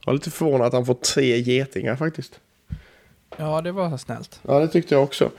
Jag 0.00 0.06
var 0.06 0.12
lite 0.14 0.30
förvånad 0.30 0.66
att 0.66 0.72
han 0.72 0.86
får 0.86 0.94
tre 0.94 1.36
getingar 1.36 1.96
faktiskt. 1.96 2.40
Ja, 3.38 3.60
det 3.60 3.72
var 3.72 3.96
snällt. 3.96 4.40
Ja, 4.42 4.58
det 4.60 4.68
tyckte 4.68 4.94
jag 4.94 5.02
också. 5.04 5.30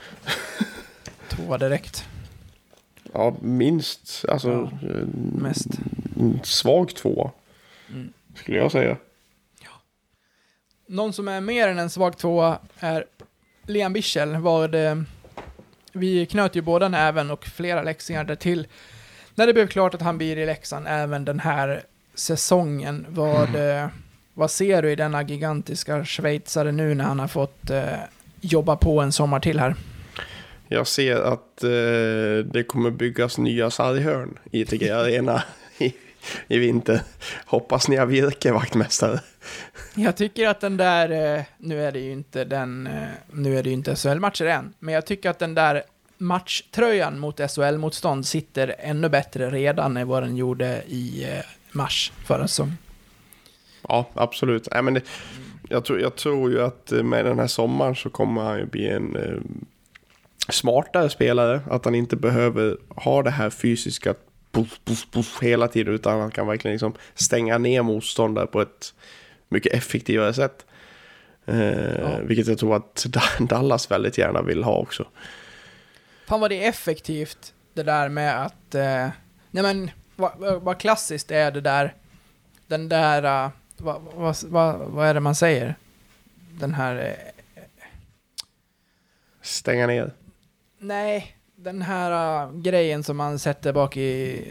Två 1.28 1.56
direkt. 1.56 2.04
Ja, 3.12 3.36
minst. 3.40 4.24
Alltså, 4.28 4.48
Ja, 4.82 4.88
eh, 4.88 5.06
mest. 5.34 5.66
svag 6.42 6.94
tvåa. 6.94 7.30
Mm. 7.88 8.12
Skulle 8.34 8.58
jag 8.58 8.72
säga. 8.72 8.96
Någon 10.86 11.12
som 11.12 11.28
är 11.28 11.40
mer 11.40 11.68
än 11.68 11.78
en 11.78 11.90
svag 11.90 12.16
tvåa 12.18 12.58
är 12.78 13.04
Liam 13.66 13.92
Bichel. 13.92 14.36
Vad, 14.36 14.74
eh, 14.74 14.94
vi 15.92 16.26
knöt 16.26 16.56
ju 16.56 16.60
båda 16.62 16.88
näven 16.88 17.30
och 17.30 17.44
flera 17.44 17.82
läxingar 17.82 18.24
där 18.24 18.34
till 18.36 18.66
när 19.34 19.46
det 19.46 19.52
blev 19.52 19.66
klart 19.68 19.94
att 19.94 20.02
han 20.02 20.18
blir 20.18 20.36
i 20.36 20.46
Leksand 20.46 20.86
även 20.88 21.24
den 21.24 21.40
här 21.40 21.82
säsongen. 22.14 23.06
Vad, 23.08 23.54
eh, 23.56 23.88
vad 24.40 24.50
ser 24.50 24.82
du 24.82 24.90
i 24.90 24.96
denna 24.96 25.22
gigantiska 25.22 26.04
schweizare 26.04 26.72
nu 26.72 26.94
när 26.94 27.04
han 27.04 27.18
har 27.18 27.28
fått 27.28 27.70
eh, 27.70 27.84
jobba 28.40 28.76
på 28.76 29.00
en 29.00 29.12
sommar 29.12 29.40
till 29.40 29.60
här? 29.60 29.74
Jag 30.68 30.86
ser 30.86 31.16
att 31.16 31.62
eh, 31.62 32.44
det 32.44 32.64
kommer 32.66 32.90
byggas 32.90 33.38
nya 33.38 33.70
sarghörn 33.70 34.38
i 34.50 34.64
TG 34.64 34.90
Arena 34.90 35.42
i, 35.78 35.94
i 36.48 36.58
vinter. 36.58 37.00
Hoppas 37.46 37.88
ni 37.88 37.96
har 37.96 38.06
virke, 38.06 38.52
vaktmästare. 38.52 39.20
Jag 39.94 40.16
tycker 40.16 40.48
att 40.48 40.60
den 40.60 40.76
där, 40.76 41.36
eh, 41.38 41.44
nu 41.58 41.86
är 41.86 41.92
det 41.92 42.00
ju 42.00 42.12
inte 42.12 42.44
den, 42.44 42.86
eh, 42.86 43.08
nu 43.32 43.58
är 43.58 43.62
det 43.62 43.68
ju 43.68 43.74
inte 43.74 43.96
SHL-matcher 43.96 44.44
än, 44.44 44.72
men 44.78 44.94
jag 44.94 45.06
tycker 45.06 45.30
att 45.30 45.38
den 45.38 45.54
där 45.54 45.82
matchtröjan 46.18 47.18
mot 47.18 47.40
SHL-motstånd 47.40 48.26
sitter 48.26 48.74
ännu 48.78 49.08
bättre 49.08 49.50
redan 49.50 49.96
än 49.96 50.08
vad 50.08 50.22
den 50.22 50.36
gjorde 50.36 50.82
i 50.86 51.24
eh, 51.24 51.44
mars 51.72 52.12
förra 52.26 52.48
säsongen. 52.48 52.76
Ja, 53.90 54.06
absolut. 54.14 54.68
Nej, 54.70 54.82
men 54.82 54.94
det, 54.94 55.02
jag, 55.68 55.84
tror, 55.84 56.00
jag 56.00 56.16
tror 56.16 56.50
ju 56.50 56.62
att 56.62 56.90
med 56.90 57.24
den 57.24 57.38
här 57.38 57.46
sommaren 57.46 57.94
så 57.96 58.10
kommer 58.10 58.42
han 58.42 58.58
ju 58.58 58.66
bli 58.66 58.88
en 58.88 59.16
eh, 59.16 59.40
smartare 60.48 61.10
spelare. 61.10 61.60
Att 61.70 61.84
han 61.84 61.94
inte 61.94 62.16
behöver 62.16 62.76
ha 62.88 63.22
det 63.22 63.30
här 63.30 63.50
fysiska 63.50 64.14
puff, 64.52 64.80
puff, 64.84 65.06
puff 65.10 65.38
hela 65.42 65.68
tiden. 65.68 65.94
Utan 65.94 66.20
han 66.20 66.30
kan 66.30 66.46
verkligen 66.46 66.72
liksom 66.74 66.94
stänga 67.14 67.58
ner 67.58 67.82
motståndare 67.82 68.46
på 68.46 68.60
ett 68.60 68.94
mycket 69.48 69.72
effektivare 69.74 70.34
sätt. 70.34 70.66
Eh, 71.46 72.18
Vilket 72.22 72.46
jag 72.46 72.58
tror 72.58 72.76
att 72.76 73.06
Dallas 73.38 73.90
väldigt 73.90 74.18
gärna 74.18 74.42
vill 74.42 74.64
ha 74.64 74.74
också. 74.76 75.04
Fan 76.28 76.40
vad 76.40 76.50
det 76.50 76.64
är 76.64 76.68
effektivt, 76.68 77.54
det 77.74 77.82
där 77.82 78.08
med 78.08 78.42
att, 78.46 78.74
eh, 78.74 79.08
nej 79.50 79.62
men, 79.62 79.90
vad, 80.16 80.32
vad- 80.38 80.62
vad 80.62 80.80
klassiskt 80.80 81.30
är 81.30 81.50
det 81.50 81.60
där, 81.60 81.94
den 82.66 82.88
där, 82.88 83.44
uh, 83.46 83.50
vad, 83.80 84.02
vad, 84.14 84.36
vad, 84.42 84.78
vad 84.78 85.06
är 85.06 85.14
det 85.14 85.20
man 85.20 85.34
säger? 85.34 85.74
Den 86.52 86.74
här, 86.74 86.96
eh, 86.96 87.62
Stänga 89.42 89.86
ner. 89.86 90.12
nej, 90.78 91.36
den 91.56 91.82
här 91.82 92.44
uh, 92.46 92.60
grejen 92.60 93.04
som 93.04 93.16
man 93.16 93.38
sätter 93.38 93.72
bak 93.72 93.96
i, 93.96 94.42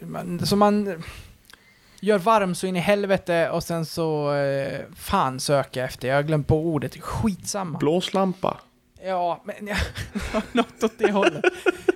man, 0.00 0.46
som 0.46 0.58
man 0.58 1.02
gör 2.00 2.18
varm 2.18 2.54
så 2.54 2.66
in 2.66 2.76
i 2.76 2.80
helvete 2.80 3.50
och 3.50 3.62
sen 3.62 3.86
så, 3.86 4.34
eh, 4.34 4.80
fan 4.96 5.40
söker 5.40 5.80
jag 5.80 5.88
efter, 5.88 6.08
jag 6.08 6.14
har 6.14 6.22
glömt 6.22 6.46
på 6.46 6.58
ordet, 6.60 6.96
skitsamma. 7.00 7.78
Blåslampa. 7.78 8.60
Ja, 9.02 9.42
men 9.44 9.66
ja, 9.66 9.76
något 10.52 10.82
åt 10.82 10.98
det 10.98 11.12
hållet. 11.12 11.44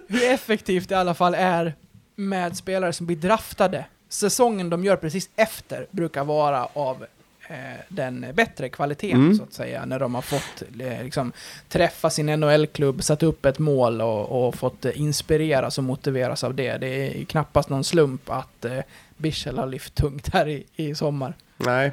Hur 0.08 0.24
effektivt 0.24 0.88
det 0.88 0.94
i 0.94 0.98
alla 0.98 1.14
fall 1.14 1.34
är 1.34 1.74
med 2.14 2.56
spelare 2.56 2.92
som 2.92 3.06
blir 3.06 3.16
draftade. 3.16 3.84
Säsongen 4.08 4.70
de 4.70 4.84
gör 4.84 4.96
precis 4.96 5.30
efter 5.36 5.86
brukar 5.90 6.24
vara 6.24 6.64
av 6.72 7.06
eh, 7.48 7.56
den 7.88 8.26
bättre 8.34 8.68
kvaliteten 8.68 9.20
Mm. 9.20 9.36
så 9.36 9.42
att 9.42 9.52
säga. 9.52 9.84
När 9.84 9.98
de 9.98 10.14
har 10.14 10.22
fått 10.22 10.62
eh, 10.80 11.02
liksom, 11.04 11.32
träffa 11.68 12.10
sin 12.10 12.26
NHL-klubb, 12.26 13.02
satt 13.02 13.22
upp 13.22 13.44
ett 13.46 13.58
mål 13.58 14.00
och, 14.00 14.46
och 14.46 14.54
fått 14.54 14.84
eh, 14.84 15.00
inspireras 15.00 15.78
och 15.78 15.84
motiveras 15.84 16.44
av 16.44 16.54
det. 16.54 16.76
Det 16.78 16.88
är 17.20 17.24
knappast 17.24 17.68
någon 17.68 17.84
slump 17.84 18.30
att 18.30 18.64
eh, 18.64 18.78
Bichel 19.16 19.58
har 19.58 19.66
lyft 19.66 19.94
tungt 19.94 20.28
här 20.32 20.48
i, 20.48 20.66
i 20.76 20.94
sommar. 20.94 21.34
Nej. 21.56 21.92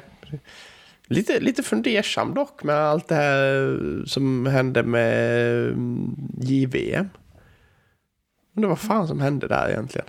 Lite, 1.08 1.40
lite 1.40 1.62
fundersam 1.62 2.34
dock 2.34 2.62
med 2.62 2.76
allt 2.76 3.08
det 3.08 3.14
här 3.14 3.78
som 4.06 4.46
hände 4.46 4.82
med 4.82 5.72
JVM. 6.40 7.08
Undrar 8.56 8.68
vad 8.68 8.78
fan 8.78 9.08
som 9.08 9.20
hände 9.20 9.48
där 9.48 9.68
egentligen. 9.70 10.06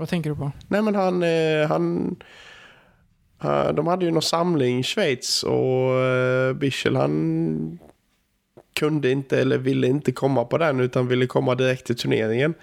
Vad 0.00 0.08
tänker 0.08 0.30
du 0.30 0.36
på? 0.36 0.52
Nej 0.68 0.82
men 0.82 0.94
han, 0.94 1.22
eh, 1.22 1.68
han, 1.68 2.16
eh, 3.42 3.72
de 3.72 3.86
hade 3.86 4.04
ju 4.04 4.10
någon 4.10 4.22
samling 4.22 4.78
i 4.78 4.82
Schweiz 4.82 5.42
och 5.42 5.98
eh, 5.98 6.52
Bichel 6.52 6.96
han 6.96 7.78
kunde 8.74 9.10
inte 9.10 9.40
eller 9.40 9.58
ville 9.58 9.86
inte 9.86 10.12
komma 10.12 10.44
på 10.44 10.58
den 10.58 10.80
utan 10.80 11.08
ville 11.08 11.26
komma 11.26 11.54
direkt 11.54 11.86
till 11.86 11.96
turneringen. 11.96 12.54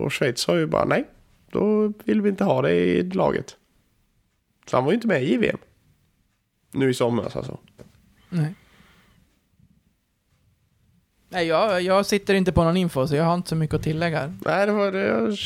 Och 0.00 0.12
Schweiz 0.12 0.40
sa 0.40 0.58
ju 0.58 0.66
bara 0.66 0.84
nej, 0.84 1.04
då 1.50 1.92
vill 2.04 2.22
vi 2.22 2.28
inte 2.28 2.44
ha 2.44 2.62
det 2.62 2.74
i 2.74 3.02
laget. 3.02 3.56
Så 4.66 4.76
han 4.76 4.84
var 4.84 4.92
ju 4.92 4.94
inte 4.94 5.08
med 5.08 5.24
i 5.24 5.36
VM. 5.36 5.58
Nu 6.72 6.90
i 6.90 6.94
somras 6.94 7.36
alltså. 7.36 7.58
Nej. 8.28 8.54
Nej, 11.32 11.46
jag, 11.46 11.82
jag 11.82 12.06
sitter 12.06 12.34
inte 12.34 12.52
på 12.52 12.64
någon 12.64 12.76
info, 12.76 13.06
så 13.06 13.16
jag 13.16 13.24
har 13.24 13.34
inte 13.34 13.48
så 13.48 13.56
mycket 13.56 13.74
att 13.76 13.82
tillägga. 13.82 14.34
Nej, 14.46 14.66
det 14.66 14.72
var, 14.72 14.92
det, 14.92 15.36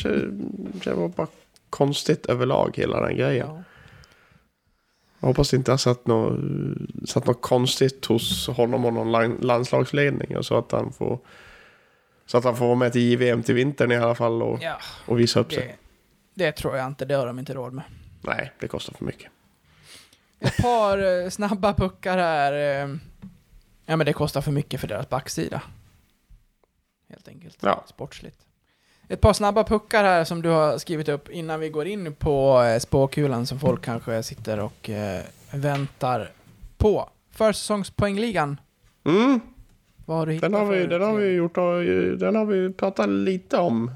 det 0.83 0.93
var 0.93 1.07
bara 1.07 1.27
konstigt 1.69 2.25
överlag 2.25 2.73
hela 2.77 3.01
den 3.01 3.17
grejen. 3.17 3.47
Ja. 3.47 3.63
Jag 5.19 5.27
hoppas 5.27 5.49
det 5.51 5.57
inte 5.57 5.71
har 5.71 5.77
satt 5.77 6.07
något, 6.07 6.39
satt 7.09 7.25
något 7.25 7.41
konstigt 7.41 8.05
hos 8.05 8.47
honom 8.47 8.85
och 8.85 8.93
någon 8.93 9.11
lan- 9.11 9.37
landslagsledning. 9.41 10.43
Så 10.43 10.57
att 10.57 10.71
han 10.71 10.91
får 10.93 11.19
så 12.25 12.37
att 12.37 12.43
han 12.43 12.55
får 12.57 12.65
vara 12.65 12.75
med 12.75 12.91
till 12.93 13.01
JVM 13.01 13.43
till 13.43 13.55
vintern 13.55 13.91
i 13.91 13.95
alla 13.97 14.15
fall 14.15 14.41
och, 14.41 14.59
Ja, 14.61 14.77
och 15.05 15.19
visa 15.19 15.39
upp 15.39 15.53
sig. 15.53 15.77
det, 16.33 16.45
det 16.45 16.51
tror 16.51 16.77
jag 16.77 16.87
inte. 16.87 17.05
Det 17.05 17.13
har 17.13 17.27
de 17.27 17.39
inte 17.39 17.53
råd 17.53 17.73
med. 17.73 17.83
Nej, 18.21 18.51
det 18.59 18.67
kostar 18.67 18.93
för 18.93 19.05
mycket. 19.05 19.31
Ett 20.39 20.57
par 20.57 21.23
eh, 21.23 21.29
snabba 21.29 21.73
puckar 21.73 22.17
här. 22.17 22.83
eh, 22.83 22.95
Ja, 23.87 23.95
men 23.95 24.05
det 24.05 24.13
kostar 24.13 24.41
för 24.41 24.51
mycket 24.51 24.79
för 24.81 24.87
deras 24.87 25.09
backsida. 25.09 25.61
Helt 27.09 27.27
enkelt. 27.27 27.57
Ja. 27.61 27.83
Sportsligt. 27.87 28.37
Ett 29.07 29.21
par 29.21 29.33
snabba 29.33 29.63
puckar 29.63 30.03
här 30.03 30.23
som 30.23 30.41
du 30.41 30.49
har 30.49 30.77
skrivit 30.77 31.09
upp 31.09 31.29
innan 31.29 31.59
vi 31.59 31.69
går 31.69 31.87
in 31.87 32.13
på 32.15 32.63
eh, 32.63 32.79
spåkulan 32.79 33.45
som 33.45 33.59
folk 33.59 33.81
kanske 33.85 34.23
sitter 34.23 34.59
och 34.59 34.89
eh, 34.89 35.21
väntar 35.53 36.31
på. 36.77 37.09
Försäsongspoängligan. 37.31 38.59
Mm, 39.05 39.39
Vad 40.05 40.17
har 40.17 40.25
du 40.25 40.31
hittat 40.33 40.51
den 40.51 40.59
har 40.61 40.65
vi, 40.71 40.85
den 40.85 41.01
har 41.01 41.13
vi 41.13 41.33
gjort, 41.33 41.55
den 42.19 42.35
har 42.35 42.45
vi 42.45 42.73
pratat 42.73 43.09
lite 43.09 43.57
om. 43.57 43.91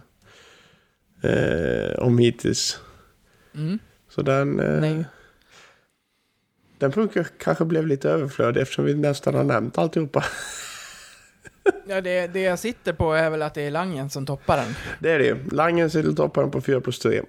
Eh, 1.21 1.99
om 1.99 2.17
hittills. 2.17 2.79
Mm. 3.55 3.79
Så 4.09 4.21
den, 4.21 4.59
eh, 4.59 4.81
Nej. 4.81 5.05
den 6.77 6.91
punkten 6.91 7.25
kanske 7.39 7.65
blev 7.65 7.87
lite 7.87 8.09
överflödig 8.09 8.61
eftersom 8.61 8.85
vi 8.85 8.93
nästan 8.95 9.35
har 9.35 9.43
nämnt 9.43 9.77
alltihopa. 9.77 10.23
Ja, 11.87 12.01
det, 12.01 12.27
det 12.27 12.41
jag 12.41 12.59
sitter 12.59 12.93
på 12.93 13.13
är 13.13 13.29
väl 13.29 13.41
att 13.41 13.53
det 13.53 13.61
är 13.61 13.71
Langen 13.71 14.09
som 14.09 14.25
toppar 14.25 14.57
den. 14.57 14.75
Det 14.99 15.11
är 15.11 15.19
det 15.19 15.25
ju. 15.25 15.49
Langen 15.51 15.89
sitter 15.89 16.11
topparen 16.11 16.51
på 16.51 16.61
4 16.61 16.81
plus 16.81 16.99
3. 16.99 17.17
Eh, 17.17 17.23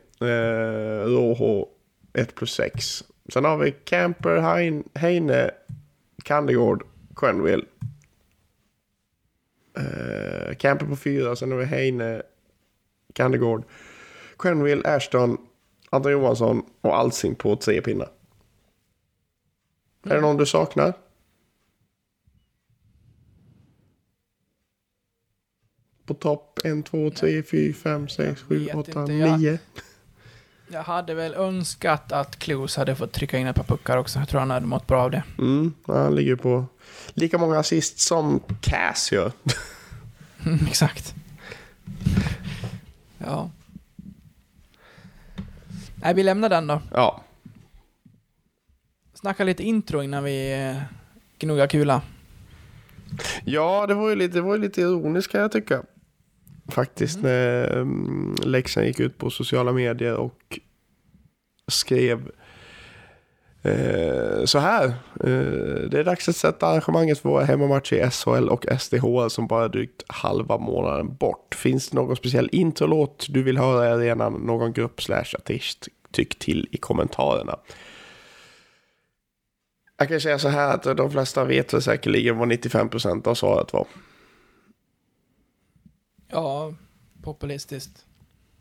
Rojo 1.05 1.69
1 2.13 2.35
plus 2.35 2.55
6. 2.55 3.05
Sen 3.33 3.45
har 3.45 3.57
vi 3.57 3.73
Camper, 3.73 4.37
Hein, 4.37 4.89
Heine, 4.95 5.51
Kandegård, 6.25 6.83
Quenville. 7.17 7.65
Eh, 9.79 10.55
Camper 10.55 10.87
på 10.87 10.97
4. 10.97 11.37
Sen 11.37 11.51
har 11.53 11.59
vi 11.59 11.65
Heine, 11.65 12.23
Kandegård, 13.13 13.65
Quenville, 14.39 14.89
Ashton, 14.89 15.37
Anton 15.91 16.13
Johansson 16.13 16.63
och 16.81 16.97
Alsing 16.97 17.35
på 17.35 17.57
tre 17.57 17.81
pinnar. 17.81 18.09
Är 20.05 20.15
det 20.15 20.21
någon 20.21 20.37
du 20.37 20.47
saknar? 20.47 20.93
På 26.11 26.15
topp 26.15 26.59
1, 26.65 26.87
2, 26.87 27.11
3, 27.11 27.43
4, 27.43 27.75
5, 27.75 28.09
6, 28.09 28.43
7, 28.43 28.65
vet 28.65 28.75
8, 28.75 29.01
inte, 29.01 29.13
jag- 29.13 29.39
9. 29.41 29.59
Jag 30.73 30.83
hade 30.83 31.15
väl 31.15 31.35
önskat 31.35 32.13
att 32.13 32.39
Clues 32.39 32.77
hade 32.77 32.97
fått 32.97 33.13
trycka 33.13 33.39
in 33.39 33.47
ett 33.47 33.57
par 33.57 33.65
puckar 33.65 33.97
också. 33.97 34.19
Jag 34.19 34.29
tror 34.29 34.41
han 34.41 34.51
hade 34.51 34.67
mått 34.67 34.87
bra 34.87 35.03
av 35.03 35.11
det. 35.11 35.23
Mm, 35.39 35.75
han 35.87 36.15
ligger 36.15 36.37
på 36.37 36.65
lika 37.15 37.39
många 37.39 37.59
assist 37.59 37.99
som 37.99 38.41
Cass 38.61 39.13
gör. 39.13 39.33
Mm, 40.47 40.59
Exakt. 40.69 41.15
Ja. 43.19 43.51
Nej, 45.95 46.15
vi 46.15 46.23
lämnar 46.23 46.49
den 46.49 46.67
då. 46.67 46.83
Ja, 46.93 47.25
Snacka 49.15 49.45
lite 49.45 49.63
intro 49.63 50.03
innan 50.03 50.25
vi 50.25 50.53
eh, 50.71 50.83
gnuggar 51.39 51.67
kula. 51.67 52.03
ja 53.45 53.87
det 53.87 53.95
var 53.95 54.09
ju 54.09 54.17
lite, 54.17 54.35
det 54.35 54.41
var 54.41 54.55
ju 54.57 54.63
lite 54.63 54.81
ironiskt 54.81 55.33
kan 55.33 55.41
jag 55.41 55.53
tycka. 55.53 55.83
Faktiskt 56.71 57.23
när 57.23 57.77
um, 57.77 58.37
Leksand 58.45 58.87
gick 58.87 59.01
ut 59.01 59.19
på 59.19 59.31
sociala 59.31 59.73
medier 59.73 60.15
och 60.15 60.59
skrev 61.71 62.31
eh, 63.63 64.45
så 64.45 64.59
här. 64.59 64.85
Eh, 65.21 65.91
det 65.91 65.99
är 65.99 66.05
dags 66.05 66.29
att 66.29 66.37
sätta 66.37 66.67
arrangemanget 66.67 67.19
för 67.19 67.29
våra 67.29 67.45
hemmamatcher 67.45 67.95
i 67.95 68.11
SHL 68.11 68.49
och 68.49 68.67
SDHL 68.81 69.31
som 69.31 69.47
bara 69.47 69.65
är 69.65 69.69
drygt 69.69 70.03
halva 70.09 70.59
månaden 70.59 71.15
bort. 71.15 71.55
Finns 71.55 71.89
det 71.89 71.97
någon 71.97 72.17
speciell 72.17 72.49
introlåt 72.53 73.27
du 73.29 73.43
vill 73.43 73.59
höra 73.59 73.89
i 73.89 73.91
arenan? 73.91 74.33
Någon 74.33 74.73
grupp 74.73 75.03
slash 75.03 75.35
artist? 75.39 75.89
Tyck 76.13 76.39
till 76.39 76.69
i 76.71 76.77
kommentarerna. 76.77 77.59
Jag 79.97 80.09
kan 80.09 80.21
säga 80.21 80.39
så 80.39 80.49
här 80.49 80.75
att 80.75 80.97
de 80.97 81.11
flesta 81.11 81.45
vet 81.45 81.75
väl 81.75 81.83
säkerligen 81.83 82.39
vad 82.39 82.49
95% 82.49 83.29
av 83.29 83.35
svaret 83.35 83.73
var. 83.73 83.87
Ja, 86.31 86.75
populistiskt. 87.23 88.07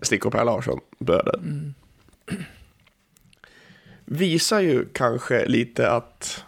Stick 0.01 0.25
och 0.25 0.31
Per 0.31 0.45
Larsson, 0.45 0.79
bröder. 0.99 1.37
Mm. 1.37 1.73
Visar 4.05 4.59
ju 4.59 4.85
kanske 4.93 5.45
lite 5.45 5.91
att 5.91 6.43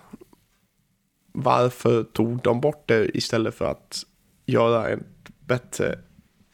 varför 1.32 2.04
tog 2.04 2.42
de 2.42 2.62
bort 2.62 2.84
det 2.88 3.18
istället 3.18 3.56
för 3.56 3.66
att 3.66 4.04
göra 4.46 4.90
en 4.90 5.04
bättre, 5.40 6.00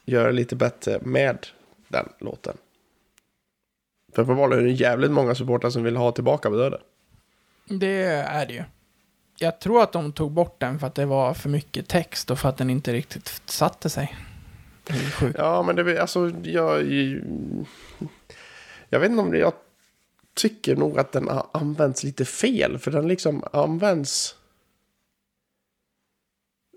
göra 0.06 0.32
lite 0.32 0.56
bättre 0.56 1.00
med 1.02 1.48
den 1.88 2.10
låten. 2.20 2.58
För 4.14 4.22
uppenbarligen 4.22 4.64
är 4.64 4.68
det 4.68 4.74
jävligt 4.74 5.12
många 5.12 5.36
supportrar 5.36 5.70
som 5.70 5.84
vill 5.84 5.98
ha 5.98 6.12
tillbaka 6.12 6.50
bröder. 6.50 6.82
Det 7.66 8.04
är 8.06 8.46
det 8.46 8.54
ju. 8.54 8.64
Jag 9.40 9.60
tror 9.60 9.84
att 9.84 9.92
de 9.92 10.12
tog 10.12 10.32
bort 10.32 10.60
den 10.60 10.80
för 10.80 10.88
att 10.88 10.96
det 10.96 11.06
var 11.06 11.34
för 11.34 11.50
mycket 11.50 11.88
text 11.88 12.32
och 12.32 12.40
för 12.40 12.50
att 12.50 12.58
den 12.58 12.70
inte 12.70 12.94
riktigt 12.94 13.42
satte 13.46 13.90
sig. 13.90 14.16
Sjukt. 14.90 15.36
Ja, 15.38 15.64
men 15.64 15.76
det 15.76 15.82
är 15.82 16.00
alltså, 16.00 16.32
jag... 16.44 16.84
Jag 18.90 19.00
vet 19.00 19.10
inte 19.10 19.22
om 19.22 19.32
det, 19.32 19.38
jag 19.38 19.54
tycker 20.34 20.76
nog 20.76 21.00
att 21.00 21.12
den 21.12 21.28
har 21.28 21.48
använts 21.52 22.04
lite 22.04 22.26
fel. 22.26 22.78
För 22.78 22.92
den 22.92 23.08
liksom 23.08 23.44
används... 23.54 24.36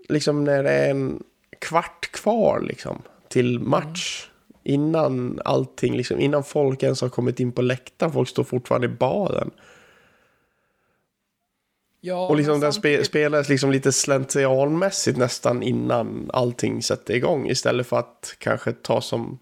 Liksom 0.09 0.43
när 0.43 0.63
det 0.63 0.71
är 0.71 0.89
en 0.89 1.23
kvart 1.59 2.11
kvar 2.11 2.61
liksom 2.61 3.01
till 3.27 3.59
match. 3.59 4.29
Innan 4.63 5.41
allting, 5.45 5.97
liksom, 5.97 6.19
innan 6.19 6.43
folk 6.43 6.83
ens 6.83 7.01
har 7.01 7.09
kommit 7.09 7.39
in 7.39 7.51
på 7.51 7.61
läktaren. 7.61 8.13
Folk 8.13 8.29
står 8.29 8.43
fortfarande 8.43 8.87
i 8.87 8.89
baren. 8.89 9.51
Ja, 12.03 12.27
Och 12.27 12.35
liksom 12.35 12.59
den 12.59 12.73
samtidigt- 12.73 13.05
spelades 13.07 13.49
liksom 13.49 13.71
lite 13.71 13.91
slentrianmässigt 13.91 15.17
nästan 15.17 15.63
innan 15.63 16.29
allting 16.33 16.83
sätter 16.83 17.13
igång. 17.13 17.49
Istället 17.49 17.87
för 17.87 17.99
att 17.99 18.35
kanske 18.37 18.71
ta 18.71 19.01
som, 19.01 19.39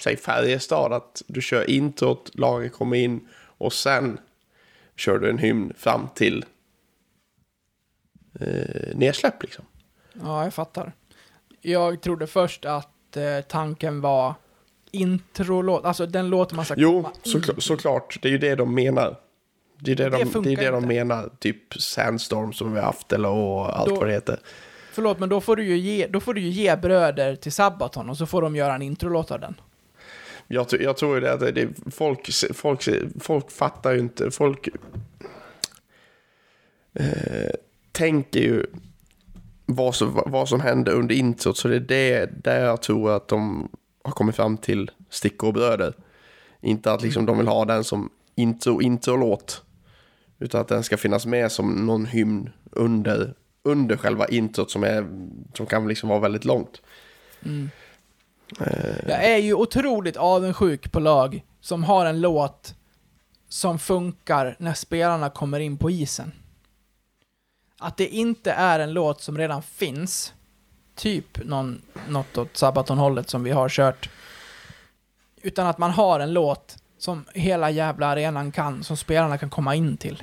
säg 0.00 0.16
Färjestad, 0.16 0.92
att 0.92 1.22
du 1.26 1.40
kör 1.42 1.70
introt, 1.70 2.30
lagen 2.34 2.70
kommer 2.70 2.96
in 2.96 3.28
och 3.42 3.72
sen 3.72 4.18
kör 4.96 5.18
du 5.18 5.30
en 5.30 5.38
hymn 5.38 5.72
fram 5.78 6.08
till 6.14 6.44
eh, 8.40 8.96
nedsläpp 8.96 9.42
liksom. 9.42 9.64
Ja, 10.12 10.44
jag 10.44 10.54
fattar. 10.54 10.92
Jag 11.60 12.00
trodde 12.00 12.26
först 12.26 12.64
att 12.64 13.16
eh, 13.16 13.40
tanken 13.48 14.00
var 14.00 14.34
introlåt, 14.90 15.84
alltså 15.84 16.06
den 16.06 16.28
låt 16.28 16.52
man 16.52 16.64
ska 16.64 16.74
Jo, 16.76 17.02
komma 17.02 17.14
in 17.24 17.32
såklart, 17.32 17.58
i. 17.58 17.60
såklart. 17.60 18.18
Det 18.22 18.28
är 18.28 18.32
ju 18.32 18.38
det 18.38 18.54
de 18.54 18.74
menar. 18.74 19.16
Det 19.80 19.92
är 19.92 19.96
det, 19.96 20.04
Det 20.04 20.24
de, 20.24 20.42
det, 20.42 20.52
är 20.52 20.56
det 20.56 20.70
de 20.70 20.86
menar. 20.86 21.30
Typ 21.38 21.74
Sandstorm 21.82 22.52
som 22.52 22.72
vi 22.72 22.78
har 22.78 22.86
haft 22.86 23.12
eller 23.12 23.28
och 23.28 23.78
allt 23.78 23.88
Då- 23.88 23.96
vad 23.96 24.06
det 24.06 24.12
heter. 24.12 24.40
Förlåt, 24.92 25.18
men 25.18 25.28
då 25.28 25.40
får, 25.40 25.56
du 25.56 25.64
ju 25.64 25.76
ge, 25.78 26.06
då 26.06 26.20
får 26.20 26.34
du 26.34 26.40
ju 26.40 26.48
ge 26.48 26.76
bröder 26.76 27.36
till 27.36 27.52
Sabaton 27.52 28.10
och 28.10 28.16
så 28.16 28.26
får 28.26 28.42
de 28.42 28.56
göra 28.56 28.74
en 28.74 28.82
introlåt 28.82 29.30
av 29.30 29.40
den. 29.40 29.60
Jag, 30.46 30.66
jag 30.80 30.96
tror 30.96 31.14
ju 31.14 31.20
det 31.20 31.32
att 31.32 31.40
det 31.40 31.68
folk, 31.90 32.30
folk, 32.54 32.88
folk 33.20 33.50
fattar 33.50 33.92
ju 33.92 33.98
inte. 33.98 34.30
Folk 34.30 34.68
eh, 36.94 37.50
tänker 37.92 38.40
ju 38.40 38.66
vad 39.66 39.94
som, 39.94 40.22
vad 40.26 40.48
som 40.48 40.60
hände 40.60 40.92
under 40.92 41.14
introt. 41.14 41.56
Så 41.56 41.68
det 41.68 41.76
är 41.76 41.80
det 41.80 42.30
där 42.44 42.64
jag 42.64 42.82
tror 42.82 43.16
att 43.16 43.28
de 43.28 43.68
har 44.04 44.12
kommit 44.12 44.36
fram 44.36 44.56
till 44.56 44.90
stickor 45.10 45.48
och 45.48 45.54
bröder. 45.54 45.94
Inte 46.60 46.92
att 46.92 47.02
liksom 47.02 47.26
de 47.26 47.38
vill 47.38 47.48
ha 47.48 47.64
den 47.64 47.84
som 47.84 48.10
intro, 48.34 48.82
intro-låt. 48.82 49.62
Utan 50.38 50.60
att 50.60 50.68
den 50.68 50.84
ska 50.84 50.96
finnas 50.96 51.26
med 51.26 51.52
som 51.52 51.86
någon 51.86 52.06
hymn 52.06 52.50
under, 52.70 53.34
under 53.62 53.96
själva 53.96 54.28
introt 54.28 54.70
som, 54.70 54.84
är, 54.84 55.08
som 55.54 55.66
kan 55.66 55.88
liksom 55.88 56.08
vara 56.08 56.20
väldigt 56.20 56.44
långt. 56.44 56.82
Mm. 57.44 57.70
Jag 59.06 59.24
är 59.24 59.36
ju 59.36 59.54
otroligt 59.54 60.16
avundsjuk 60.16 60.92
på 60.92 61.00
lag 61.00 61.44
som 61.60 61.84
har 61.84 62.06
en 62.06 62.20
låt 62.20 62.74
som 63.48 63.78
funkar 63.78 64.56
när 64.58 64.74
spelarna 64.74 65.30
kommer 65.30 65.60
in 65.60 65.76
på 65.76 65.90
isen. 65.90 66.32
Att 67.78 67.96
det 67.96 68.06
inte 68.06 68.52
är 68.52 68.80
en 68.80 68.92
låt 68.92 69.22
som 69.22 69.38
redan 69.38 69.62
finns, 69.62 70.34
typ 70.94 71.44
någon, 71.44 71.82
något 72.08 72.38
åt 72.38 72.56
Sabaton-hållet 72.56 73.30
som 73.30 73.42
vi 73.42 73.50
har 73.50 73.68
kört, 73.68 74.10
utan 75.42 75.66
att 75.66 75.78
man 75.78 75.90
har 75.90 76.20
en 76.20 76.32
låt 76.32 76.76
som 76.98 77.24
hela 77.34 77.70
jävla 77.70 78.06
arenan 78.06 78.52
kan, 78.52 78.84
som 78.84 78.96
spelarna 78.96 79.38
kan 79.38 79.50
komma 79.50 79.74
in 79.74 79.96
till. 79.96 80.22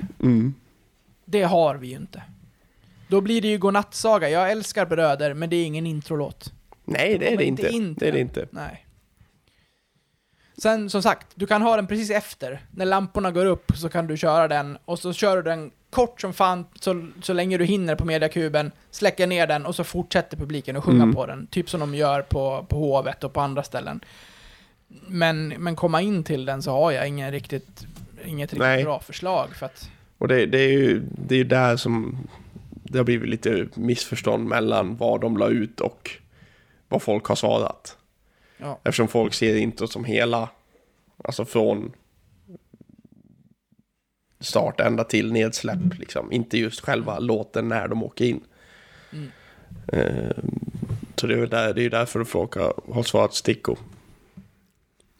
Det 1.24 1.42
har 1.42 1.74
vi 1.74 1.86
ju 1.88 1.96
inte. 1.96 2.22
Då 3.08 3.20
blir 3.20 3.42
det 3.42 3.48
ju 3.48 3.58
godnattsaga. 3.58 4.28
Jag 4.30 4.50
älskar 4.50 4.86
bröder, 4.86 5.34
men 5.34 5.50
det 5.50 5.56
är 5.56 5.64
ingen 5.66 5.86
introlåt. 5.86 6.52
Nej, 6.84 7.18
det 7.18 7.32
är 7.32 7.36
det 7.36 7.44
inte 7.44 7.68
inte. 7.68 8.04
Det 8.04 8.08
är 8.08 8.12
det 8.12 8.20
inte. 8.20 8.46
Nej. 8.50 8.86
Sen 10.58 10.90
som 10.90 11.02
sagt, 11.02 11.26
du 11.34 11.46
kan 11.46 11.62
ha 11.62 11.76
den 11.76 11.86
precis 11.86 12.10
efter. 12.10 12.60
När 12.70 12.84
lamporna 12.84 13.30
går 13.30 13.46
upp 13.46 13.72
så 13.76 13.88
kan 13.88 14.06
du 14.06 14.16
köra 14.16 14.48
den 14.48 14.78
och 14.84 14.98
så 14.98 15.12
kör 15.12 15.36
du 15.36 15.42
den 15.42 15.70
kort 15.90 16.20
som 16.20 16.32
fan 16.32 16.64
så, 16.80 17.06
så 17.22 17.32
länge 17.32 17.58
du 17.58 17.64
hinner 17.64 17.94
på 17.94 18.04
mediakuben, 18.04 18.72
släcker 18.90 19.26
ner 19.26 19.46
den 19.46 19.66
och 19.66 19.74
så 19.74 19.84
fortsätter 19.84 20.36
publiken 20.36 20.76
att 20.76 20.84
sjunga 20.84 21.02
Mm. 21.02 21.14
på 21.14 21.26
den. 21.26 21.46
Typ 21.46 21.70
som 21.70 21.80
de 21.80 21.94
gör 21.94 22.22
på, 22.22 22.66
på 22.68 22.76
Hovet 22.76 23.24
och 23.24 23.32
på 23.32 23.40
andra 23.40 23.62
ställen. 23.62 24.00
Men, 24.88 25.48
men 25.48 25.76
komma 25.76 26.02
in 26.02 26.24
till 26.24 26.44
den 26.44 26.62
så 26.62 26.70
har 26.70 26.92
jag 26.92 27.08
ingen 27.08 27.32
riktigt, 27.32 27.86
inget 28.24 28.50
riktigt 28.50 28.58
Nej. 28.58 28.84
bra 28.84 29.00
förslag 29.00 29.48
för 29.56 29.66
att 29.66 29.90
Och 30.18 30.28
det, 30.28 30.46
det 30.46 30.58
är 30.58 30.72
ju 30.72 31.02
det 31.28 31.34
är 31.34 31.38
ju 31.38 31.44
där 31.44 31.76
som 31.76 32.18
det 32.72 32.98
har 32.98 33.04
blivit 33.04 33.28
lite 33.28 33.68
missförstånd 33.74 34.48
mellan 34.48 34.96
vad 34.96 35.20
de 35.20 35.36
la 35.36 35.48
ut 35.48 35.80
och 35.80 36.10
vad 36.88 37.02
folk 37.02 37.24
har 37.24 37.36
svarat. 37.36 37.96
Ja. 38.58 38.80
Eftersom 38.84 39.08
folk 39.08 39.34
ser 39.34 39.56
inte 39.56 39.88
som 39.88 40.04
hela, 40.04 40.48
alltså 41.24 41.44
från 41.44 41.92
start 44.40 44.80
ända 44.80 45.04
till 45.04 45.32
nedsläpp, 45.32 45.98
liksom. 45.98 46.32
Inte 46.32 46.58
just 46.58 46.80
själva 46.80 47.18
låten 47.18 47.68
när 47.68 47.88
de 47.88 48.02
åker 48.02 48.24
in. 48.24 48.40
Mm. 49.12 49.30
Eh, 49.88 50.36
så 51.16 51.26
det 51.26 51.34
är 51.34 51.38
ju 51.38 51.46
där, 51.46 51.74
det 51.74 51.80
är 51.80 51.82
ju 51.82 51.88
därför 51.88 52.24
folk 52.24 52.54
har, 52.54 52.74
har 52.92 53.02
svarat 53.02 53.34
stickor. 53.34 53.78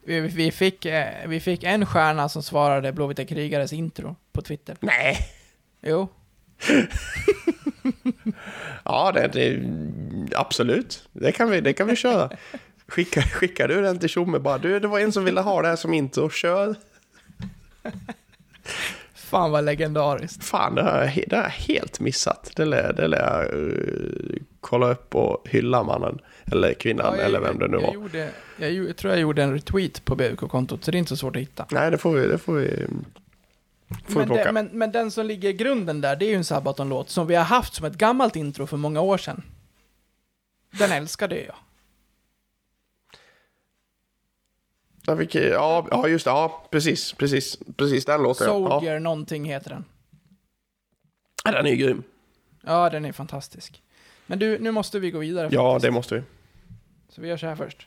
Vi, 0.07 0.21
vi, 0.21 0.51
fick, 0.51 0.85
eh, 0.85 1.29
vi 1.29 1.41
fick 1.41 1.65
en 1.65 1.87
stjärna 1.87 2.29
som 2.29 2.43
svarade 2.43 2.93
Blåvita 2.93 3.25
krigares 3.25 3.73
intro 3.73 4.17
på 4.33 4.43
Twitter. 4.43 4.77
Nej! 4.81 5.19
Jo, 5.83 6.09
Ja, 8.85 9.13
det, 9.13 9.29
det, 9.29 9.61
absolut. 10.37 11.09
Det 11.13 11.33
kan 11.33 11.51
vi, 11.51 11.61
det 11.61 11.73
kan 11.73 11.87
vi 11.87 11.97
köra. 11.97 12.31
Skicka, 12.89 13.23
skickar 13.23 13.69
du 13.69 13.83
den 13.83 13.99
till 13.99 14.09
Tjomme 14.09 14.39
bara, 14.39 14.59
du, 14.59 14.81
det 14.81 14.89
var 14.89 15.01
en 15.01 15.13
som 15.13 15.25
ville 15.25 15.41
ha 15.41 15.63
det 15.63 15.69
här 15.69 15.77
som 15.77 15.95
intro, 15.95 16.31
kör. 16.31 16.77
Fan 19.27 19.51
vad 19.51 19.65
legendariskt. 19.65 20.45
Fan, 20.45 20.75
det 20.75 20.83
har 20.83 21.05
jag, 21.05 21.25
det 21.29 21.37
har 21.37 21.43
jag 21.43 21.51
helt 21.51 22.01
missat. 22.01 22.51
Det 22.57 22.65
lär, 22.65 22.93
det 22.93 23.09
lär 23.09 23.19
jag 23.19 23.55
uh, 23.55 24.39
kolla 24.61 24.91
upp 24.91 25.15
och 25.15 25.49
hylla 25.49 25.83
mannen. 25.83 26.19
Eller 26.53 26.75
kvinnan, 26.75 27.07
Ja, 27.07 27.17
jag- 27.17 27.27
eller 27.27 27.41
vem 27.41 27.59
det 27.59 27.69
nu 27.69 27.77
jag 27.77 27.87
var. 27.87 27.95
Gjorde, 27.95 28.31
jag, 28.57 28.97
tror 28.97 29.13
jag 29.13 29.21
gjorde 29.21 29.43
en 29.43 29.53
retweet 29.53 30.05
på 30.05 30.15
BUK-kontot, 30.17 30.85
så 30.85 30.91
det 30.91 30.97
är 30.97 30.99
inte 30.99 31.09
så 31.09 31.17
svårt 31.17 31.37
att 31.37 31.43
hitta. 31.43 31.67
Nej, 31.71 31.91
det 31.91 31.99
får 31.99 32.13
vi, 32.13 32.27
det 32.27 32.39
får 32.39 32.55
vi, 32.55 32.87
får 34.09 34.21
vi 34.21 34.27
Men, 34.27 34.37
det, 34.37 34.53
men, 34.53 34.67
men 34.73 34.93
den 34.93 35.11
som 35.11 35.27
ligger 35.27 35.49
i 35.49 35.53
grunden 35.53 36.01
där, 36.01 36.17
det 36.17 36.25
är 36.25 36.31
ju 36.31 36.37
en 36.37 36.45
Sabaton-låt 36.45 37.11
som 37.11 37.27
vi 37.27 37.35
har 37.35 37.45
haft 37.45 37.75
som 37.75 37.87
ett 37.87 37.97
gammalt 37.99 38.37
intro 38.37 38.67
för 38.67 38.77
många 38.77 39.01
år 39.01 39.19
sedan. 39.19 39.43
Den 40.79 40.93
älskade 40.93 41.43
jag. 41.45 41.55
Ja, 45.07 45.17
ja, 45.33 45.87
ja, 45.91 46.09
just 46.09 46.25
det. 46.25 46.31
Ja, 46.31 46.63
precis, 46.71 47.13
precis, 47.13 47.59
precis 47.77 48.05
den 48.05 48.23
låten. 48.23 48.47
Ja. 48.47 48.53
Soldier 48.53 49.01
någonting 49.01 49.45
heter 49.45 49.71
den. 49.71 49.85
Ja, 51.45 51.53
den 51.53 51.67
är 51.67 51.71
ju 51.71 51.77
grym. 51.77 52.03
Ja, 52.65 52.91
den 52.91 53.05
är 53.05 53.13
fantastisk. 53.13 53.83
Men 54.27 54.39
du, 54.39 54.59
nu 54.59 54.71
måste 54.71 54.99
vi 54.99 55.11
gå 55.11 55.19
vidare. 55.19 55.49
Ja, 55.53 55.73
faktiskt. 55.73 55.83
det 55.83 55.91
måste 55.91 56.15
vi. 56.15 56.23
Så 57.09 57.21
vi 57.21 57.29
gör 57.29 57.37
så 57.37 57.47
här 57.47 57.57
först. 57.57 57.87